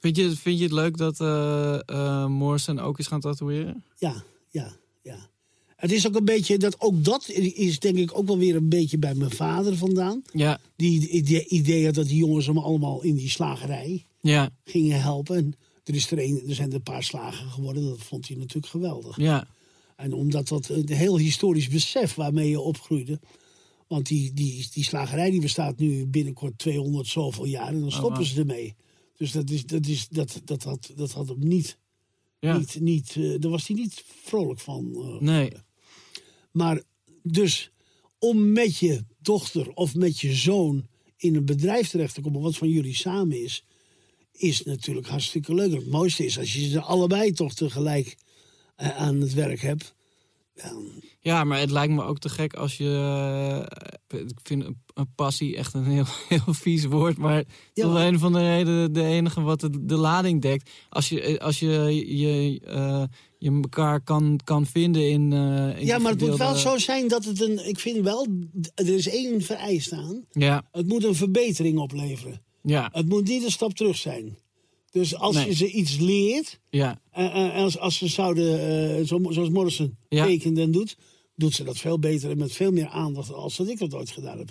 Vind, 0.00 0.16
je, 0.16 0.36
vind 0.36 0.58
je 0.58 0.64
het 0.64 0.72
leuk 0.72 0.96
dat 0.96 1.20
eh 1.20 1.80
eh, 1.86 2.26
Morrison 2.26 2.78
ook 2.78 2.98
is 2.98 3.06
gaan 3.06 3.20
tatoeëren? 3.20 3.84
Ja, 3.98 4.24
ja, 4.50 4.76
ja. 5.02 5.30
Het 5.76 5.92
is 5.92 6.06
ook 6.06 6.14
een 6.14 6.24
beetje, 6.24 6.58
dat, 6.58 6.80
ook 6.80 7.04
dat 7.04 7.28
is 7.28 7.78
denk 7.78 7.96
ik 7.96 8.18
ook 8.18 8.26
wel 8.26 8.38
weer 8.38 8.56
een 8.56 8.68
beetje 8.68 8.98
bij 8.98 9.14
mijn 9.14 9.30
vader 9.30 9.76
vandaan. 9.76 10.22
Ja. 10.32 10.60
Die 10.76 11.08
idee, 11.08 11.46
idee 11.48 11.84
had 11.84 11.94
dat 11.94 12.06
die 12.06 12.16
jongens 12.16 12.46
hem 12.46 12.58
allemaal 12.58 13.02
in 13.02 13.14
die 13.14 13.28
slagerij 13.30 14.06
Ja. 14.20 14.50
gingen 14.64 15.00
helpen. 15.00 15.36
En 15.36 15.54
er, 15.84 15.94
is 15.94 16.10
er, 16.10 16.18
een, 16.18 16.42
er 16.48 16.54
zijn 16.54 16.68
er 16.68 16.74
een 16.74 16.82
paar 16.82 17.02
slagen 17.02 17.50
geworden, 17.50 17.84
dat 17.84 17.98
vond 18.02 18.28
hij 18.28 18.36
natuurlijk 18.36 18.66
geweldig. 18.66 19.16
Ja. 19.16 19.46
En 19.96 20.12
omdat 20.12 20.48
dat 20.48 20.68
een 20.68 20.92
heel 20.92 21.18
historisch 21.18 21.68
besef 21.68 22.14
waarmee 22.14 22.48
je 22.48 22.60
opgroeide. 22.60 23.20
Want 23.92 24.06
die, 24.06 24.32
die, 24.32 24.68
die 24.72 24.84
slagerij 24.84 25.30
die 25.30 25.40
bestaat 25.40 25.78
nu 25.78 26.06
binnenkort 26.06 26.58
200 26.58 27.06
zoveel 27.06 27.44
jaar 27.44 27.68
en 27.68 27.80
dan 27.80 27.90
stoppen 27.90 28.12
wauw. 28.12 28.24
ze 28.24 28.38
ermee. 28.40 28.74
Dus 29.16 29.32
dat, 29.32 29.50
is, 29.50 29.66
dat, 29.66 29.86
is, 29.86 30.08
dat, 30.08 30.40
dat, 30.44 30.62
had, 30.62 30.92
dat 30.96 31.12
had 31.12 31.28
hem 31.28 31.38
niet, 31.48 31.78
Ja. 32.38 32.58
niet, 32.58 32.80
niet 32.80 33.16
eh, 33.16 33.34
daar 33.40 33.50
was 33.50 33.66
hij 33.66 33.76
niet 33.76 34.04
vrolijk 34.22 34.60
van. 34.60 34.92
eh, 34.94 35.20
Nee. 35.20 35.52
maar 36.52 36.82
dus 37.22 37.70
om 38.18 38.52
met 38.52 38.76
je 38.76 39.04
dochter 39.18 39.70
of 39.72 39.94
met 39.94 40.20
je 40.20 40.32
zoon 40.34 40.86
in 41.16 41.34
een 41.36 41.44
bedrijf 41.44 41.88
terecht 41.88 42.14
te 42.14 42.20
komen, 42.20 42.40
wat 42.40 42.56
van 42.56 42.68
jullie 42.68 42.94
samen 42.96 43.42
is, 43.42 43.64
is 44.32 44.62
natuurlijk 44.62 45.06
hartstikke 45.06 45.54
leuk. 45.54 45.72
Het 45.72 45.86
mooiste 45.90 46.24
is 46.24 46.38
als 46.38 46.52
je 46.54 46.68
ze 46.68 46.80
allebei 46.80 47.32
toch 47.32 47.54
tegelijk 47.54 48.16
eh, 48.76 48.96
aan 48.96 49.20
het 49.20 49.32
werk 49.34 49.60
hebt. 49.60 49.94
Dan- 50.54 50.90
Ja, 51.20 51.44
maar 51.44 51.58
het 51.58 51.70
lijkt 51.70 51.92
me 51.92 52.02
ook 52.02 52.18
te 52.18 52.28
gek 52.28 52.54
als 52.54 52.76
je. 52.76 52.84
eh, 54.08 54.20
ik 54.20 54.38
vind 54.42 54.64
een, 54.64 54.76
passie 55.14 55.56
echt 55.56 55.74
een 55.74 55.84
heel, 55.84 56.04
heel 56.28 56.54
vies 56.54 56.84
woord. 56.84 57.16
Maar 57.18 57.44
Ja. 57.74 57.84
toch 57.84 57.94
een 57.94 58.18
van 58.18 58.32
de 58.32 58.38
redenen 58.38 58.92
de 58.92 59.02
enige 59.04 59.40
wat 59.40 59.60
de, 59.60 59.84
de 59.84 59.96
lading 59.96 60.42
dekt. 60.42 60.70
Als 60.88 61.08
je, 61.08 61.20
eh, 61.22 61.38
als 61.44 61.58
je, 61.58 61.68
je, 62.18 62.60
eh, 62.64 63.04
je 63.38 63.50
elkaar 63.50 64.00
kan, 64.00 64.40
kan 64.44 64.66
vinden 64.66 65.10
in. 65.10 65.32
eh, 65.32 65.78
in 65.80 65.86
ja, 65.86 65.98
maar 65.98 66.12
het 66.12 66.20
moet 66.20 66.36
wel 66.36 66.54
zo 66.54 66.78
zijn 66.78 67.08
dat 67.08 67.24
het 67.24 67.40
een. 67.40 67.68
Ik 67.68 67.78
vind 67.78 68.04
wel, 68.04 68.26
er 68.74 68.88
is 68.88 69.08
één 69.08 69.42
vereist 69.42 69.92
aan. 69.92 70.24
Ja, 70.30 70.68
Het 70.72 70.86
moet 70.88 71.04
een 71.04 71.14
verbetering 71.14 71.78
opleveren. 71.78 72.42
ja, 72.62 72.88
Het 72.92 73.08
moet 73.08 73.28
niet 73.28 73.44
een 73.44 73.50
stap 73.50 73.74
terug 73.74 73.96
zijn. 73.96 74.36
Dus 74.92 75.14
als 75.16 75.34
Nee. 75.34 75.46
je 75.46 75.54
ze 75.54 75.70
iets 75.70 75.96
leert, 75.98 76.60
ja, 76.70 77.00
En, 77.10 77.32
en 77.32 77.52
als, 77.52 77.78
als 77.78 77.98
ze 77.98 78.06
zouden, 78.06 78.60
eh, 78.98 79.04
zo, 79.06 79.18
zoals 79.28 79.48
Morrison 79.48 79.96
Ja. 80.08 80.24
tekent 80.26 80.58
en 80.58 80.70
doet, 80.70 80.96
doet 81.36 81.54
ze 81.54 81.64
dat 81.64 81.78
veel 81.78 81.98
beter 81.98 82.30
en 82.30 82.38
met 82.38 82.52
veel 82.52 82.70
meer 82.72 82.88
aandacht 82.88 83.32
als 83.32 83.56
dat 83.56 83.68
ik 83.68 83.78
dat 83.78 83.94
ooit 83.94 84.10
gedaan 84.10 84.38
heb. 84.38 84.50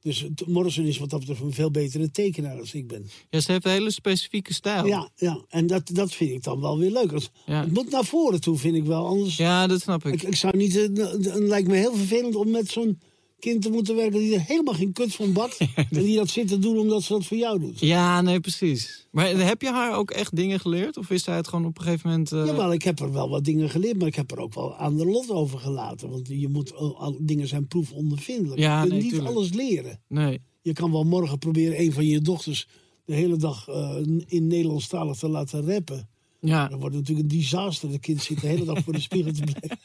Dus 0.00 0.26
Morrison 0.46 0.84
is 0.84 0.98
wat 0.98 1.10
dat 1.10 1.18
betreft 1.20 1.40
een 1.40 1.52
veel 1.52 1.70
betere 1.70 2.10
tekenaar 2.10 2.58
als 2.58 2.74
ik 2.74 2.86
ben. 2.88 3.06
Ja, 3.30 3.40
ze 3.40 3.52
heeft 3.52 3.64
een 3.64 3.70
hele 3.70 3.90
specifieke 3.90 4.54
stijl. 4.54 4.86
Ja, 4.86 5.10
ja. 5.16 5.44
en 5.48 5.66
dat, 5.66 5.90
dat 5.92 6.12
vind 6.12 6.30
ik 6.30 6.42
dan 6.42 6.60
wel 6.60 6.78
weer 6.78 6.90
leuk. 6.90 7.10
Ja. 7.46 7.60
Het 7.60 7.72
moet 7.72 7.90
naar 7.90 8.04
voren 8.04 8.40
toe, 8.40 8.58
vind 8.58 8.74
ik 8.76 8.84
wel. 8.84 9.06
Anders, 9.06 9.36
Ja, 9.36 9.66
dat 9.66 9.80
snap 9.80 10.04
ik. 10.06 10.14
ik, 10.14 10.22
ik 10.22 10.36
zou 10.36 10.56
niet, 10.56 10.72
het 10.74 11.34
lijkt 11.34 11.68
me 11.68 11.76
heel 11.76 11.94
vervelend 11.94 12.34
om 12.34 12.50
met 12.50 12.68
zo'n 12.70 13.00
kind 13.38 13.62
te 13.62 13.70
moeten 13.70 13.96
werken 13.96 14.18
die 14.18 14.34
er 14.34 14.40
helemaal 14.46 14.74
geen 14.74 14.92
kut 14.92 15.14
van 15.14 15.32
bakt. 15.32 15.56
en 15.74 15.86
die 15.90 16.16
dat 16.16 16.28
zit 16.28 16.48
te 16.48 16.58
doen 16.58 16.78
omdat 16.78 17.02
ze 17.02 17.12
dat 17.12 17.24
voor 17.26 17.36
jou 17.36 17.58
doet. 17.60 17.80
Ja, 17.80 18.20
nee, 18.20 18.40
precies. 18.40 19.06
Maar 19.10 19.28
heb 19.28 19.62
je 19.62 19.70
haar 19.70 19.96
ook 19.96 20.10
echt 20.10 20.36
dingen 20.36 20.60
geleerd? 20.60 20.96
Of 20.96 21.10
is 21.10 21.24
zij 21.24 21.36
het 21.36 21.48
gewoon 21.48 21.66
op 21.66 21.78
een 21.78 21.84
gegeven 21.84 22.10
moment... 22.10 22.32
eh, 22.32 22.46
Jawel, 22.46 22.72
ik 22.72 22.82
heb 22.82 23.00
er 23.00 23.12
wel 23.12 23.28
wat 23.28 23.44
dingen 23.44 23.70
geleerd, 23.70 23.98
maar 23.98 24.06
ik 24.06 24.14
heb 24.14 24.30
er 24.30 24.38
ook 24.38 24.54
wel 24.54 24.76
aan 24.76 24.96
de 24.96 25.06
lot 25.06 25.30
over 25.30 25.58
gelaten. 25.58 26.10
Want 26.10 26.28
je 26.28 26.48
moet, 26.48 26.74
al- 26.74 27.16
dingen 27.20 27.48
zijn 27.48 27.66
proefondervindelijk. 27.68 28.60
Ja, 28.60 28.74
je 28.74 28.80
kunt 28.80 28.92
nee, 28.92 29.02
niet 29.02 29.10
tuurlijk. 29.12 29.34
alles 29.34 29.52
leren. 29.52 30.00
Nee. 30.08 30.40
Je 30.62 30.72
kan 30.72 30.92
wel 30.92 31.04
morgen 31.04 31.38
proberen 31.38 31.80
een 31.80 31.92
van 31.92 32.06
je 32.06 32.20
dochters 32.20 32.68
de 33.04 33.14
hele 33.14 33.36
dag 33.36 33.68
eh, 33.68 33.96
in 34.26 34.46
Nederlandstalig 34.46 35.16
te 35.16 35.28
laten 35.28 35.72
rappen. 35.72 36.08
Ja. 36.40 36.68
Dat 36.68 36.80
wordt 36.80 36.94
natuurlijk 36.96 37.32
een 37.32 37.38
disaster. 37.38 37.90
De 37.90 37.98
kind 37.98 38.22
zit 38.22 38.40
de 38.40 38.46
hele 38.46 38.64
dag 38.64 38.78
voor 38.84 38.92
de 38.92 39.00
spiegel 39.00 39.32
te 39.32 39.42
blijven. 39.52 39.78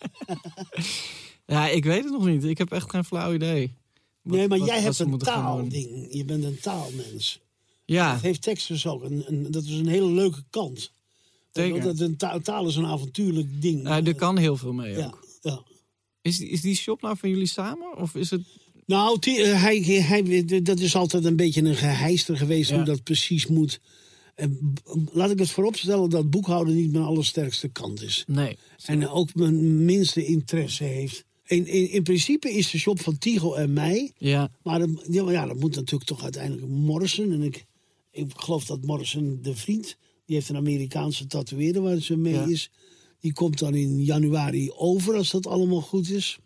Ja, 1.52 1.68
ik 1.70 1.84
weet 1.84 2.04
het 2.04 2.12
nog 2.14 2.26
niet. 2.26 2.44
Ik 2.44 2.58
heb 2.58 2.72
echt 2.72 2.90
geen 2.90 3.06
flauw 3.06 3.34
idee. 3.34 3.74
Wat- 4.22 4.38
Nee, 4.38 4.48
maar 4.48 4.58
wat- 4.58 4.68
jij 4.68 4.84
wat 4.84 4.98
hebt 4.98 5.12
een 5.12 5.18
taalding. 5.20 6.08
Je 6.14 6.26
bent 6.26 6.44
een 6.44 6.60
taalmens. 6.60 7.40
Ja, 7.86 8.14
Dat 8.14 8.22
heeft 8.22 8.42
Texas 8.42 8.88
ook. 8.88 9.04
Een, 9.04 9.24
een- 9.28 9.52
dat 9.52 9.64
is 9.64 9.72
een 9.72 9.88
hele 9.88 10.12
leuke 10.12 10.44
kant. 10.50 10.92
Zeker. 11.52 11.82
Dat 11.82 12.00
een 12.00 12.18
ta- 12.18 12.40
taal 12.40 12.68
is 12.68 12.76
een 12.76 12.86
avontuurlijk 12.86 13.62
ding. 13.62 13.84
ja, 13.84 14.04
er 14.04 14.16
kan 14.16 14.38
heel 14.38 14.56
veel 14.58 14.74
mee 14.74 14.96
ja, 14.98 15.06
ook. 15.06 15.28
ja. 15.42 15.64
Is, 16.22 16.38
die- 16.38 16.50
is 16.50 16.62
die 16.62 16.76
shop 16.76 17.02
nou 17.02 17.18
van 17.18 17.30
jullie 17.30 17.46
samen? 17.48 17.98
Of 17.98 18.16
is 18.16 18.30
het... 18.30 18.42
Nou, 18.86 19.20
die, 19.20 19.42
eh, 19.44 19.62
hij, 19.62 19.78
hij, 19.82 20.62
dat 20.64 20.80
is 20.80 20.96
altijd 20.96 21.26
een 21.26 21.36
beetje 21.36 21.62
een 21.64 21.76
geheister 21.76 22.38
geweest 22.38 22.70
Ja. 22.70 22.76
hoe 22.76 22.86
dat 22.86 23.04
precies 23.04 23.48
moet. 23.48 23.80
En 24.36 24.74
laat 25.12 25.32
ik 25.32 25.40
het 25.40 25.50
vooropstellen 25.50 26.10
dat 26.10 26.30
boekhouden 26.30 26.76
niet 26.76 26.92
mijn 26.92 27.04
allersterkste 27.04 27.68
kant 27.68 28.02
is. 28.02 28.24
Nee. 28.28 28.58
En 28.86 29.08
ook 29.10 29.36
mijn 29.36 29.86
minste 29.86 30.26
interesse 30.26 30.84
heeft. 30.84 31.26
In, 31.52 31.68
in, 31.68 31.90
in 31.90 32.04
principe 32.04 32.52
is 32.54 32.72
de 32.72 32.78
shop 32.78 33.00
van 33.02 33.18
Tigo 33.18 33.54
en 33.54 33.74
mij. 33.74 34.12
Ja, 34.18 34.52
Maar 34.64 34.80
dat, 34.80 34.90
ja, 35.10 35.46
dat 35.46 35.60
moet 35.60 35.76
natuurlijk 35.76 36.10
toch 36.10 36.24
uiteindelijk 36.24 36.68
Morrison. 36.68 37.32
En 37.32 37.42
ik, 37.42 37.66
ik 38.12 38.32
geloof 38.36 38.66
dat 38.66 38.86
Morrison, 38.86 39.40
de 39.42 39.56
vriend, 39.56 39.98
die 40.26 40.36
heeft 40.36 40.50
een 40.50 40.56
Amerikaanse 40.56 41.28
tatoeëerder 41.28 41.82
waar 41.82 42.00
ze 42.00 42.16
mee 42.18 42.34
Ja. 42.34 42.46
is. 42.48 42.72
Die 43.20 43.34
komt 43.34 43.60
dan 43.60 43.76
in 43.76 44.04
januari 44.04 44.72
over 44.72 45.16
als 45.16 45.32
dat 45.32 45.48
allemaal 45.48 45.82
goed 45.82 46.10
is. 46.10 46.40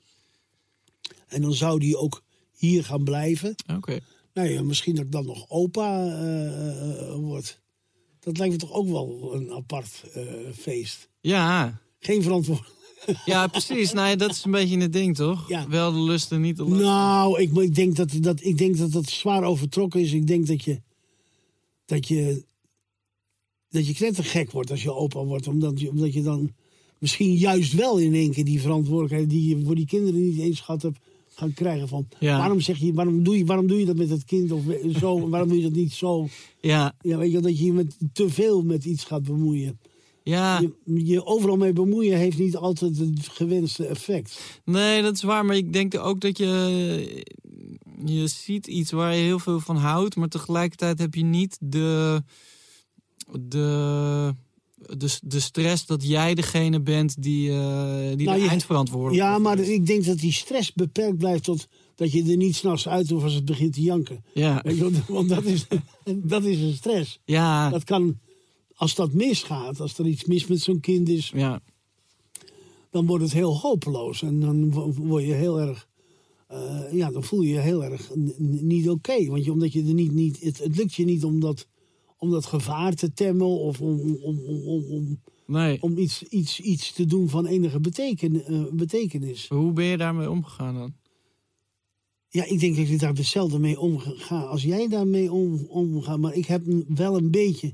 En 1.27 1.41
dan 1.41 1.53
zou 1.53 1.79
die 1.79 1.97
ook 1.97 2.23
hier 2.51 2.83
gaan 2.83 3.03
blijven. 3.03 3.55
oké. 3.75 3.99
Nou 4.33 4.49
ja, 4.49 4.63
misschien 4.63 4.95
dat 4.95 5.05
ik 5.05 5.11
dan 5.11 5.25
nog 5.25 5.45
opa 5.49 6.05
eh, 6.05 6.99
eh, 7.09 7.15
word. 7.15 7.59
Dat 8.19 8.37
lijkt 8.37 8.53
me 8.53 8.59
toch 8.59 8.71
ook 8.73 8.87
wel 8.89 9.33
een 9.35 9.51
apart 9.51 10.03
eh, 10.13 10.23
feest. 10.57 11.09
Ja, 11.21 11.81
Geen 11.99 12.23
verantwoording. 12.23 12.73
ja, 13.25 13.47
precies. 13.47 13.93
Nee, 13.93 14.15
dat 14.15 14.31
is 14.31 14.43
een 14.43 14.51
beetje 14.51 14.77
het 14.77 14.93
ding, 14.93 15.15
toch? 15.15 15.49
Ja. 15.49 15.67
Wel 15.69 15.91
de 15.93 16.01
lusten, 16.01 16.41
niet 16.41 16.57
de. 16.57 16.65
Nou, 16.65 17.41
ik, 17.41 17.57
ik, 17.57 17.75
denk 17.75 17.95
dat, 17.95 18.11
dat, 18.19 18.43
ik 18.43 18.57
denk 18.57 18.77
dat 18.77 18.91
dat 18.91 19.09
zwaar 19.09 19.43
overtrokken 19.43 20.01
is. 20.01 20.11
Ik 20.11 20.27
denk 20.27 20.47
dat 20.47 20.63
je. 20.63 20.81
dat 21.85 22.07
je. 22.07 22.43
dat 23.69 23.87
je 23.87 23.93
knettergek 23.93 24.51
wordt 24.51 24.71
als 24.71 24.83
je 24.83 24.93
opa 24.93 25.23
wordt. 25.23 25.47
Omdat 25.47 25.79
je, 25.79 25.89
omdat 25.89 26.13
je 26.13 26.21
dan 26.21 26.53
misschien 26.99 27.35
juist 27.35 27.73
wel 27.73 27.97
in 27.97 28.13
één 28.13 28.31
keer 28.31 28.45
die 28.45 28.61
verantwoordelijkheid. 28.61 29.29
die 29.29 29.47
je 29.57 29.65
voor 29.65 29.75
die 29.75 29.85
kinderen 29.85 30.21
niet 30.21 30.39
eens 30.39 30.59
gehad 30.59 30.81
hebt. 30.81 30.99
gaan 31.35 31.53
krijgen. 31.53 31.87
Van 31.87 32.07
Ja. 32.19 32.37
waarom, 32.37 32.59
zeg 32.61 32.77
je, 32.77 32.93
waarom, 32.93 33.23
doe 33.23 33.37
je, 33.37 33.45
waarom 33.45 33.67
doe 33.67 33.79
je 33.79 33.85
dat 33.85 33.97
met 33.97 34.09
het 34.09 34.23
kind? 34.25 34.51
Of 34.51 34.61
zo? 34.99 35.29
waarom 35.29 35.49
doe 35.49 35.57
je 35.57 35.63
dat 35.63 35.73
niet 35.75 35.93
zo? 35.93 36.27
Ja, 36.61 36.95
Ja, 37.01 37.17
weet 37.17 37.31
je, 37.31 37.39
dat 37.39 37.57
je 37.57 37.65
je 37.65 37.73
met 37.73 37.97
te 38.13 38.29
veel 38.29 38.61
met 38.63 38.85
iets 38.85 39.03
gaat 39.03 39.23
bemoeien. 39.23 39.79
Ja. 40.31 40.59
Je, 40.59 41.05
je 41.05 41.25
overal 41.25 41.57
mee 41.57 41.73
bemoeien 41.73 42.17
heeft 42.17 42.37
niet 42.37 42.55
altijd 42.55 42.97
het 42.97 43.27
gewenste 43.31 43.85
effect. 43.85 44.39
Nee, 44.65 45.01
dat 45.01 45.15
is 45.15 45.23
waar. 45.23 45.45
Maar 45.45 45.55
ik 45.55 45.73
denk 45.73 45.97
ook 45.97 46.19
dat 46.21 46.37
je... 46.37 47.23
Je 48.05 48.27
ziet 48.27 48.67
iets 48.67 48.91
waar 48.91 49.15
je 49.15 49.21
heel 49.23 49.39
veel 49.39 49.59
van 49.59 49.75
houdt. 49.77 50.15
Maar 50.15 50.27
tegelijkertijd 50.27 50.99
heb 50.99 51.13
je 51.15 51.23
niet 51.23 51.57
de... 51.61 52.21
De... 53.39 54.33
De, 54.97 55.17
de 55.23 55.39
stress 55.39 55.85
dat 55.85 56.07
jij 56.07 56.33
degene 56.35 56.81
bent 56.81 57.21
die, 57.23 57.49
eh 57.49 57.57
die 58.15 58.25
Nou, 58.25 58.37
de 58.37 58.43
je- 58.43 58.49
eindverantwoordelijk 58.49 59.17
Ja, 59.23 59.37
maar 59.37 59.59
is. 59.59 59.67
ik 59.67 59.85
denk 59.85 60.05
dat 60.05 60.19
die 60.19 60.31
stress 60.31 60.73
beperkt 60.73 61.17
blijft 61.17 61.43
tot 61.43 61.67
dat 61.95 62.11
je 62.11 62.23
er 62.31 62.37
niet 62.37 62.55
s'nachts 62.55 62.87
uit 62.87 63.09
hoeft 63.09 63.23
als 63.23 63.33
het 63.33 63.45
begint 63.45 63.73
te 63.73 63.81
janken. 63.81 64.23
Ja, 64.33 64.63
Want 65.07 65.29
dat 65.29 65.43
is, 65.43 65.65
dat 66.15 66.43
is 66.43 66.59
een 66.61 66.73
stress. 66.73 67.19
ja, 67.25 67.69
Dat 67.69 67.83
kan, 67.83 68.19
als 68.75 68.95
dat 68.95 69.13
misgaat, 69.13 69.79
als 69.79 69.97
er 69.97 70.07
iets 70.07 70.25
mis 70.25 70.47
met 70.47 70.61
zo'n 70.61 70.79
kind 70.79 71.09
is, 71.09 71.31
ja, 71.35 71.61
dan 72.89 73.05
wordt 73.05 73.23
het 73.23 73.33
heel 73.33 73.59
hopeloos. 73.59 74.21
En 74.21 74.39
dan 74.39 74.71
wo- 74.71 74.93
word 74.93 75.23
je 75.25 75.33
heel 75.33 75.59
erg, 75.61 75.87
eh, 76.47 76.91
ja, 76.91 77.11
dan 77.11 77.23
voel 77.23 77.41
je 77.41 77.53
je 77.53 77.59
heel 77.59 77.83
erg 77.83 78.11
niet 78.61 78.89
oké. 78.89 79.25
Want 79.25 79.45
je, 79.45 79.51
omdat 79.51 79.73
je 79.73 79.83
er 79.83 79.93
niet, 79.93 80.11
niet 80.11 80.39
het, 80.39 80.59
het 80.59 80.77
lukt 80.77 80.93
je 80.93 81.05
niet 81.05 81.23
om 81.23 81.39
dat, 81.39 81.67
om 82.17 82.31
dat 82.31 82.45
gevaar 82.45 82.93
te 82.93 83.13
temmen 83.13 83.47
of 83.47 83.81
om, 83.81 83.99
om, 83.99 84.39
om, 84.39 84.65
om, 84.65 84.83
om, 84.83 85.21
nee. 85.47 85.81
om 85.81 85.97
iets, 85.97 86.23
iets, 86.23 86.59
iets 86.59 86.91
te 86.91 87.05
doen 87.05 87.29
van 87.29 87.45
enige 87.45 87.79
beteken, 87.79 88.45
eh, 88.45 88.63
betekenis. 88.71 89.47
Hoe 89.47 89.73
ben 89.73 89.85
je 89.85 89.97
daarmee 89.97 90.29
omgegaan 90.29 90.75
dan? 90.75 90.93
Ja, 92.29 92.45
ik 92.45 92.59
denk 92.59 92.75
dat 92.75 92.87
ik 92.87 92.99
daar 92.99 93.13
hetzelfde 93.13 93.59
mee 93.59 93.79
omga 93.79 94.41
als 94.41 94.63
jij 94.63 94.87
daarmee 94.87 95.31
om, 95.31 95.65
omgaat. 95.69 96.19
Maar 96.19 96.33
ik 96.33 96.45
heb 96.45 96.63
wel 96.87 97.17
een 97.17 97.31
beetje 97.31 97.73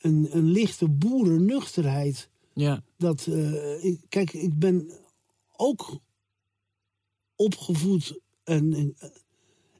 een, 0.00 0.28
een 0.30 0.50
lichte 0.50 0.88
boerennuchterheid. 0.88 2.28
Ja, 2.52 2.82
Dat, 2.98 3.26
eh, 3.26 3.84
ik, 3.84 4.00
kijk, 4.08 4.32
ik 4.32 4.58
ben 4.58 4.90
ook 5.56 5.98
opgevoed 7.36 8.18
en, 8.44 8.72
en, 8.72 8.94
eh, 8.98 9.08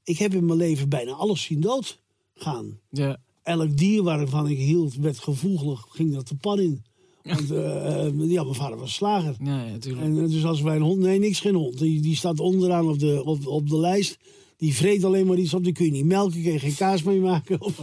ik 0.05 0.19
heb 0.19 0.35
in 0.35 0.45
mijn 0.45 0.59
leven 0.59 0.89
bijna 0.89 1.13
alles 1.13 1.43
zien 1.43 1.61
doodgaan. 1.61 2.81
ja, 2.91 3.19
Elk 3.43 3.77
dier 3.77 4.03
waarvan 4.03 4.49
ik 4.49 4.59
hield 4.59 4.95
werd 4.95 5.19
gevoelig, 5.19 5.87
ging 5.89 6.13
dat 6.15 6.29
de 6.29 6.37
pan 6.37 6.61
in. 6.61 6.85
Want 7.23 7.51
eh, 7.51 8.31
ja, 8.31 8.43
mijn 8.43 8.55
vader 8.55 8.79
was 8.79 8.95
slager. 8.95 9.37
ja, 9.43 9.65
ja 9.65 9.71
natuurlijk. 9.71 10.05
En 10.05 10.15
dus 10.29 10.45
als 10.45 10.61
wij 10.61 10.77
een 10.77 10.83
hond, 10.83 10.99
nee, 10.99 11.19
niks 11.19 11.41
geen 11.41 11.55
hond. 11.55 11.79
Die, 11.79 12.01
die 12.01 12.17
staat 12.17 12.41
onderaan 12.41 12.89
op 12.89 12.99
de, 12.99 13.25
op, 13.25 13.47
op 13.47 13.69
de 13.69 13.79
lijst. 13.79 14.19
Die 14.57 14.75
vreet 14.75 15.05
alleen 15.05 15.27
maar 15.27 15.37
iets 15.37 15.55
op. 15.55 15.65
Die 15.65 15.73
kun 15.73 15.85
je 15.85 15.91
niet 15.91 16.05
melken, 16.05 16.43
kun 16.43 16.53
je 16.53 16.59
geen 16.59 16.75
kaas 16.75 17.03
mee 17.03 17.21
maken. 17.21 17.59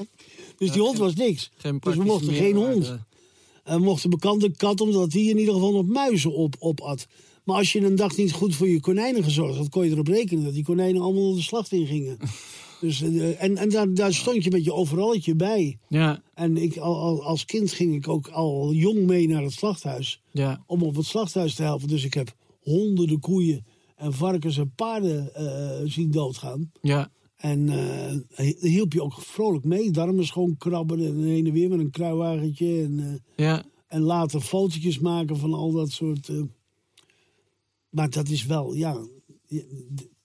dus 0.58 0.70
die 0.72 0.80
hond 0.82 0.98
was 0.98 1.14
niks. 1.14 1.50
Geen 1.56 1.78
dus 1.80 1.96
we 1.96 2.04
mochten 2.04 2.32
geen 2.34 2.56
hond. 2.56 2.96
En 3.64 3.82
mochten 3.82 4.10
bekante 4.10 4.50
kat, 4.56 4.80
omdat 4.80 5.10
die 5.10 5.30
in 5.30 5.38
ieder 5.38 5.54
geval 5.54 5.72
nog 5.72 5.86
muizen 5.86 6.32
op, 6.34 6.56
opat. 6.58 7.06
Maar 7.44 7.56
als 7.56 7.72
je 7.72 7.80
een 7.80 7.96
dag 7.96 8.16
niet 8.16 8.32
goed 8.32 8.54
voor 8.54 8.68
je 8.68 8.80
konijnen 8.80 9.24
gezorgd 9.24 9.56
had, 9.56 9.68
kon 9.68 9.84
je 9.84 9.90
erop 9.90 10.06
rekenen 10.08 10.44
dat 10.44 10.54
die 10.54 10.64
konijnen 10.64 11.02
allemaal 11.02 11.34
de 11.34 11.42
slacht 11.42 11.72
in 11.72 11.86
gingen. 11.86 12.16
dus, 12.80 13.02
eh, 13.02 13.42
en 13.42 13.56
en 13.56 13.68
daar, 13.68 13.94
daar 13.94 14.14
stond 14.14 14.44
je 14.44 14.50
met 14.50 14.64
je 14.64 14.72
overalletje 14.72 15.34
bij. 15.34 15.78
Ja, 15.88 16.22
En 16.34 16.56
ik, 16.56 16.76
al, 16.76 16.96
al- 17.00 17.22
als 17.24 17.44
kind 17.44 17.72
ging 17.72 17.94
ik 17.94 18.08
ook 18.08 18.28
al 18.28 18.72
jong 18.72 19.06
mee 19.06 19.28
naar 19.28 19.42
het 19.42 19.52
slachthuis 19.52 20.20
ja, 20.30 20.62
om 20.66 20.82
op 20.82 20.96
het 20.96 21.06
slachthuis 21.06 21.54
te 21.54 21.62
helpen. 21.62 21.88
Dus 21.88 22.04
ik 22.04 22.14
heb 22.14 22.34
honderden 22.62 23.20
koeien 23.20 23.64
en 23.96 24.12
varkens 24.12 24.56
en 24.58 24.72
paarden 24.74 25.34
eh, 25.34 25.80
zien 25.84 26.10
doodgaan. 26.10 26.70
ja, 26.80 27.10
En 27.38 27.68
eh 27.68 28.50
hielp 28.60 28.92
je 28.92 29.02
ook 29.02 29.22
vrolijk 29.22 29.64
mee. 29.64 29.90
Darmen 29.90 30.26
schoon 30.26 30.56
krabben 30.56 31.06
en 31.06 31.22
heen 31.22 31.46
en 31.46 31.52
weer 31.52 31.68
met 31.68 31.78
een 31.78 31.90
kruiwagentje. 31.90 32.82
En, 32.82 33.00
eh, 33.00 33.46
ja, 33.46 33.64
en 33.86 34.00
later 34.00 34.40
fotootjes 34.40 34.98
maken 34.98 35.36
van 35.36 35.54
al 35.54 35.72
dat 35.72 35.90
soort... 35.90 36.28
eh. 36.28 36.42
Maar 37.90 38.10
dat 38.10 38.28
is 38.28 38.46
wel, 38.46 38.74
ja... 38.74 39.06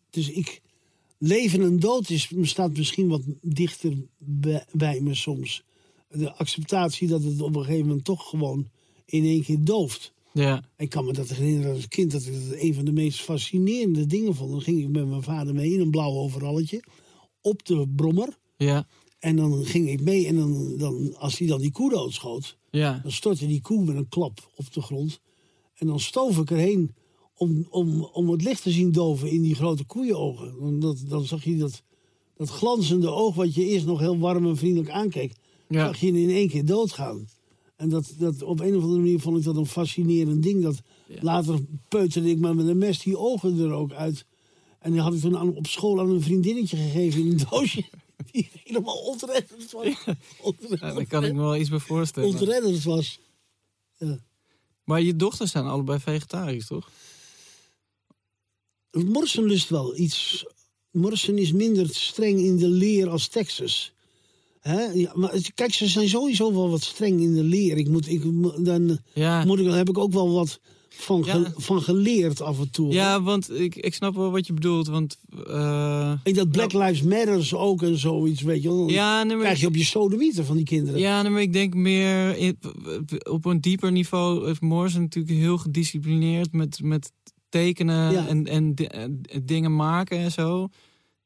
Dus 0.09 0.29
ik... 0.29 0.61
Leven 1.17 1.61
en 1.61 1.79
dood 1.79 2.09
is, 2.09 2.31
staat 2.41 2.77
misschien 2.77 3.07
wat 3.07 3.21
dichter 3.41 3.93
bij, 4.17 4.65
bij 4.71 5.01
me 5.01 5.15
soms. 5.15 5.63
De 6.09 6.33
acceptatie 6.33 7.07
dat 7.07 7.23
het 7.23 7.41
op 7.41 7.55
een 7.55 7.63
gegeven 7.63 7.87
moment 7.87 8.05
toch 8.05 8.29
gewoon 8.29 8.69
in 9.05 9.23
één 9.23 9.43
keer 9.43 9.63
dooft. 9.63 10.13
ja, 10.33 10.63
Ik 10.77 10.89
kan 10.89 11.05
me 11.05 11.13
dat 11.13 11.29
herinneren 11.29 11.73
als 11.73 11.87
kind, 11.87 12.11
dat 12.11 12.25
ik 12.25 12.33
dat 12.33 12.59
een 12.59 12.73
van 12.73 12.85
de 12.85 12.91
meest 12.91 13.21
fascinerende 13.21 14.05
dingen 14.05 14.35
vond. 14.35 14.51
Dan 14.51 14.61
ging 14.61 14.81
ik 14.81 14.89
met 14.89 15.07
mijn 15.07 15.23
vader 15.23 15.53
mee 15.53 15.73
in 15.73 15.79
een 15.79 15.91
blauw 15.91 16.13
overalletje 16.13 16.83
op 17.43 17.65
de 17.65 17.87
brommer. 17.95 18.37
ja, 18.57 18.87
En 19.19 19.35
dan 19.35 19.65
ging 19.65 19.89
ik 19.89 20.01
mee 20.01 20.27
en 20.27 20.35
dan, 20.35 20.77
dan, 20.77 21.15
als 21.17 21.37
hij 21.37 21.47
dan 21.47 21.61
die 21.61 21.71
koe 21.71 21.89
doodschoot, 21.89 22.57
ja, 22.69 22.99
dan 23.03 23.11
stortte 23.11 23.47
die 23.47 23.61
koe 23.61 23.85
met 23.85 23.95
een 23.95 24.09
klap 24.09 24.51
op 24.55 24.73
de 24.73 24.81
grond. 24.81 25.19
En 25.73 25.87
dan 25.87 25.99
stoof 25.99 26.37
ik 26.37 26.51
erheen 26.51 26.95
om, 27.35 27.67
om, 27.69 28.03
om 28.03 28.29
het 28.29 28.43
licht 28.43 28.63
te 28.63 28.71
zien 28.71 28.91
doven 28.91 29.29
in 29.29 29.41
die 29.41 29.55
grote 29.55 29.83
koeienogen. 29.85 30.55
Dan, 30.59 30.79
dat, 30.79 31.03
dan 31.07 31.25
zag 31.25 31.43
je 31.43 31.57
dat, 31.57 31.83
dat 32.35 32.49
glanzende 32.49 33.09
oog 33.09 33.35
wat 33.35 33.53
je 33.55 33.65
eerst 33.65 33.85
nog 33.85 33.99
heel 33.99 34.17
warm 34.17 34.47
en 34.47 34.57
vriendelijk 34.57 34.89
aankeek. 34.89 35.33
Ja. 35.67 35.85
Zag 35.85 35.99
je 35.99 36.07
in 36.07 36.29
één 36.29 36.49
keer 36.49 36.65
doodgaan. 36.65 37.27
En 37.75 37.89
dat, 37.89 38.13
dat, 38.17 38.43
op 38.43 38.59
een 38.59 38.75
of 38.75 38.83
andere 38.83 39.01
manier 39.01 39.19
vond 39.19 39.37
ik 39.37 39.43
dat 39.43 39.55
een 39.55 39.65
fascinerend 39.65 40.43
ding. 40.43 40.63
Dat 40.63 40.81
Later 41.19 41.59
peuterde 41.87 42.29
ik 42.29 42.39
maar 42.39 42.55
met 42.55 42.67
een 42.67 42.77
mes 42.77 42.99
die 42.99 43.17
ogen 43.17 43.59
er 43.59 43.71
ook 43.71 43.91
uit. 43.91 44.25
En 44.83 44.91
die 44.91 45.01
had 45.01 45.13
ik 45.13 45.19
toen 45.19 45.37
aan, 45.37 45.55
op 45.55 45.67
school 45.67 45.99
aan 45.99 46.09
een 46.09 46.21
vriendinnetje 46.21 46.77
gegeven 46.77 47.21
in 47.21 47.31
een 47.31 47.41
doosje. 47.49 47.83
Die 48.31 48.49
helemaal 48.63 48.95
ontredderd 48.97 49.71
was. 49.71 49.85
Ontredderd, 50.41 50.79
Ja, 50.81 50.93
daar 50.93 51.05
kan 51.05 51.23
ik 51.23 51.33
me 51.33 51.41
wel 51.41 51.55
iets 51.55 51.69
bij 51.69 51.79
voorstellen. 51.79 52.29
ontredderd 52.29 52.83
was. 52.83 53.19
Maar 54.83 55.01
je 55.01 55.15
dochters 55.15 55.51
zijn 55.51 55.65
allebei 55.65 55.99
vegetarisch, 55.99 56.67
toch? 56.67 56.89
Morrison 58.91 59.45
lust 59.45 59.69
wel 59.69 59.97
iets. 59.97 60.45
Morrison 60.91 61.37
is 61.37 61.51
minder 61.51 61.89
streng 61.95 62.39
in 62.39 62.57
de 62.57 62.67
leer 62.67 63.09
als 63.09 63.27
Texas. 63.27 63.93
Hè? 64.59 64.81
Ja, 64.83 65.11
maar 65.15 65.51
kijk, 65.55 65.73
ze 65.73 65.87
zijn 65.87 66.09
sowieso 66.09 66.53
wel 66.53 66.69
wat 66.69 66.81
streng 66.83 67.21
in 67.21 67.33
de 67.33 67.43
leer. 67.43 67.77
Ik 67.77 67.87
moet, 67.87 68.07
ik, 68.09 68.21
dan 68.65 68.99
Ja, 69.13 69.45
moet 69.45 69.59
ik, 69.59 69.71
heb 69.71 69.89
ik 69.89 69.97
ook 69.97 70.13
wel 70.13 70.31
wat 70.31 70.59
van, 70.95 71.23
ge- 71.25 71.51
van 71.55 71.81
geleerd 71.81 72.41
af 72.41 72.59
en 72.59 72.71
toe. 72.71 72.91
ja 72.93 73.21
want 73.21 73.59
ik, 73.59 73.75
ik 73.75 73.93
snap 73.93 74.15
wel 74.15 74.31
wat 74.31 74.47
je 74.47 74.53
bedoelt. 74.53 74.87
Want 74.87 75.17
eh, 75.47 76.09
En 76.23 76.33
dat 76.33 76.49
Black 76.49 76.73
Lives 76.73 77.01
Matters 77.01 77.53
ook 77.53 77.81
en 77.81 77.97
zoiets, 77.97 78.41
weet 78.41 78.61
je 78.63 78.67
wel. 78.69 78.89
Ja, 78.89 79.23
nee, 79.23 79.37
krijg 79.37 79.59
je 79.59 79.67
op 79.67 79.75
je 79.75 79.83
sodomieten 79.83 80.45
van 80.45 80.55
die 80.55 80.65
kinderen. 80.65 80.99
ja, 80.99 81.21
nee, 81.21 81.31
maar 81.31 81.41
ik 81.41 81.53
denk 81.53 81.73
meer 81.73 82.37
in- 82.37 82.57
op 83.29 83.45
een 83.45 83.61
dieper 83.61 83.91
niveau. 83.91 84.45
Heeft 84.45 84.61
Morrison 84.61 85.01
natuurlijk 85.01 85.35
heel 85.37 85.57
gedisciplineerd 85.57 86.51
met, 86.53 86.79
met 86.83 87.11
tekenen 87.49 88.11
Ja. 88.11 88.27
en, 88.27 88.45
en 88.47 88.73
dingen 89.43 89.75
maken 89.75 90.17
en 90.17 90.31
zo. 90.31 90.67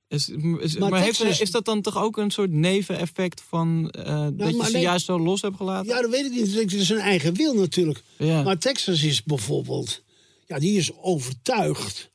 Is, 0.08 0.30
is- 0.60 0.78
Maar 0.78 0.90
maar 0.90 1.02
heeft, 1.02 1.18
Texas- 1.18 1.40
is 1.42 1.52
dat 1.52 1.66
dan 1.66 1.82
toch 1.82 1.98
ook 1.98 2.18
een 2.18 2.32
soort 2.32 2.52
neveneffect 2.52 3.42
van 3.48 3.90
eh, 3.90 4.28
dat 4.34 4.56
je 4.56 4.70
ze 4.72 4.80
juist 4.80 5.06
zo 5.06 5.20
los 5.20 5.42
hebt 5.42 5.56
gelaten? 5.56 5.88
Ja, 5.88 6.02
dat 6.02 6.10
weet 6.12 6.26
ik 6.26 6.32
niet. 6.32 6.54
Het 6.56 6.74
is 6.74 6.90
een 6.90 6.98
eigen 6.98 7.34
wil 7.34 7.54
natuurlijk. 7.54 8.04
Ja. 8.18 8.44
Maar 8.44 8.58
Texas 8.58 9.04
is 9.04 9.24
bijvoorbeeld, 9.24 10.04
ja, 10.48 10.60
die 10.60 10.78
is 10.78 10.92
overtuigd 11.02 12.12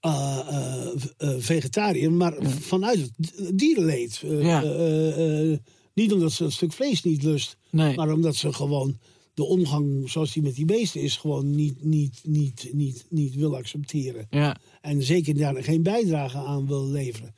eh, 0.00 0.88
vegetariër, 1.38 2.12
maar 2.12 2.34
vanuit 2.60 2.98
het 2.98 3.58
dierenleed. 3.58 4.22
Ja. 4.26 4.60
niet 5.94 6.12
omdat 6.12 6.32
ze 6.32 6.44
een 6.44 6.52
stuk 6.52 6.72
vlees 6.72 7.02
niet 7.02 7.22
lust, 7.22 7.56
nee. 7.70 7.96
maar 7.96 8.12
omdat 8.12 8.36
ze 8.36 8.52
gewoon 8.52 8.98
de 9.34 9.44
omgang 9.44 10.10
zoals 10.10 10.32
die 10.32 10.42
met 10.42 10.54
die 10.54 10.64
beesten 10.64 11.00
is, 11.00 11.16
gewoon 11.16 11.54
niet, 11.54 11.84
niet, 11.84 12.20
niet, 12.24 12.68
niet, 12.72 13.04
niet 13.08 13.34
wil 13.34 13.56
accepteren. 13.56 14.26
ja. 14.30 14.56
En 14.80 15.02
zeker 15.02 15.36
daar 15.36 15.64
geen 15.64 15.82
bijdrage 15.82 16.38
aan 16.38 16.66
wil 16.66 16.86
leveren. 16.88 17.34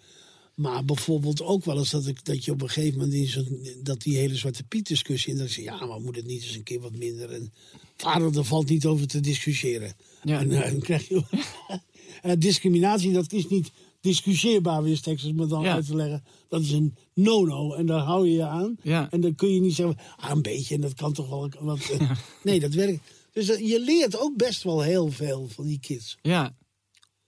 Maar 0.55 0.85
bijvoorbeeld 0.85 1.43
ook 1.43 1.65
wel 1.65 1.79
eens 1.79 1.91
dat, 1.91 2.07
ik, 2.07 2.25
dat 2.25 2.45
je 2.45 2.53
op 2.53 2.63
een 2.63 2.69
gegeven 2.69 2.99
moment 2.99 3.13
in 3.15 3.81
dat 3.83 4.03
die 4.03 4.17
hele 4.17 4.37
Zwarte 4.37 4.65
Piet 4.65 4.87
discussie. 4.87 5.33
En 5.33 5.39
dat 5.39 5.47
ik 5.47 5.53
zeg, 5.53 5.65
ja, 5.65 5.87
maar 5.87 6.01
moet 6.01 6.17
het 6.17 6.27
niet 6.27 6.43
eens 6.43 6.55
een 6.55 6.63
keer 6.63 6.81
wat 6.81 6.97
minder? 6.97 7.31
En 7.31 7.53
vader, 7.97 8.37
er 8.37 8.45
valt 8.45 8.69
niet 8.69 8.87
over 8.87 9.07
te 9.07 9.21
discussiëren. 9.21 9.95
Ja. 10.23 10.41
En 10.41 10.51
eh, 10.51 10.71
dan 10.71 10.81
krijg 10.81 11.09
je. 11.09 11.23
Eh, 12.23 12.33
discriminatie, 12.39 13.13
dat 13.13 13.33
is 13.33 13.49
niet 13.49 13.71
discussieerbaar, 14.05 14.83
wist 14.83 15.03
Texas 15.03 15.33
me 15.33 15.47
dan 15.47 15.63
Ja. 15.63 15.75
uit 15.75 15.87
te 15.87 15.97
leggen. 15.97 16.25
Dat 16.49 16.61
is 16.61 16.71
een 16.71 16.97
no-no 17.15 17.73
en 17.75 17.87
daar 17.87 18.01
hou 18.01 18.29
je 18.29 18.35
je 18.35 18.45
aan. 18.47 18.77
Ja. 18.83 19.11
En 19.11 19.21
dan 19.21 19.35
kun 19.35 19.55
je 19.55 19.61
niet 19.61 19.75
zeggen, 19.75 19.97
ah, 20.17 20.31
een 20.31 20.43
beetje 20.43 20.75
en 20.75 20.81
dat 20.81 20.95
kan 20.95 21.13
toch 21.13 21.29
wel. 21.29 21.51
Want, 21.61 21.91
eh, 21.91 22.11
Nee, 22.43 22.61
dat 22.61 22.75
werkt. 22.75 23.01
Dus 23.33 23.49
eh, 23.49 23.69
je 23.69 23.81
leert 23.81 24.19
ook 24.19 24.37
best 24.37 24.63
wel 24.63 24.81
heel 24.83 25.11
veel 25.11 25.49
van 25.49 25.67
die 25.67 25.79
kids. 25.81 26.19
Ja. 26.23 26.57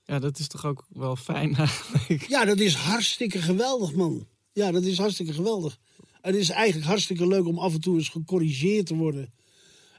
ja, 0.05 0.19
dat 0.19 0.39
is 0.39 0.49
toch 0.49 0.65
ook 0.65 0.87
wel 0.89 1.17
fijn 1.17 1.57
eigenlijk. 1.57 2.29
Ja, 2.29 2.45
dat 2.45 2.59
is 2.59 2.75
hartstikke 2.75 3.43
geweldig, 3.43 3.95
man. 3.95 4.27
Ja, 4.53 4.71
dat 4.71 4.83
is 4.83 4.99
hartstikke 4.99 5.33
geweldig. 5.33 5.79
Het 6.21 6.35
is 6.35 6.51
eigenlijk 6.51 6.87
hartstikke 6.87 7.27
leuk 7.27 7.47
om 7.47 7.59
af 7.59 7.75
en 7.75 7.81
toe 7.81 7.97
eens 7.97 8.09
gecorrigeerd 8.09 8.87
te 8.87 8.95
worden. 8.95 9.35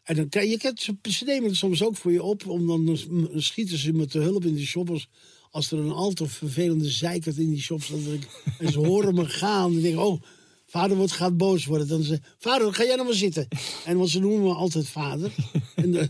En 0.03 0.15
dan 0.15 0.30
krijg 0.30 0.61
je, 0.61 0.71
ze 1.11 1.23
nemen 1.25 1.49
het 1.49 1.57
soms 1.57 1.84
ook 1.84 1.95
voor 1.95 2.11
je 2.11 2.23
op, 2.23 2.47
om 2.47 2.67
dan 2.67 2.86
dan 2.86 2.97
schieten 3.41 3.78
ze 3.78 3.93
me 3.93 4.05
te 4.05 4.19
hulp 4.19 4.45
in 4.45 4.53
de 4.53 4.65
shoppers. 4.65 5.09
Als 5.52 5.72
er 5.72 5.78
een 5.80 5.91
al 5.91 6.12
te 6.12 6.28
vervelende 6.28 6.89
zeikert 6.89 7.38
in 7.38 7.50
die 7.50 7.62
shop 7.62 7.84
staat. 7.84 8.04
dat 8.06 8.14
ik- 8.14 8.28
En 8.60 8.72
ze 8.72 8.80
horen 8.80 9.14
me 9.16 9.26
gaan. 9.26 9.74
En 9.76 9.82
denken, 9.82 10.02
oh, 10.06 10.22
vader 10.68 10.98
wordt, 10.98 11.12
gaat 11.12 11.38
boos 11.38 11.66
worden. 11.66 11.88
Dan 11.88 12.04
ze, 12.04 12.20
vader, 12.38 12.74
ga 12.74 12.84
jij 12.84 12.95
nou 12.95 13.08
maar 13.08 13.18
zitten. 13.18 13.48
En 13.86 13.98
want 13.98 14.10
ze 14.10 14.20
noemen 14.20 14.41
me 14.43 14.54
altijd 14.54 14.88
vader. 14.89 15.32
En, 15.76 15.91
de- 15.91 16.10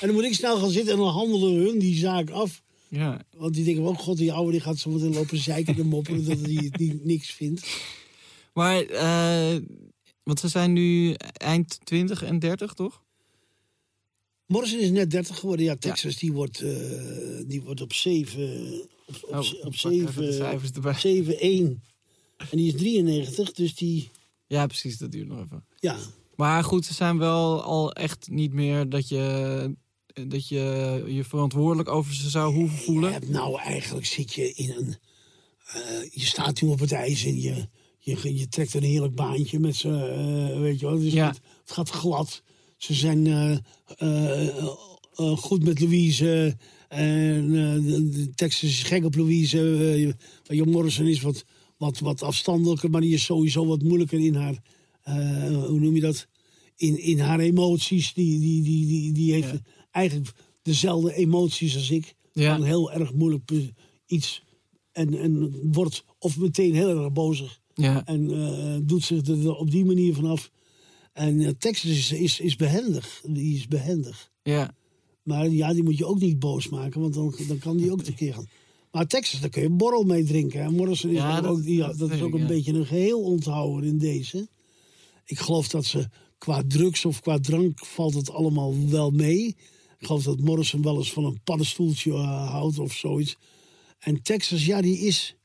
en 0.00 0.06
dan 0.06 0.12
moet 0.12 0.24
ik 0.24 0.34
snel 0.34 0.58
gaan 0.58 0.70
zitten 0.70 0.92
en 0.92 0.98
dan 0.98 1.08
handelen 1.08 1.54
hun 1.64 1.78
die 1.78 1.96
zaak 1.96 2.30
af. 2.30 2.62
Ja, 2.88 3.20
Want 3.36 3.54
die 3.54 3.64
denken, 3.64 3.84
oh 3.84 3.98
god, 3.98 4.16
die 4.16 4.32
oude 4.32 4.50
die 4.52 4.60
gaat 4.60 4.78
zo 4.78 4.90
meteen 4.90 5.12
lopen 5.14 5.38
zeiken 5.38 5.76
en 5.76 5.86
mopperen 5.86 6.24
dat 6.24 6.38
hij 6.40 6.54
het 6.54 6.78
niet, 6.78 7.04
niks 7.04 7.30
vindt. 7.30 7.66
maar, 8.54 8.82
eh, 8.84 9.56
want 10.22 10.40
ze 10.40 10.48
zijn 10.48 10.72
nu 10.72 11.14
eind 11.32 11.78
20 11.84 12.22
en 12.22 12.38
30, 12.38 12.72
toch? 12.72 13.02
Morrison 14.46 14.78
is 14.80 14.90
net 14.90 15.10
30 15.10 15.38
geworden. 15.38 15.64
Ja, 15.66 15.76
Texas 15.76 16.16
die 16.16 16.32
wordt, 16.32 16.60
eh, 16.60 16.72
die 17.46 17.62
wordt 17.62 17.80
op 17.80 17.92
7... 17.92 18.80
Op, 19.06 19.18
op, 19.22 19.34
Oh, 19.34 19.52
op 19.64 19.74
pak 19.82 19.92
even 19.92 20.22
de 20.22 20.32
7... 20.32 20.34
cijfers 20.34 20.70
erbij. 20.70 21.78
7-1. 21.78 21.80
En 22.50 22.56
die 22.56 22.66
is 22.66 22.80
93, 22.80 23.52
dus 23.52 23.74
die... 23.74 24.10
Ja, 24.46 24.66
precies, 24.66 24.98
dat 24.98 25.12
duurt 25.12 25.28
nog 25.28 25.40
even. 25.44 25.64
Ja, 25.80 25.96
Maar 26.36 26.64
goed, 26.64 26.84
ze 26.84 26.94
zijn 26.94 27.18
wel 27.18 27.62
al 27.62 27.92
echt 27.92 28.28
niet 28.30 28.52
meer 28.52 28.88
dat 28.88 29.08
je 29.08 29.74
dat 30.28 30.48
je 30.48 31.02
je 31.06 31.24
verantwoordelijk 31.24 31.88
over 31.88 32.14
ze 32.14 32.30
zou 32.30 32.54
hoeven 32.54 32.76
je 32.78 32.82
voelen. 32.84 33.12
hebt 33.12 33.28
nou 33.28 33.60
eigenlijk 33.60 34.06
zit 34.06 34.32
je 34.34 34.52
in 34.52 34.70
een... 34.70 34.96
eh, 35.66 36.02
je 36.10 36.20
staat 36.26 36.60
nu 36.62 36.68
op 36.68 36.78
het 36.80 36.92
ijs 36.92 37.24
en 37.24 37.40
je, 37.40 37.68
je, 37.98 38.36
je 38.36 38.48
trekt 38.48 38.74
een 38.74 38.82
heerlijk 38.82 39.14
baantje 39.14 39.58
met 39.58 39.76
ze, 39.76 39.88
eh, 39.88 40.60
weet 40.60 40.80
je 40.80 40.86
wel. 40.86 40.98
Dus 40.98 41.12
Ja. 41.12 41.26
het, 41.28 41.40
het 41.60 41.70
gaat 41.72 41.90
glad. 41.90 42.42
Ze 42.82 42.94
zijn 42.94 43.26
eh, 43.26 43.56
eh, 43.98 44.48
eh, 45.16 45.36
goed 45.36 45.64
met 45.64 45.80
Louise. 45.80 46.56
En 46.88 47.50
de, 47.50 48.08
de 48.10 48.30
Texas 48.34 48.68
is 48.68 48.82
gek 48.82 49.04
op 49.04 49.14
Louise. 49.14 50.16
Jan 50.42 50.70
Morrison 50.70 51.06
is 51.06 51.20
wat, 51.20 51.44
wat, 51.76 51.98
wat 51.98 52.22
afstandelijker, 52.22 52.90
maar 52.90 53.00
die 53.00 53.14
is 53.14 53.24
sowieso 53.24 53.66
wat 53.66 53.82
moeilijker 53.82 54.20
in 54.24 54.34
haar... 54.34 54.62
hoe 55.68 55.80
noem 55.80 55.94
je 55.94 56.00
dat? 56.00 56.26
In, 56.76 56.98
in 57.02 57.18
haar 57.18 57.40
emoties. 57.40 58.14
Die, 58.14 58.38
die, 58.40 58.62
die, 58.62 58.86
die, 58.86 59.12
die 59.12 59.32
heeft 59.32 59.50
Ja. 59.50 59.60
eigenlijk 59.90 60.32
dezelfde 60.62 61.14
emoties 61.14 61.74
als 61.76 61.90
ik. 61.90 62.14
Ja. 62.32 62.54
Kan 62.56 62.64
heel 62.64 62.92
erg 62.92 63.14
moeilijk 63.14 63.50
iets... 64.06 64.42
En, 64.92 65.18
en 65.18 65.58
wordt 65.72 66.04
of 66.18 66.38
meteen 66.38 66.74
heel 66.74 66.88
erg 67.02 67.12
bozig. 67.12 67.60
Ja, 67.74 68.04
En 68.04 68.82
doet 68.86 69.04
zich 69.04 69.26
er 69.26 69.54
op 69.54 69.70
die 69.70 69.84
manier 69.84 70.14
vanaf. 70.14 70.50
En 71.12 71.40
eh, 71.40 71.48
Texas 71.58 71.90
is, 71.90 72.12
is, 72.12 72.40
is 72.40 72.56
behendig. 72.56 73.22
Die 73.28 73.56
is 73.56 73.66
behendig. 73.66 74.30
ja, 74.42 74.74
Maar 75.22 75.48
ja, 75.48 75.72
die 75.72 75.82
moet 75.82 75.98
je 75.98 76.06
ook 76.06 76.20
niet 76.20 76.38
boos 76.38 76.68
maken, 76.68 77.00
want 77.00 77.14
dan, 77.14 77.34
dan 77.48 77.58
kan 77.58 77.76
die 77.76 77.92
ook 77.92 78.02
tekeer 78.12 78.34
gaan. 78.34 78.46
Maar 78.90 79.06
Texas, 79.06 79.40
daar 79.40 79.48
kun 79.50 79.62
je 79.62 79.70
borrel 79.70 80.02
mee 80.04 80.24
drinken. 80.24 80.60
En 80.60 80.74
Morrison 80.74 81.10
is, 81.10 81.16
Ja, 81.16 81.40
dat- 81.40 81.50
ook, 81.50 81.62
die, 81.62 81.78
dat 81.78 81.98
dat 81.98 82.10
is 82.10 82.20
ook 82.20 82.32
een 82.32 82.40
ja. 82.40 82.46
beetje 82.46 82.72
een 82.72 82.86
geheel 82.86 83.20
onthouwer 83.22 83.84
in 83.84 83.98
deze. 83.98 84.48
Ik 85.24 85.38
geloof 85.38 85.68
dat 85.68 85.84
ze 85.84 86.08
qua 86.38 86.62
drugs 86.66 87.04
of 87.04 87.20
qua 87.20 87.38
drank 87.38 87.86
valt 87.86 88.14
het 88.14 88.30
allemaal 88.30 88.74
wel 88.88 89.10
mee. 89.10 89.46
Ik 89.98 90.06
geloof 90.06 90.22
dat 90.22 90.40
Morrison 90.40 90.82
wel 90.82 90.96
eens 90.96 91.12
van 91.12 91.24
een 91.24 91.40
paddenstoeltje 91.44 92.12
eh, 92.12 92.50
houdt 92.50 92.78
of 92.78 92.92
zoiets. 92.92 93.36
En 93.98 94.22
Texas, 94.22 94.64
ja, 94.66 94.80
die 94.80 94.98
is... 94.98 95.36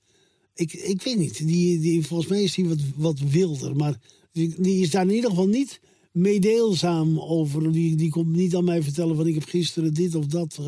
Ik, 0.53 0.74
ik 0.74 1.01
weet 1.01 1.18
niet, 1.18 1.47
die, 1.47 1.80
die, 1.80 2.05
volgens 2.05 2.30
mij 2.30 2.43
is 2.43 2.53
die 2.53 2.68
wat, 2.68 2.80
wat 2.95 3.20
wilder. 3.20 3.76
Maar 3.76 3.99
die, 4.38 4.61
die 4.61 4.81
is 4.81 4.89
daar 4.91 5.03
in 5.07 5.13
ieder 5.15 5.29
geval 5.29 5.47
niet 5.47 5.79
meedeelzaam 6.11 7.19
over. 7.19 7.71
Die, 7.71 7.95
die 7.95 8.09
komt 8.09 8.35
niet 8.35 8.55
aan 8.55 8.63
mij 8.63 8.83
vertellen 8.83 9.15
van 9.15 9.27
ik 9.27 9.33
heb 9.33 9.43
gisteren 9.43 9.93
dit 9.93 10.15
of 10.15 10.25
dat. 10.25 10.59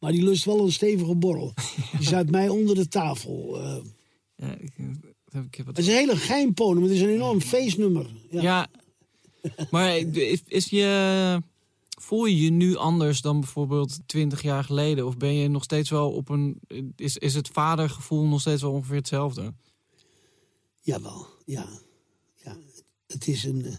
Maar 0.00 0.12
die 0.12 0.22
lust 0.22 0.44
wel 0.44 0.60
een 0.64 0.72
stevige 0.72 1.14
borrel. 1.14 1.52
Die 1.98 2.06
zuipt 2.06 2.30
mij 2.30 2.48
onder 2.48 2.74
de 2.74 2.88
tafel. 2.88 3.60
eh. 3.60 3.76
ja 4.36 4.54
ik, 4.54 4.72
ik 5.44 5.54
heb 5.54 5.66
het 5.66 5.76
het. 5.76 5.78
is 5.78 5.86
een 5.86 5.92
hele 5.98 6.16
geheimponem, 6.16 6.82
het 6.82 6.92
is 6.92 7.00
een 7.00 7.08
enorm 7.08 7.40
feestnummer. 7.40 8.06
Ja. 8.30 8.42
Ja, 8.42 8.66
maar 9.70 9.96
is, 9.96 10.42
is 10.46 10.66
je, 10.66 11.42
voel 12.00 12.24
je 12.24 12.40
je 12.40 12.50
nu 12.50 12.76
anders 12.76 13.20
dan 13.20 13.40
bijvoorbeeld 13.40 13.98
20 14.06 14.42
jaar 14.42 14.64
geleden? 14.64 15.06
Of 15.06 15.16
ben 15.16 15.34
je 15.34 15.48
nog 15.48 15.62
steeds 15.62 15.90
wel 15.90 16.10
op 16.12 16.28
een. 16.28 16.58
Is, 16.96 17.16
is 17.16 17.34
het 17.34 17.48
vadergevoel 17.48 18.24
nog 18.24 18.40
steeds 18.40 18.62
wel 18.62 18.72
ongeveer 18.72 18.96
hetzelfde? 18.96 19.54
Jawel, 20.80 21.26
ja. 21.44 21.66
Het 23.06 23.28
is 23.28 23.44
een. 23.44 23.64
eh, 23.64 23.74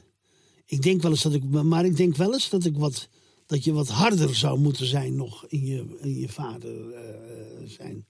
ik 0.65 0.81
denk 0.81 1.01
wel 1.01 1.11
eens 1.11 1.21
dat 1.21 1.33
ik. 1.33 1.43
Maar 1.49 1.85
ik 1.85 1.97
denk 1.97 2.15
wel 2.15 2.33
eens 2.33 2.49
dat 2.49 2.65
ik 2.65 2.77
wat. 2.77 3.09
Dat 3.45 3.63
je 3.63 3.73
wat 3.73 3.87
harder 3.89 4.35
zou 4.35 4.59
moeten 4.59 4.85
zijn 4.85 5.15
nog 5.15 5.45
in 5.47 5.65
je, 5.65 5.85
in 6.01 6.19
je 6.19 6.29
vader 6.29 6.91
eh, 6.93 7.67
zijn. 7.67 8.05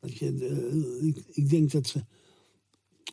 Dat 0.00 0.16
je, 0.16 0.26
eh, 1.00 1.06
ik, 1.08 1.22
ik 1.32 1.48
denk 1.50 1.70
dat 1.70 1.86
ze. 1.86 2.04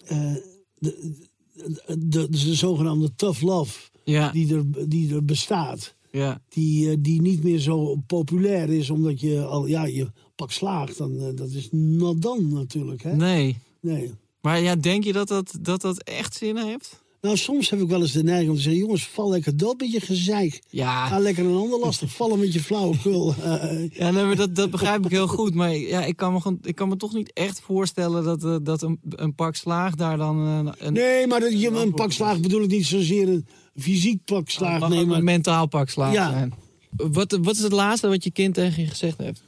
eh, 0.05 0.35
de, 0.79 1.15
de, 1.53 2.07
de, 2.07 2.29
de 2.29 2.55
zogenaamde 2.55 3.15
tough 3.15 3.41
love 3.41 3.89
Ja, 4.03 4.31
die 4.31 4.55
er, 4.55 4.89
die 4.89 5.13
er 5.15 5.25
bestaat. 5.25 5.95
ja, 6.11 6.41
Die, 6.49 6.89
eh, 6.91 6.97
die 6.99 7.21
niet 7.21 7.43
meer 7.43 7.59
zo 7.59 7.95
populair 8.07 8.69
is 8.69 8.89
omdat 8.89 9.19
je 9.19 9.45
al. 9.45 9.65
Ja, 9.65 9.85
je 9.85 10.11
pak 10.35 10.51
slaagt. 10.51 10.97
Dan, 10.97 11.19
eh, 11.19 11.35
dat 11.35 11.49
is 11.49 11.67
not 11.71 12.21
dan 12.21 12.53
natuurlijk. 12.53 13.01
Hè? 13.03 13.15
nee. 13.15 13.57
Nee. 13.81 14.11
Maar 14.41 14.61
ja, 14.61 14.75
denk 14.75 15.03
je 15.03 15.13
dat 15.13 15.27
dat, 15.27 15.57
dat, 15.61 15.81
dat 15.81 16.03
echt 16.03 16.35
zin 16.35 16.57
heeft? 16.57 17.00
Nou, 17.21 17.37
soms 17.37 17.69
heb 17.69 17.79
ik 17.81 17.87
wel 17.87 18.01
eens 18.01 18.11
de 18.11 18.23
neiging 18.23 18.49
om 18.49 18.55
te 18.55 18.61
zeggen... 18.61 18.81
jongens, 18.81 19.07
val 19.07 19.29
lekker 19.29 19.57
dood 19.57 19.79
met 19.79 19.91
je 19.91 19.99
gezeik. 19.99 20.61
Ja. 20.69 21.07
Ga 21.07 21.19
lekker 21.19 21.45
een 21.45 21.55
ander 21.55 21.79
lastig 21.79 22.11
vallen 22.15 22.39
met 22.39 22.53
je 22.53 22.59
flauwekul. 22.63 23.35
Eh, 23.43 23.89
Ja, 23.93 24.11
nee, 24.11 24.23
maar 24.23 24.35
dat, 24.35 24.55
dat 24.55 24.69
begrijp 24.71 25.05
ik 25.05 25.11
heel 25.11 25.27
goed. 25.27 25.53
Maar 25.53 25.75
ja, 25.75 26.05
ik, 26.05 26.15
kan 26.15 26.33
me 26.33 26.41
gewoon, 26.41 26.59
ik 26.61 26.75
kan 26.75 26.89
me 26.89 26.95
toch 26.97 27.13
niet 27.13 27.33
echt 27.33 27.59
voorstellen 27.61 28.23
dat, 28.23 28.43
eh, 28.43 28.55
dat 28.63 28.81
een, 28.81 28.99
een 29.09 29.35
pak 29.35 29.55
slaag 29.55 29.95
daar 29.95 30.17
dan... 30.17 30.65
eh, 30.67 30.85
een, 30.87 30.93
nee, 30.93 31.27
maar 31.27 31.39
dat 31.39 31.61
je, 31.61 31.67
een 31.69 31.93
pak 31.93 32.11
slaag 32.11 32.39
bedoel 32.39 32.61
ik 32.63 32.69
niet 32.69 32.85
zozeer 32.85 33.27
een 33.29 33.47
fysiek 33.75 34.23
pak 34.25 34.49
slaag. 34.49 34.79
mag 34.79 34.89
Nee, 34.89 34.99
ook 35.01 35.05
maar 35.07 35.17
een 35.17 35.23
mentaal 35.23 35.67
pak 35.67 35.89
slaag 35.89 36.13
Ja. 36.13 36.29
zijn. 36.29 36.53
Wat, 36.95 37.37
wat 37.41 37.55
is 37.55 37.61
het 37.61 37.71
laatste 37.71 38.07
wat 38.07 38.23
je 38.23 38.31
kind 38.31 38.53
tegen 38.53 38.83
je 38.83 38.89
gezegd 38.89 39.17
heeft? 39.17 39.41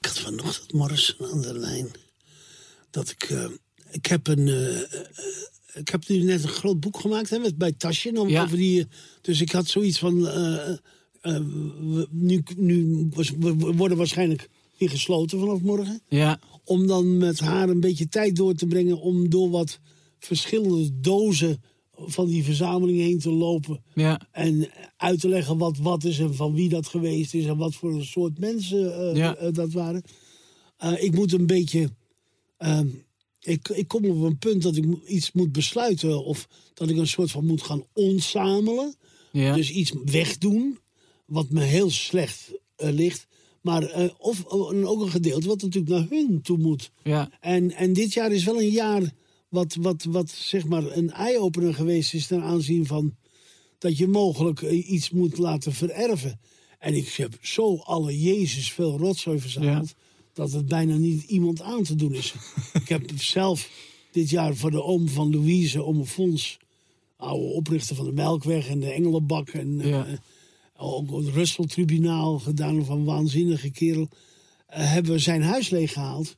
Ik 0.00 0.06
had 0.06 0.18
vanochtend 0.18 0.72
Morrison 0.72 1.26
aan 1.32 1.40
de 1.40 1.58
lijn. 1.58 1.90
Dat 2.90 3.10
ik. 3.10 3.36
ik 3.90 4.06
heb 4.06 4.26
een. 4.26 4.48
Ik 5.74 5.88
heb 5.88 6.08
nu 6.08 6.22
net 6.22 6.42
een 6.42 6.48
groot 6.48 6.80
boek 6.80 6.98
gemaakt 7.00 7.30
hè, 7.30 7.38
met, 7.38 7.56
bij. 7.58 7.74
Om, 8.14 8.28
Ja. 8.28 8.42
over 8.42 8.56
die, 8.56 8.80
eh, 8.80 8.86
dus 9.20 9.40
ik 9.40 9.52
had 9.52 9.66
zoiets 9.66 9.98
van. 9.98 10.26
eh, 10.28 10.68
eh, 10.70 10.76
we- 11.20 12.08
nu 12.10 12.42
nu 12.56 13.06
was- 13.10 13.30
we 13.38 13.54
worden 13.56 13.96
waarschijnlijk 13.96 14.48
weer 14.78 14.90
gesloten 14.90 15.38
vanaf 15.38 15.60
morgen. 15.60 16.00
Ja, 16.08 16.40
Om 16.64 16.86
dan 16.86 17.16
met 17.18 17.38
haar 17.40 17.68
een 17.68 17.80
beetje 17.80 18.08
tijd 18.08 18.36
door 18.36 18.54
te 18.54 18.66
brengen. 18.66 19.00
Om 19.00 19.28
door 19.30 19.50
wat 19.50 19.78
verschillende 20.18 21.00
dozen 21.00 21.62
van 21.96 22.26
die 22.26 22.44
verzameling 22.44 22.98
heen 22.98 23.18
te 23.18 23.30
lopen. 23.30 23.82
ja, 23.94 24.28
En 24.32 24.68
uit 24.96 25.20
te 25.20 25.28
leggen 25.28 25.58
wat 25.58 25.76
wat 25.78 26.04
is 26.04 26.18
en 26.18 26.34
van 26.34 26.54
wie 26.54 26.68
dat 26.68 26.86
geweest 26.86 27.34
is 27.34 27.44
en 27.44 27.56
wat 27.56 27.74
voor 27.74 27.94
een 27.94 28.04
soort 28.04 28.38
mensen 28.38 29.14
Ja. 29.16 29.50
dat 29.50 29.72
waren. 29.72 30.02
Ik 30.98 31.14
moet 31.14 31.32
een 31.32 31.46
beetje. 31.46 31.90
ehm, 32.56 32.86
ik, 33.44 33.68
ik 33.68 33.88
kom 33.88 34.04
op 34.04 34.22
een 34.22 34.38
punt 34.38 34.62
dat 34.62 34.76
ik 34.76 34.84
iets 35.06 35.32
moet 35.32 35.52
besluiten 35.52 36.24
of 36.24 36.48
dat 36.74 36.88
ik 36.88 36.96
een 36.96 37.06
soort 37.06 37.30
van 37.30 37.46
moet 37.46 37.62
gaan 37.62 37.84
ontzamelen. 37.92 38.94
ja. 39.32 39.54
Dus 39.54 39.70
iets 39.70 39.92
wegdoen 40.04 40.78
wat 41.24 41.50
me 41.50 41.62
heel 41.62 41.90
slecht 41.90 42.52
eh, 42.76 42.90
ligt. 42.90 43.26
Maar 43.60 43.82
eh, 43.82 44.10
of 44.18 44.44
en 44.70 44.86
ook 44.86 45.00
een 45.00 45.10
gedeelte 45.10 45.46
wat 45.46 45.62
natuurlijk 45.62 45.94
naar 45.94 46.06
hun 46.10 46.42
toe 46.42 46.58
moet. 46.58 46.90
ja. 47.02 47.30
En, 47.40 47.72
en 47.72 47.92
dit 47.92 48.12
jaar 48.12 48.32
is 48.32 48.44
wel 48.44 48.60
een 48.60 48.70
jaar 48.70 49.12
wat, 49.48 49.74
wat, 49.74 50.04
wat 50.04 50.30
zeg 50.30 50.64
maar 50.64 50.96
een 50.96 51.10
eye-opener 51.10 51.74
geweest 51.74 52.14
is 52.14 52.26
ten 52.26 52.42
aanzien 52.42 52.86
van 52.86 53.16
dat 53.78 53.96
je 53.96 54.06
mogelijk 54.06 54.62
eh, 54.62 54.90
iets 54.90 55.10
moet 55.10 55.38
laten 55.38 55.72
vererven. 55.72 56.40
En 56.78 56.94
ik 56.94 57.08
heb 57.08 57.38
zo 57.40 57.76
alle 57.76 58.20
Jezus 58.20 58.72
veel 58.72 58.98
rotzooi 58.98 59.38
verzameld 59.38 59.94
dat 60.34 60.52
het 60.52 60.66
bijna 60.66 60.96
niet 60.96 61.22
iemand 61.22 61.62
aan 61.62 61.82
te 61.82 61.94
doen 61.94 62.14
is. 62.14 62.34
ik 62.82 62.88
heb 62.88 63.10
zelf 63.16 63.70
dit 64.10 64.30
jaar 64.30 64.56
voor 64.56 64.70
de 64.70 64.82
oom 64.82 65.08
van 65.08 65.30
Louise, 65.30 65.84
oom 65.84 66.04
Fons, 66.04 66.58
oude 67.16 67.46
oprichter 67.46 67.96
van 67.96 68.04
de 68.04 68.12
Melkweg 68.12 68.68
en 68.68 68.80
de 68.80 68.92
Engelenbak 68.92 69.48
en 69.48 69.80
eh, 69.80 70.02
ook 70.76 71.10
het 71.10 71.28
Russell-tribunaal 71.28 72.38
gedaan 72.38 72.84
van 72.84 73.04
waanzinnige 73.04 73.70
kerel, 73.70 74.08
eh, 74.66 74.92
hebben 74.92 75.12
we 75.12 75.18
zijn 75.18 75.42
huis 75.42 75.68
leeggehaald. 75.70 76.36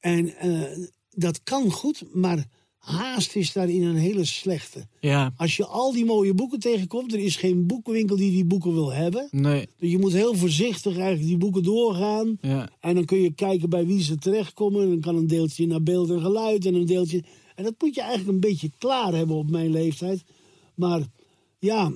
En 0.00 0.36
eh, 0.36 0.86
dat 1.10 1.42
kan 1.42 1.70
goed, 1.70 2.04
maar 2.12 2.48
haast 2.82 3.36
is 3.36 3.52
daarin 3.52 3.82
een 3.82 3.96
hele 3.96 4.24
slechte. 4.24 4.86
ja. 5.00 5.32
Als 5.36 5.56
je 5.56 5.66
al 5.66 5.92
die 5.92 6.04
mooie 6.04 6.34
boeken 6.34 6.60
tegenkomt, 6.60 7.12
er 7.12 7.18
is 7.18 7.36
geen 7.36 7.66
boekenwinkel 7.66 8.16
die 8.16 8.30
die 8.30 8.44
boeken 8.44 8.72
wil 8.72 8.92
hebben. 8.92 9.28
Nee, 9.30 9.68
Dus 9.78 9.90
je 9.90 9.98
moet 9.98 10.12
heel 10.12 10.34
voorzichtig 10.34 10.96
eigenlijk 10.96 11.26
die 11.28 11.36
boeken 11.36 11.62
doorgaan. 11.62 12.38
ja. 12.40 12.70
En 12.80 12.94
dan 12.94 13.04
kun 13.04 13.20
je 13.20 13.32
kijken 13.34 13.68
bij 13.70 13.86
wie 13.86 14.02
ze 14.02 14.16
terechtkomen. 14.16 14.82
En 14.82 14.88
dan 14.88 15.00
kan 15.00 15.16
een 15.16 15.26
deeltje 15.26 15.66
naar 15.66 15.82
beeld 15.82 16.10
en 16.10 16.20
geluid 16.20 16.66
en 16.66 16.74
een 16.74 16.86
deeltje... 16.86 17.22
En 17.54 17.64
dat 17.64 17.74
moet 17.78 17.94
je 17.94 18.00
eigenlijk 18.00 18.30
een 18.32 18.40
beetje 18.50 18.70
klaar 18.78 19.14
hebben 19.14 19.36
op 19.36 19.50
mijn 19.50 19.70
leeftijd. 19.70 20.22
Maar 20.74 21.00
ja, 21.58 21.92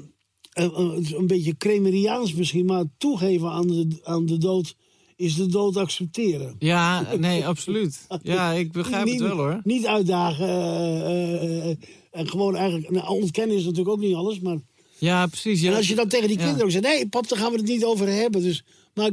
een 0.52 1.26
beetje 1.26 1.54
kremeriaans 1.54 2.34
misschien... 2.34 2.66
maar 2.66 2.84
toegeven 2.98 3.50
aan 3.50 3.66
de, 3.66 4.00
aan 4.02 4.26
de 4.26 4.38
dood 4.38 4.76
is 5.16 5.34
de 5.34 5.46
dood 5.46 5.76
accepteren. 5.76 6.56
Ja, 6.58 7.14
nee, 7.16 7.46
absoluut. 7.46 8.06
Ja, 8.22 8.52
ik 8.52 8.72
begrijp 8.72 9.04
niet, 9.04 9.20
het 9.20 9.28
wel 9.28 9.36
hoor. 9.36 9.60
Niet 9.64 9.86
uitdagen. 9.86 10.48
eh, 10.48 11.34
eh, 11.34 11.70
eh, 11.70 11.76
en 12.10 12.28
gewoon 12.28 12.56
eigenlijk... 12.56 12.90
Nou, 12.90 13.08
ontkennen 13.08 13.56
is 13.56 13.62
natuurlijk 13.64 13.90
ook 13.90 14.00
niet 14.00 14.14
alles, 14.14 14.40
maar... 14.40 14.58
Ja, 14.98 15.26
precies. 15.26 15.60
Ja. 15.60 15.70
En 15.70 15.76
als 15.76 15.88
je 15.88 15.94
dan 15.94 16.08
tegen 16.08 16.28
die 16.28 16.36
Ja. 16.38 16.42
kinderen 16.42 16.64
ook 16.66 16.72
zegt... 16.72 16.84
nee, 16.84 17.08
pap, 17.08 17.28
daar 17.28 17.38
gaan 17.38 17.50
we 17.52 17.56
het 17.56 17.66
niet 17.66 17.84
over 17.84 18.08
hebben. 18.08 18.42
Dus, 18.42 18.64
maar 18.94 19.10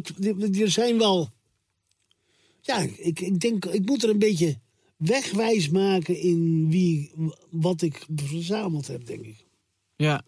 er 0.53 0.71
zijn 0.71 0.97
wel... 0.97 1.29
Ja, 2.61 2.77
ik, 2.97 3.19
ik 3.19 3.39
denk, 3.39 3.65
ik 3.65 3.85
moet 3.85 4.03
er 4.03 4.09
een 4.09 4.19
beetje 4.19 4.57
wegwijs 4.97 5.69
maken 5.69 6.19
in 6.19 6.67
wie, 6.69 7.11
wat 7.49 7.81
ik 7.81 8.05
verzameld 8.15 8.87
heb, 8.87 9.05
denk 9.05 9.25
ik. 9.25 9.45
Ja, 9.95 10.23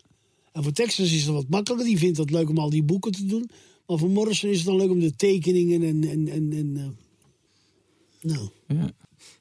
En 0.52 0.64
voor 0.64 0.72
Texas 0.72 1.12
is 1.12 1.24
het 1.24 1.34
wat 1.34 1.50
makkelijker. 1.50 1.88
Die 1.90 1.98
vindt 1.98 2.18
het 2.18 2.32
leuk 2.32 2.50
om 2.50 2.58
al 2.58 2.70
die 2.70 2.84
boeken 2.84 3.12
te 3.12 3.26
doen. 3.26 3.50
Maar 3.88 3.98
voor 3.98 4.10
Morrison 4.10 4.50
is 4.50 4.58
het 4.58 4.66
dan 4.66 4.76
leuk 4.76 4.90
om 4.90 5.00
de 5.00 5.16
tekeningen 5.16 5.84
en... 5.84 6.10
en, 6.10 6.28
en, 6.28 6.52
en 6.54 6.78
eh, 6.78 8.32
nou, 8.32 8.50
ja. 8.68 8.92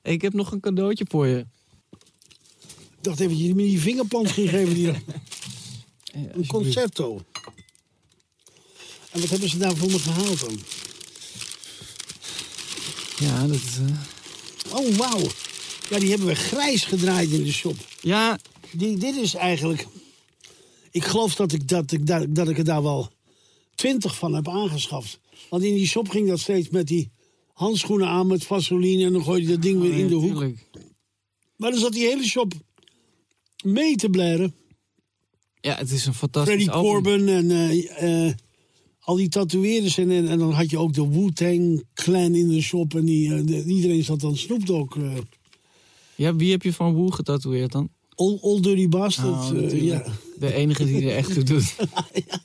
Ik 0.02 0.22
heb 0.22 0.32
nog 0.32 0.52
een 0.52 0.60
cadeautje 0.60 1.04
voor 1.08 1.26
je. 1.26 1.46
ik 1.90 2.98
dacht 3.00 3.20
even 3.20 3.32
dat 3.36 3.46
je 3.46 3.54
me 3.54 3.62
die 3.62 3.80
vingerplant 3.80 4.30
ging 4.30 4.48
geven. 4.50 4.74
Die, 4.74 4.86
Ja, 6.14 6.34
een 6.34 6.46
concerto. 6.46 7.20
En 9.10 9.20
wat 9.20 9.28
hebben 9.30 9.48
ze 9.48 9.58
daar 9.58 9.76
voor 9.76 9.90
me 9.90 9.98
gehaald 9.98 10.40
dan? 10.40 10.58
Ja, 13.18 13.46
dat 13.46 13.56
is... 13.56 13.76
eh, 13.78 14.76
Oh, 14.76 14.96
wauw. 14.96 15.20
Ja, 15.90 15.98
die 15.98 16.08
hebben 16.08 16.26
we 16.26 16.34
grijs 16.34 16.84
gedraaid 16.84 17.30
in 17.30 17.42
de 17.44 17.52
shop. 17.52 17.76
Ja, 18.00 18.38
Die, 18.72 18.96
dit 18.96 19.16
is 19.16 19.34
eigenlijk... 19.34 19.86
Ik 20.90 21.04
geloof 21.04 21.34
dat 21.34 21.52
ik, 21.52 21.68
dat, 21.68 21.92
ik, 21.92 22.06
daar- 22.06 22.32
dat 22.32 22.48
ik 22.48 22.58
er 22.58 22.64
daar 22.64 22.82
wel 22.82 23.10
twintig 23.74 24.16
van 24.16 24.34
heb 24.34 24.48
aangeschaft. 24.48 25.20
Want 25.50 25.62
in 25.62 25.74
die 25.74 25.86
shop 25.86 26.08
ging 26.08 26.28
dat 26.28 26.40
steeds 26.40 26.68
met 26.68 26.86
die 26.86 27.10
handschoenen 27.52 28.08
aan 28.08 28.26
met 28.26 28.44
vaseline... 28.44 29.04
en 29.04 29.12
dan 29.12 29.22
gooi 29.24 29.42
je 29.42 29.48
dat 29.48 29.62
ding 29.62 29.80
weer 29.80 29.98
in 29.98 30.08
de 30.08 30.14
hoek. 30.14 30.30
tuurlijk. 30.30 30.68
Maar 31.56 31.70
dan 31.70 31.80
zat 31.80 31.92
die 31.92 32.06
hele 32.06 32.24
shop 32.24 32.52
mee 33.64 33.96
te 33.96 34.08
blaren. 34.08 34.54
Ja, 35.60 35.76
het 35.76 35.90
is 35.90 36.06
een 36.06 36.14
fantastisch 36.14 36.52
Freddie 36.52 36.70
album. 36.70 36.92
Corbin 36.92 37.28
en 37.28 37.50
eh, 37.50 38.26
eh, 38.26 38.34
al 39.00 39.16
die 39.16 39.28
tatoeëerders. 39.28 39.98
En, 39.98 40.10
en, 40.10 40.28
en 40.28 40.38
dan 40.38 40.52
had 40.52 40.70
je 40.70 40.78
ook 40.78 40.92
de 40.92 41.08
Wu-Tang 41.08 41.84
Clan 41.94 42.34
in 42.34 42.48
de 42.48 42.60
shop. 42.60 42.94
En 42.94 43.04
die, 43.04 43.34
eh, 43.34 43.46
de- 43.46 43.64
iedereen 43.64 44.04
zat 44.04 44.20
dan 44.20 44.36
Snoop 44.36 44.66
Dogg... 44.66 44.96
Ja, 46.16 46.36
wie 46.36 46.50
heb 46.50 46.62
je 46.62 46.72
van 46.72 46.94
Woe 46.94 47.12
getatoeëerd 47.12 47.72
dan? 47.72 47.88
Old, 48.14 48.40
Old 48.40 48.62
Dirty 48.62 48.88
Bastard. 48.88 49.52
Oh, 49.52 49.82
ja. 49.82 50.04
De 50.38 50.52
enige 50.52 50.84
die 50.84 51.02
er 51.10 51.16
echt 51.16 51.34
toe 51.34 51.42
doet. 51.42 51.76
ja, 52.28 52.42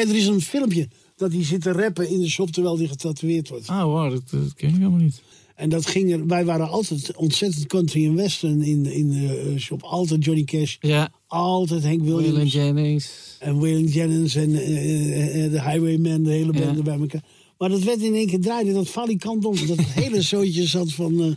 er 0.00 0.16
is 0.16 0.26
een 0.26 0.40
filmpje 0.40 0.88
dat 1.16 1.32
hij 1.32 1.44
zit 1.44 1.62
te 1.62 1.72
rappen 1.72 2.08
in 2.08 2.20
de 2.20 2.28
shop 2.30 2.50
terwijl 2.50 2.78
hij 2.78 2.86
getatoeëerd 2.86 3.48
wordt. 3.48 3.66
Ah, 3.68 3.82
wow, 3.84 4.10
dat, 4.10 4.22
dat 4.30 4.54
ken 4.54 4.68
ik 4.68 4.74
helemaal 4.74 4.98
niet. 4.98 5.22
En 5.54 5.68
dat 5.68 5.86
ging 5.86 6.12
er, 6.12 6.26
wij 6.26 6.44
waren 6.44 6.68
altijd 6.68 7.16
ontzettend 7.16 7.66
country 7.66 8.06
en 8.06 8.14
western 8.14 8.62
in, 8.62 8.86
in 8.86 9.10
de 9.10 9.36
eh, 9.54 9.58
shop. 9.60 9.82
Altijd 9.82 10.24
Johnny 10.24 10.44
Cash, 10.44 10.76
Ja, 10.80 11.12
altijd 11.26 11.82
Hank 11.84 12.00
Waylon 12.00 12.22
Williams 12.22 12.52
Jennings. 12.52 13.36
en 13.38 13.58
Waylon 13.58 13.86
Jennings 13.86 14.34
en 14.34 14.54
eh, 14.54 15.44
eh, 15.44 15.50
de 15.50 15.62
Highwayman, 15.62 16.22
de 16.22 16.30
hele 16.30 16.52
band 16.52 16.76
Ja. 16.76 16.82
bij 16.82 16.98
elkaar. 16.98 17.24
Maar 17.58 17.68
dat 17.68 17.82
werd 17.82 18.00
in 18.02 18.14
één 18.14 18.26
keer 18.26 18.40
draaide, 18.40 18.72
dat 18.72 18.88
valikant 18.88 19.44
om. 19.44 19.66
Dat 19.66 19.78
hele 19.80 20.22
zootje 20.32 20.66
zat 20.66 20.92
van 20.92 21.22
eh, 21.22 21.30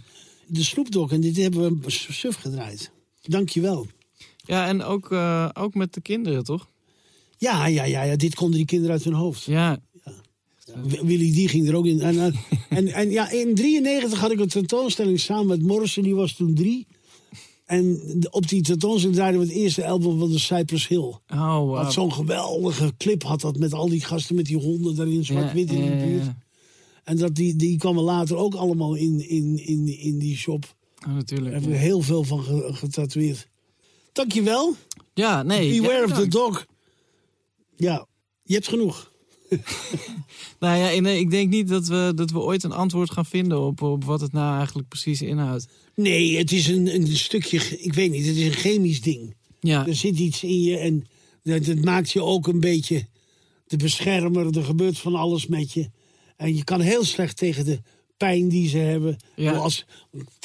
de 0.47 0.63
Snoop 0.63 0.91
Dogg. 0.91 1.11
En 1.11 1.21
dit 1.21 1.37
hebben 1.37 1.81
we 1.81 1.89
suf 1.91 2.35
gedraaid. 2.35 2.91
Dankjewel. 3.21 3.87
Ja, 4.45 4.67
en 4.67 4.83
ook, 4.83 5.11
eh, 5.11 5.49
ook 5.53 5.73
met 5.73 5.93
de 5.93 6.01
kinderen, 6.01 6.43
toch? 6.43 6.69
Ja, 7.45 7.67
ja, 7.67 7.83
ja, 7.83 8.03
ja, 8.03 8.15
dit 8.15 8.35
konden 8.35 8.57
die 8.57 8.65
kinderen 8.65 8.93
uit 8.95 9.03
hun 9.03 9.13
hoofd. 9.13 9.43
Ja, 9.43 9.79
W- 10.83 11.01
Willy 11.01 11.31
die 11.31 11.47
ging 11.47 11.67
er 11.67 11.75
ook 11.75 11.85
in. 11.85 12.01
En, 12.01 12.19
en, 12.19 12.33
en, 12.69 12.87
en 12.87 13.09
ja, 13.11 13.29
in 13.31 13.55
93 13.55 14.19
had 14.19 14.31
ik 14.31 14.39
een 14.39 14.47
tentoonstelling 14.47 15.19
samen 15.19 15.47
met 15.47 15.61
Morrison, 15.61 16.03
die 16.03 16.15
was 16.15 16.33
toen 16.33 16.53
drie. 16.55 16.87
En 17.65 17.99
op 18.31 18.47
die 18.47 18.61
tentoonstelling 18.61 19.15
draaiden 19.17 19.41
we 19.41 19.47
het 19.47 19.55
eerste 19.55 19.85
album 19.87 20.19
van 20.19 20.31
de 20.31 20.39
Cypress 20.39 20.87
Hill. 20.87 20.99
oh, 20.99 21.19
wow. 21.29 21.73
Wat 21.75 21.93
zo'n 21.93 22.13
geweldige 22.13 22.93
clip 22.97 23.23
had 23.23 23.41
dat 23.41 23.57
met 23.57 23.73
al 23.73 23.89
die 23.89 24.01
gasten 24.05 24.35
met 24.35 24.45
die 24.45 24.57
honden 24.57 24.95
daarin, 24.95 25.25
zwart-wit 25.25 25.71
in 25.71 25.81
de 25.85 26.03
buurt. 26.05 26.27
En 27.03 27.17
dat 27.17 27.35
die, 27.35 27.55
die 27.55 27.77
kwamen 27.77 28.03
later 28.03 28.35
ook 28.35 28.53
allemaal 28.55 28.95
in, 28.95 29.29
in, 29.29 29.65
in, 29.65 29.99
in 29.99 30.19
die 30.19 30.37
shop. 30.37 30.75
Oh, 31.07 31.13
natuurlijk. 31.13 31.51
Daar 31.51 31.59
hebben 31.61 31.79
we 31.79 31.85
heel 31.85 32.01
veel 32.01 32.23
van 32.23 32.43
ge- 32.43 32.69
getatoeëerd. 32.73 33.47
Dankjewel. 34.13 34.75
Ja, 35.13 35.43
nee. 35.43 35.81
Beware 35.81 36.07
ja, 36.07 36.13
of 36.13 36.19
the 36.19 36.27
dog. 36.27 36.65
Ja, 37.75 38.07
je 38.43 38.53
hebt 38.53 38.67
genoeg. 38.67 39.11
Nou 40.59 40.77
ja, 40.77 41.01
nee, 41.01 41.19
ik 41.19 41.29
denk 41.29 41.49
niet 41.49 41.67
dat 41.67 41.87
we, 41.87 42.11
dat 42.15 42.31
we 42.31 42.39
ooit 42.39 42.63
een 42.63 42.71
antwoord 42.71 43.11
gaan 43.11 43.25
vinden 43.25 43.61
op, 43.61 43.81
op 43.81 44.03
wat 44.03 44.21
het 44.21 44.31
nou 44.31 44.57
eigenlijk 44.57 44.87
precies 44.87 45.21
inhoudt. 45.21 45.67
Nee, 45.95 46.37
het 46.37 46.51
is 46.51 46.67
een, 46.67 46.95
een 46.95 47.07
stukje, 47.07 47.79
ik 47.79 47.93
weet 47.93 48.11
niet, 48.11 48.25
het 48.25 48.35
is 48.35 48.45
een 48.45 48.53
chemisch 48.53 49.01
ding. 49.01 49.35
Ja, 49.59 49.87
Er 49.87 49.95
zit 49.95 50.19
iets 50.19 50.43
in 50.43 50.61
je 50.61 50.77
en 50.77 51.07
dat, 51.43 51.65
dat 51.65 51.83
maakt 51.83 52.11
je 52.11 52.23
ook 52.23 52.47
een 52.47 52.59
beetje 52.59 53.07
de 53.67 53.77
beschermer. 53.77 54.57
Er 54.57 54.63
gebeurt 54.63 54.97
van 54.97 55.15
alles 55.15 55.47
met 55.47 55.71
je. 55.71 55.89
En 56.37 56.55
je 56.55 56.63
kan 56.63 56.81
heel 56.81 57.03
slecht 57.03 57.37
tegen 57.37 57.65
de 57.65 57.81
pijn 58.17 58.49
die 58.49 58.69
ze 58.69 58.77
hebben. 58.77 59.17
Ja. 59.35 59.53
Als, 59.53 59.85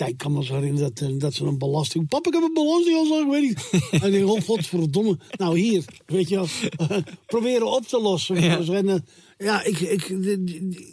ik 0.07 0.17
kan 0.17 0.33
me 0.33 0.45
zo 0.45 0.55
herinneren 0.55 0.95
dat, 0.95 1.09
eh, 1.09 1.19
dat 1.19 1.35
ze 1.35 1.45
een 1.45 1.59
belasting... 1.59 2.09
Pap, 2.09 2.27
ik 2.27 2.33
heb 2.33 2.43
een 2.43 2.55
belasting 2.55 2.97
al 2.97 3.21
ik 3.21 3.27
weet 3.27 3.43
niet. 3.43 3.71
en 4.03 4.07
ik 4.07 4.13
denk, 4.13 4.29
oh 4.29 4.41
godverdomme. 4.41 5.19
Nou 5.31 5.59
hier, 5.59 5.85
weet 6.07 6.29
je 6.29 6.35
wel. 6.35 6.47
proberen 7.27 7.73
op 7.73 7.87
te 7.87 8.01
lossen. 8.01 8.41
Ja. 8.43 8.59
En, 8.59 8.89
eh, 8.89 8.99
ja, 9.39 9.65
ik... 9.65 9.81
ik 9.81 10.07
de, 10.09 10.45
de- 10.45 10.89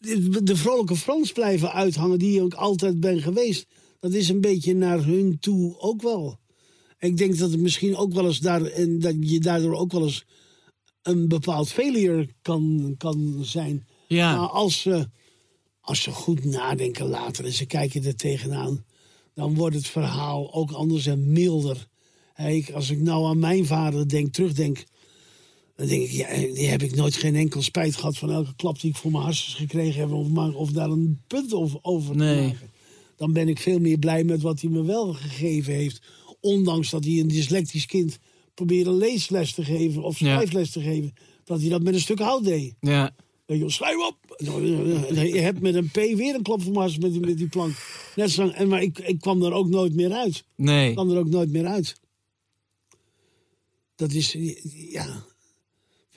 de, 0.00 0.42
de 0.42 0.56
vrolijke 0.56 0.96
Frans 0.96 1.32
blijven 1.32 1.72
uithangen 1.72 2.18
die 2.18 2.44
ik 2.44 2.54
altijd 2.54 3.00
ben 3.00 3.22
geweest. 3.22 3.66
Dat 4.00 4.12
is 4.12 4.28
een 4.28 4.40
beetje 4.40 4.74
naar 4.74 5.04
hun 5.04 5.38
toe 5.40 5.78
ook 5.78 6.02
wel. 6.02 6.38
Ik 6.98 7.16
denk 7.16 7.38
dat 7.38 7.50
het 7.50 7.60
misschien 7.60 7.96
ook 7.96 8.12
wel 8.12 8.24
eens 8.26 8.38
daar... 8.38 8.62
En 8.62 8.98
dat 8.98 9.14
je 9.20 9.40
daardoor 9.40 9.74
ook 9.74 9.92
wel 9.92 10.02
eens 10.02 10.24
een 11.02 11.28
bepaald 11.28 11.72
failure 11.72 12.28
kan, 12.42 12.94
kan 12.98 13.38
zijn. 13.40 13.86
Ja. 14.08 14.36
Maar 14.36 14.48
als 14.48 14.80
ze, 14.80 15.08
als 15.82 16.02
ze 16.02 16.10
goed 16.10 16.44
nadenken 16.44 17.06
later 17.08 17.44
en 17.44 17.52
ze 17.52 17.66
kijken 17.66 18.04
er 18.04 18.16
tegenaan, 18.16 18.84
dan 19.34 19.54
wordt 19.54 19.76
het 19.76 19.86
verhaal 19.86 20.52
ook 20.54 20.70
anders 20.72 21.06
en 21.06 21.32
milder. 21.32 21.88
Als 22.74 22.90
ik 22.90 23.00
nou 23.00 23.24
aan 23.26 23.38
mijn 23.38 23.66
vader 23.66 24.08
denk, 24.08 24.32
terugdenk, 24.32 24.84
dan 25.76 25.86
denk 25.86 26.02
ik, 26.02 26.10
ja, 26.10 26.36
die 26.36 26.66
heb 26.66 26.82
ik 26.82 26.94
nooit 26.94 27.14
geen 27.16 27.34
enkel 27.36 27.62
spijt 27.62 27.96
gehad 27.96 28.18
van 28.18 28.30
elke 28.30 28.54
klap 28.56 28.80
die 28.80 28.90
ik 28.90 28.96
voor 28.96 29.10
mijn 29.10 29.22
hartjes 29.24 29.54
gekregen 29.54 30.00
heb, 30.00 30.12
of, 30.12 30.28
maar, 30.28 30.54
of 30.54 30.70
daar 30.70 30.90
een 30.90 31.20
punt 31.26 31.52
over, 31.82 32.16
Nee. 32.16 32.36
te 32.36 32.42
maken. 32.52 32.70
Dan 33.16 33.32
ben 33.32 33.48
ik 33.48 33.58
veel 33.58 33.78
meer 33.78 33.98
blij 33.98 34.24
met 34.24 34.42
wat 34.42 34.60
hij 34.60 34.70
me 34.70 34.82
wel 34.84 35.12
gegeven 35.12 35.72
heeft. 35.74 36.02
Ondanks 36.40 36.90
dat 36.90 37.04
hij 37.04 37.18
een 37.18 37.28
dyslectisch 37.28 37.86
kind 37.86 38.18
probeerde 38.54 38.92
leesles 38.92 39.52
te 39.54 39.64
geven 39.64 40.02
of 40.02 40.18
Ja. 40.18 40.26
schrijfles 40.34 40.70
te 40.70 40.80
geven. 40.80 41.12
Dat 41.44 41.60
hij 41.60 41.68
dat 41.68 41.82
met 41.82 41.94
een 41.94 42.00
stuk 42.00 42.18
hout 42.18 42.44
deed. 42.44 42.74
Ja. 42.80 43.14
Weet 43.58 43.74
je 43.76 44.06
op! 44.08 44.36
Je 45.14 45.38
hebt 45.40 45.60
met 45.60 45.74
een 45.74 45.88
P 45.90 45.94
weer 45.94 46.34
een 46.34 46.42
klap 46.42 46.62
van 46.62 46.72
mars 46.72 46.98
met 46.98 47.12
die, 47.12 47.20
met 47.20 47.38
die 47.38 47.48
plank. 47.48 47.72
Net 48.16 48.30
zo, 48.30 48.48
en, 48.48 48.68
maar 48.68 48.82
ik, 48.82 48.98
ik 48.98 49.20
kwam 49.20 49.42
er 49.42 49.52
ook 49.52 49.68
nooit 49.68 49.94
meer 49.94 50.12
uit. 50.12 50.36
Ik 50.36 50.44
Nee. 50.56 50.92
kwam 50.92 51.10
er 51.10 51.18
ook 51.18 51.28
nooit 51.28 51.50
meer 51.50 51.66
uit. 51.66 52.00
Dat 53.96 54.12
is, 54.12 54.36
ja... 54.90 55.24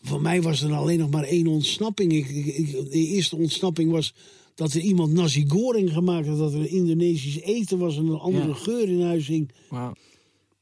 Voor 0.01 0.21
mij 0.21 0.41
was 0.41 0.61
er 0.61 0.73
alleen 0.73 0.99
nog 0.99 1.09
maar 1.09 1.23
één 1.23 1.47
ontsnapping. 1.47 2.13
Ik, 2.13 2.27
ik, 2.29 2.45
ik- 2.45 2.71
de 2.71 2.89
eerste 3.07 3.35
ontsnapping 3.35 3.91
was 3.91 4.13
dat 4.55 4.73
er 4.73 4.81
iemand 4.81 5.13
nasi 5.13 5.45
goreng 5.47 5.91
gemaakt 5.93 6.27
had. 6.27 6.37
Dat 6.37 6.53
er 6.53 6.67
Indonesisch 6.69 7.39
eten 7.41 7.77
was 7.77 7.97
en 7.97 8.07
een 8.07 8.17
andere 8.19 8.47
Ja. 8.47 8.53
geur 8.53 8.87
in 8.89 9.01
huis 9.01 9.27
hing. 9.27 9.51
Wauw. 9.69 9.93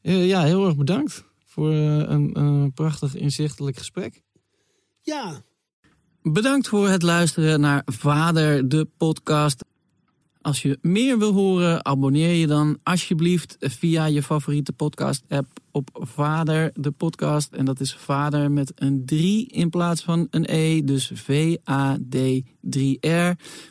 Eh, 0.02 0.28
ja, 0.28 0.44
heel 0.44 0.66
erg 0.66 0.76
bedankt 0.76 1.24
voor 1.46 1.72
eh, 1.72 1.98
een, 1.98 2.40
een 2.40 2.74
prachtig 2.74 3.16
inzichtelijk 3.16 3.78
gesprek. 3.78 4.22
Ja, 5.02 5.44
Bedankt 6.24 6.68
voor 6.68 6.88
het 6.88 7.02
luisteren 7.02 7.60
naar 7.60 7.82
Vader 7.86 8.70
de 8.70 8.88
podcast. 8.98 9.66
Als 10.42 10.62
je 10.62 10.78
meer 10.82 11.20
wil 11.20 11.34
horen, 11.34 11.86
abonneer 11.86 12.34
je 12.34 12.48
dan 12.48 12.80
alsjeblieft 12.84 13.56
via 13.60 14.06
je 14.06 14.24
favoriete 14.24 14.74
podcast 14.74 15.24
app 15.30 15.48
op 15.72 15.90
Vader 15.94 16.72
de 16.74 16.92
podcast. 16.92 17.54
En 17.54 17.66
dat 17.66 17.80
is 17.80 17.96
Vader 17.96 18.52
met 18.52 18.72
een 18.76 19.06
3 19.06 19.48
in 19.48 19.70
plaats 19.70 20.04
van 20.04 20.28
een 20.30 20.46
E, 20.50 20.82
dus 20.82 21.12
V-A-D-3-R. 21.14 21.70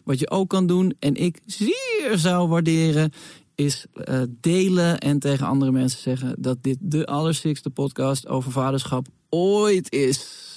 Wat 0.04 0.18
je 0.18 0.30
ook 0.30 0.48
kan 0.48 0.66
doen, 0.66 0.94
en 0.98 1.14
ik 1.14 1.40
zeer 1.46 2.12
zou 2.14 2.48
waarderen, 2.48 3.12
is 3.54 3.86
eh, 3.94 4.22
delen 4.40 4.98
en 4.98 5.18
tegen 5.18 5.46
andere 5.46 5.72
mensen 5.72 6.00
zeggen 6.00 6.34
dat 6.38 6.58
dit 6.60 6.78
de 6.80 7.06
allerstikste 7.06 7.70
podcast 7.70 8.28
over 8.28 8.52
vaderschap 8.52 9.06
ooit 9.28 9.92
is. 9.92 10.50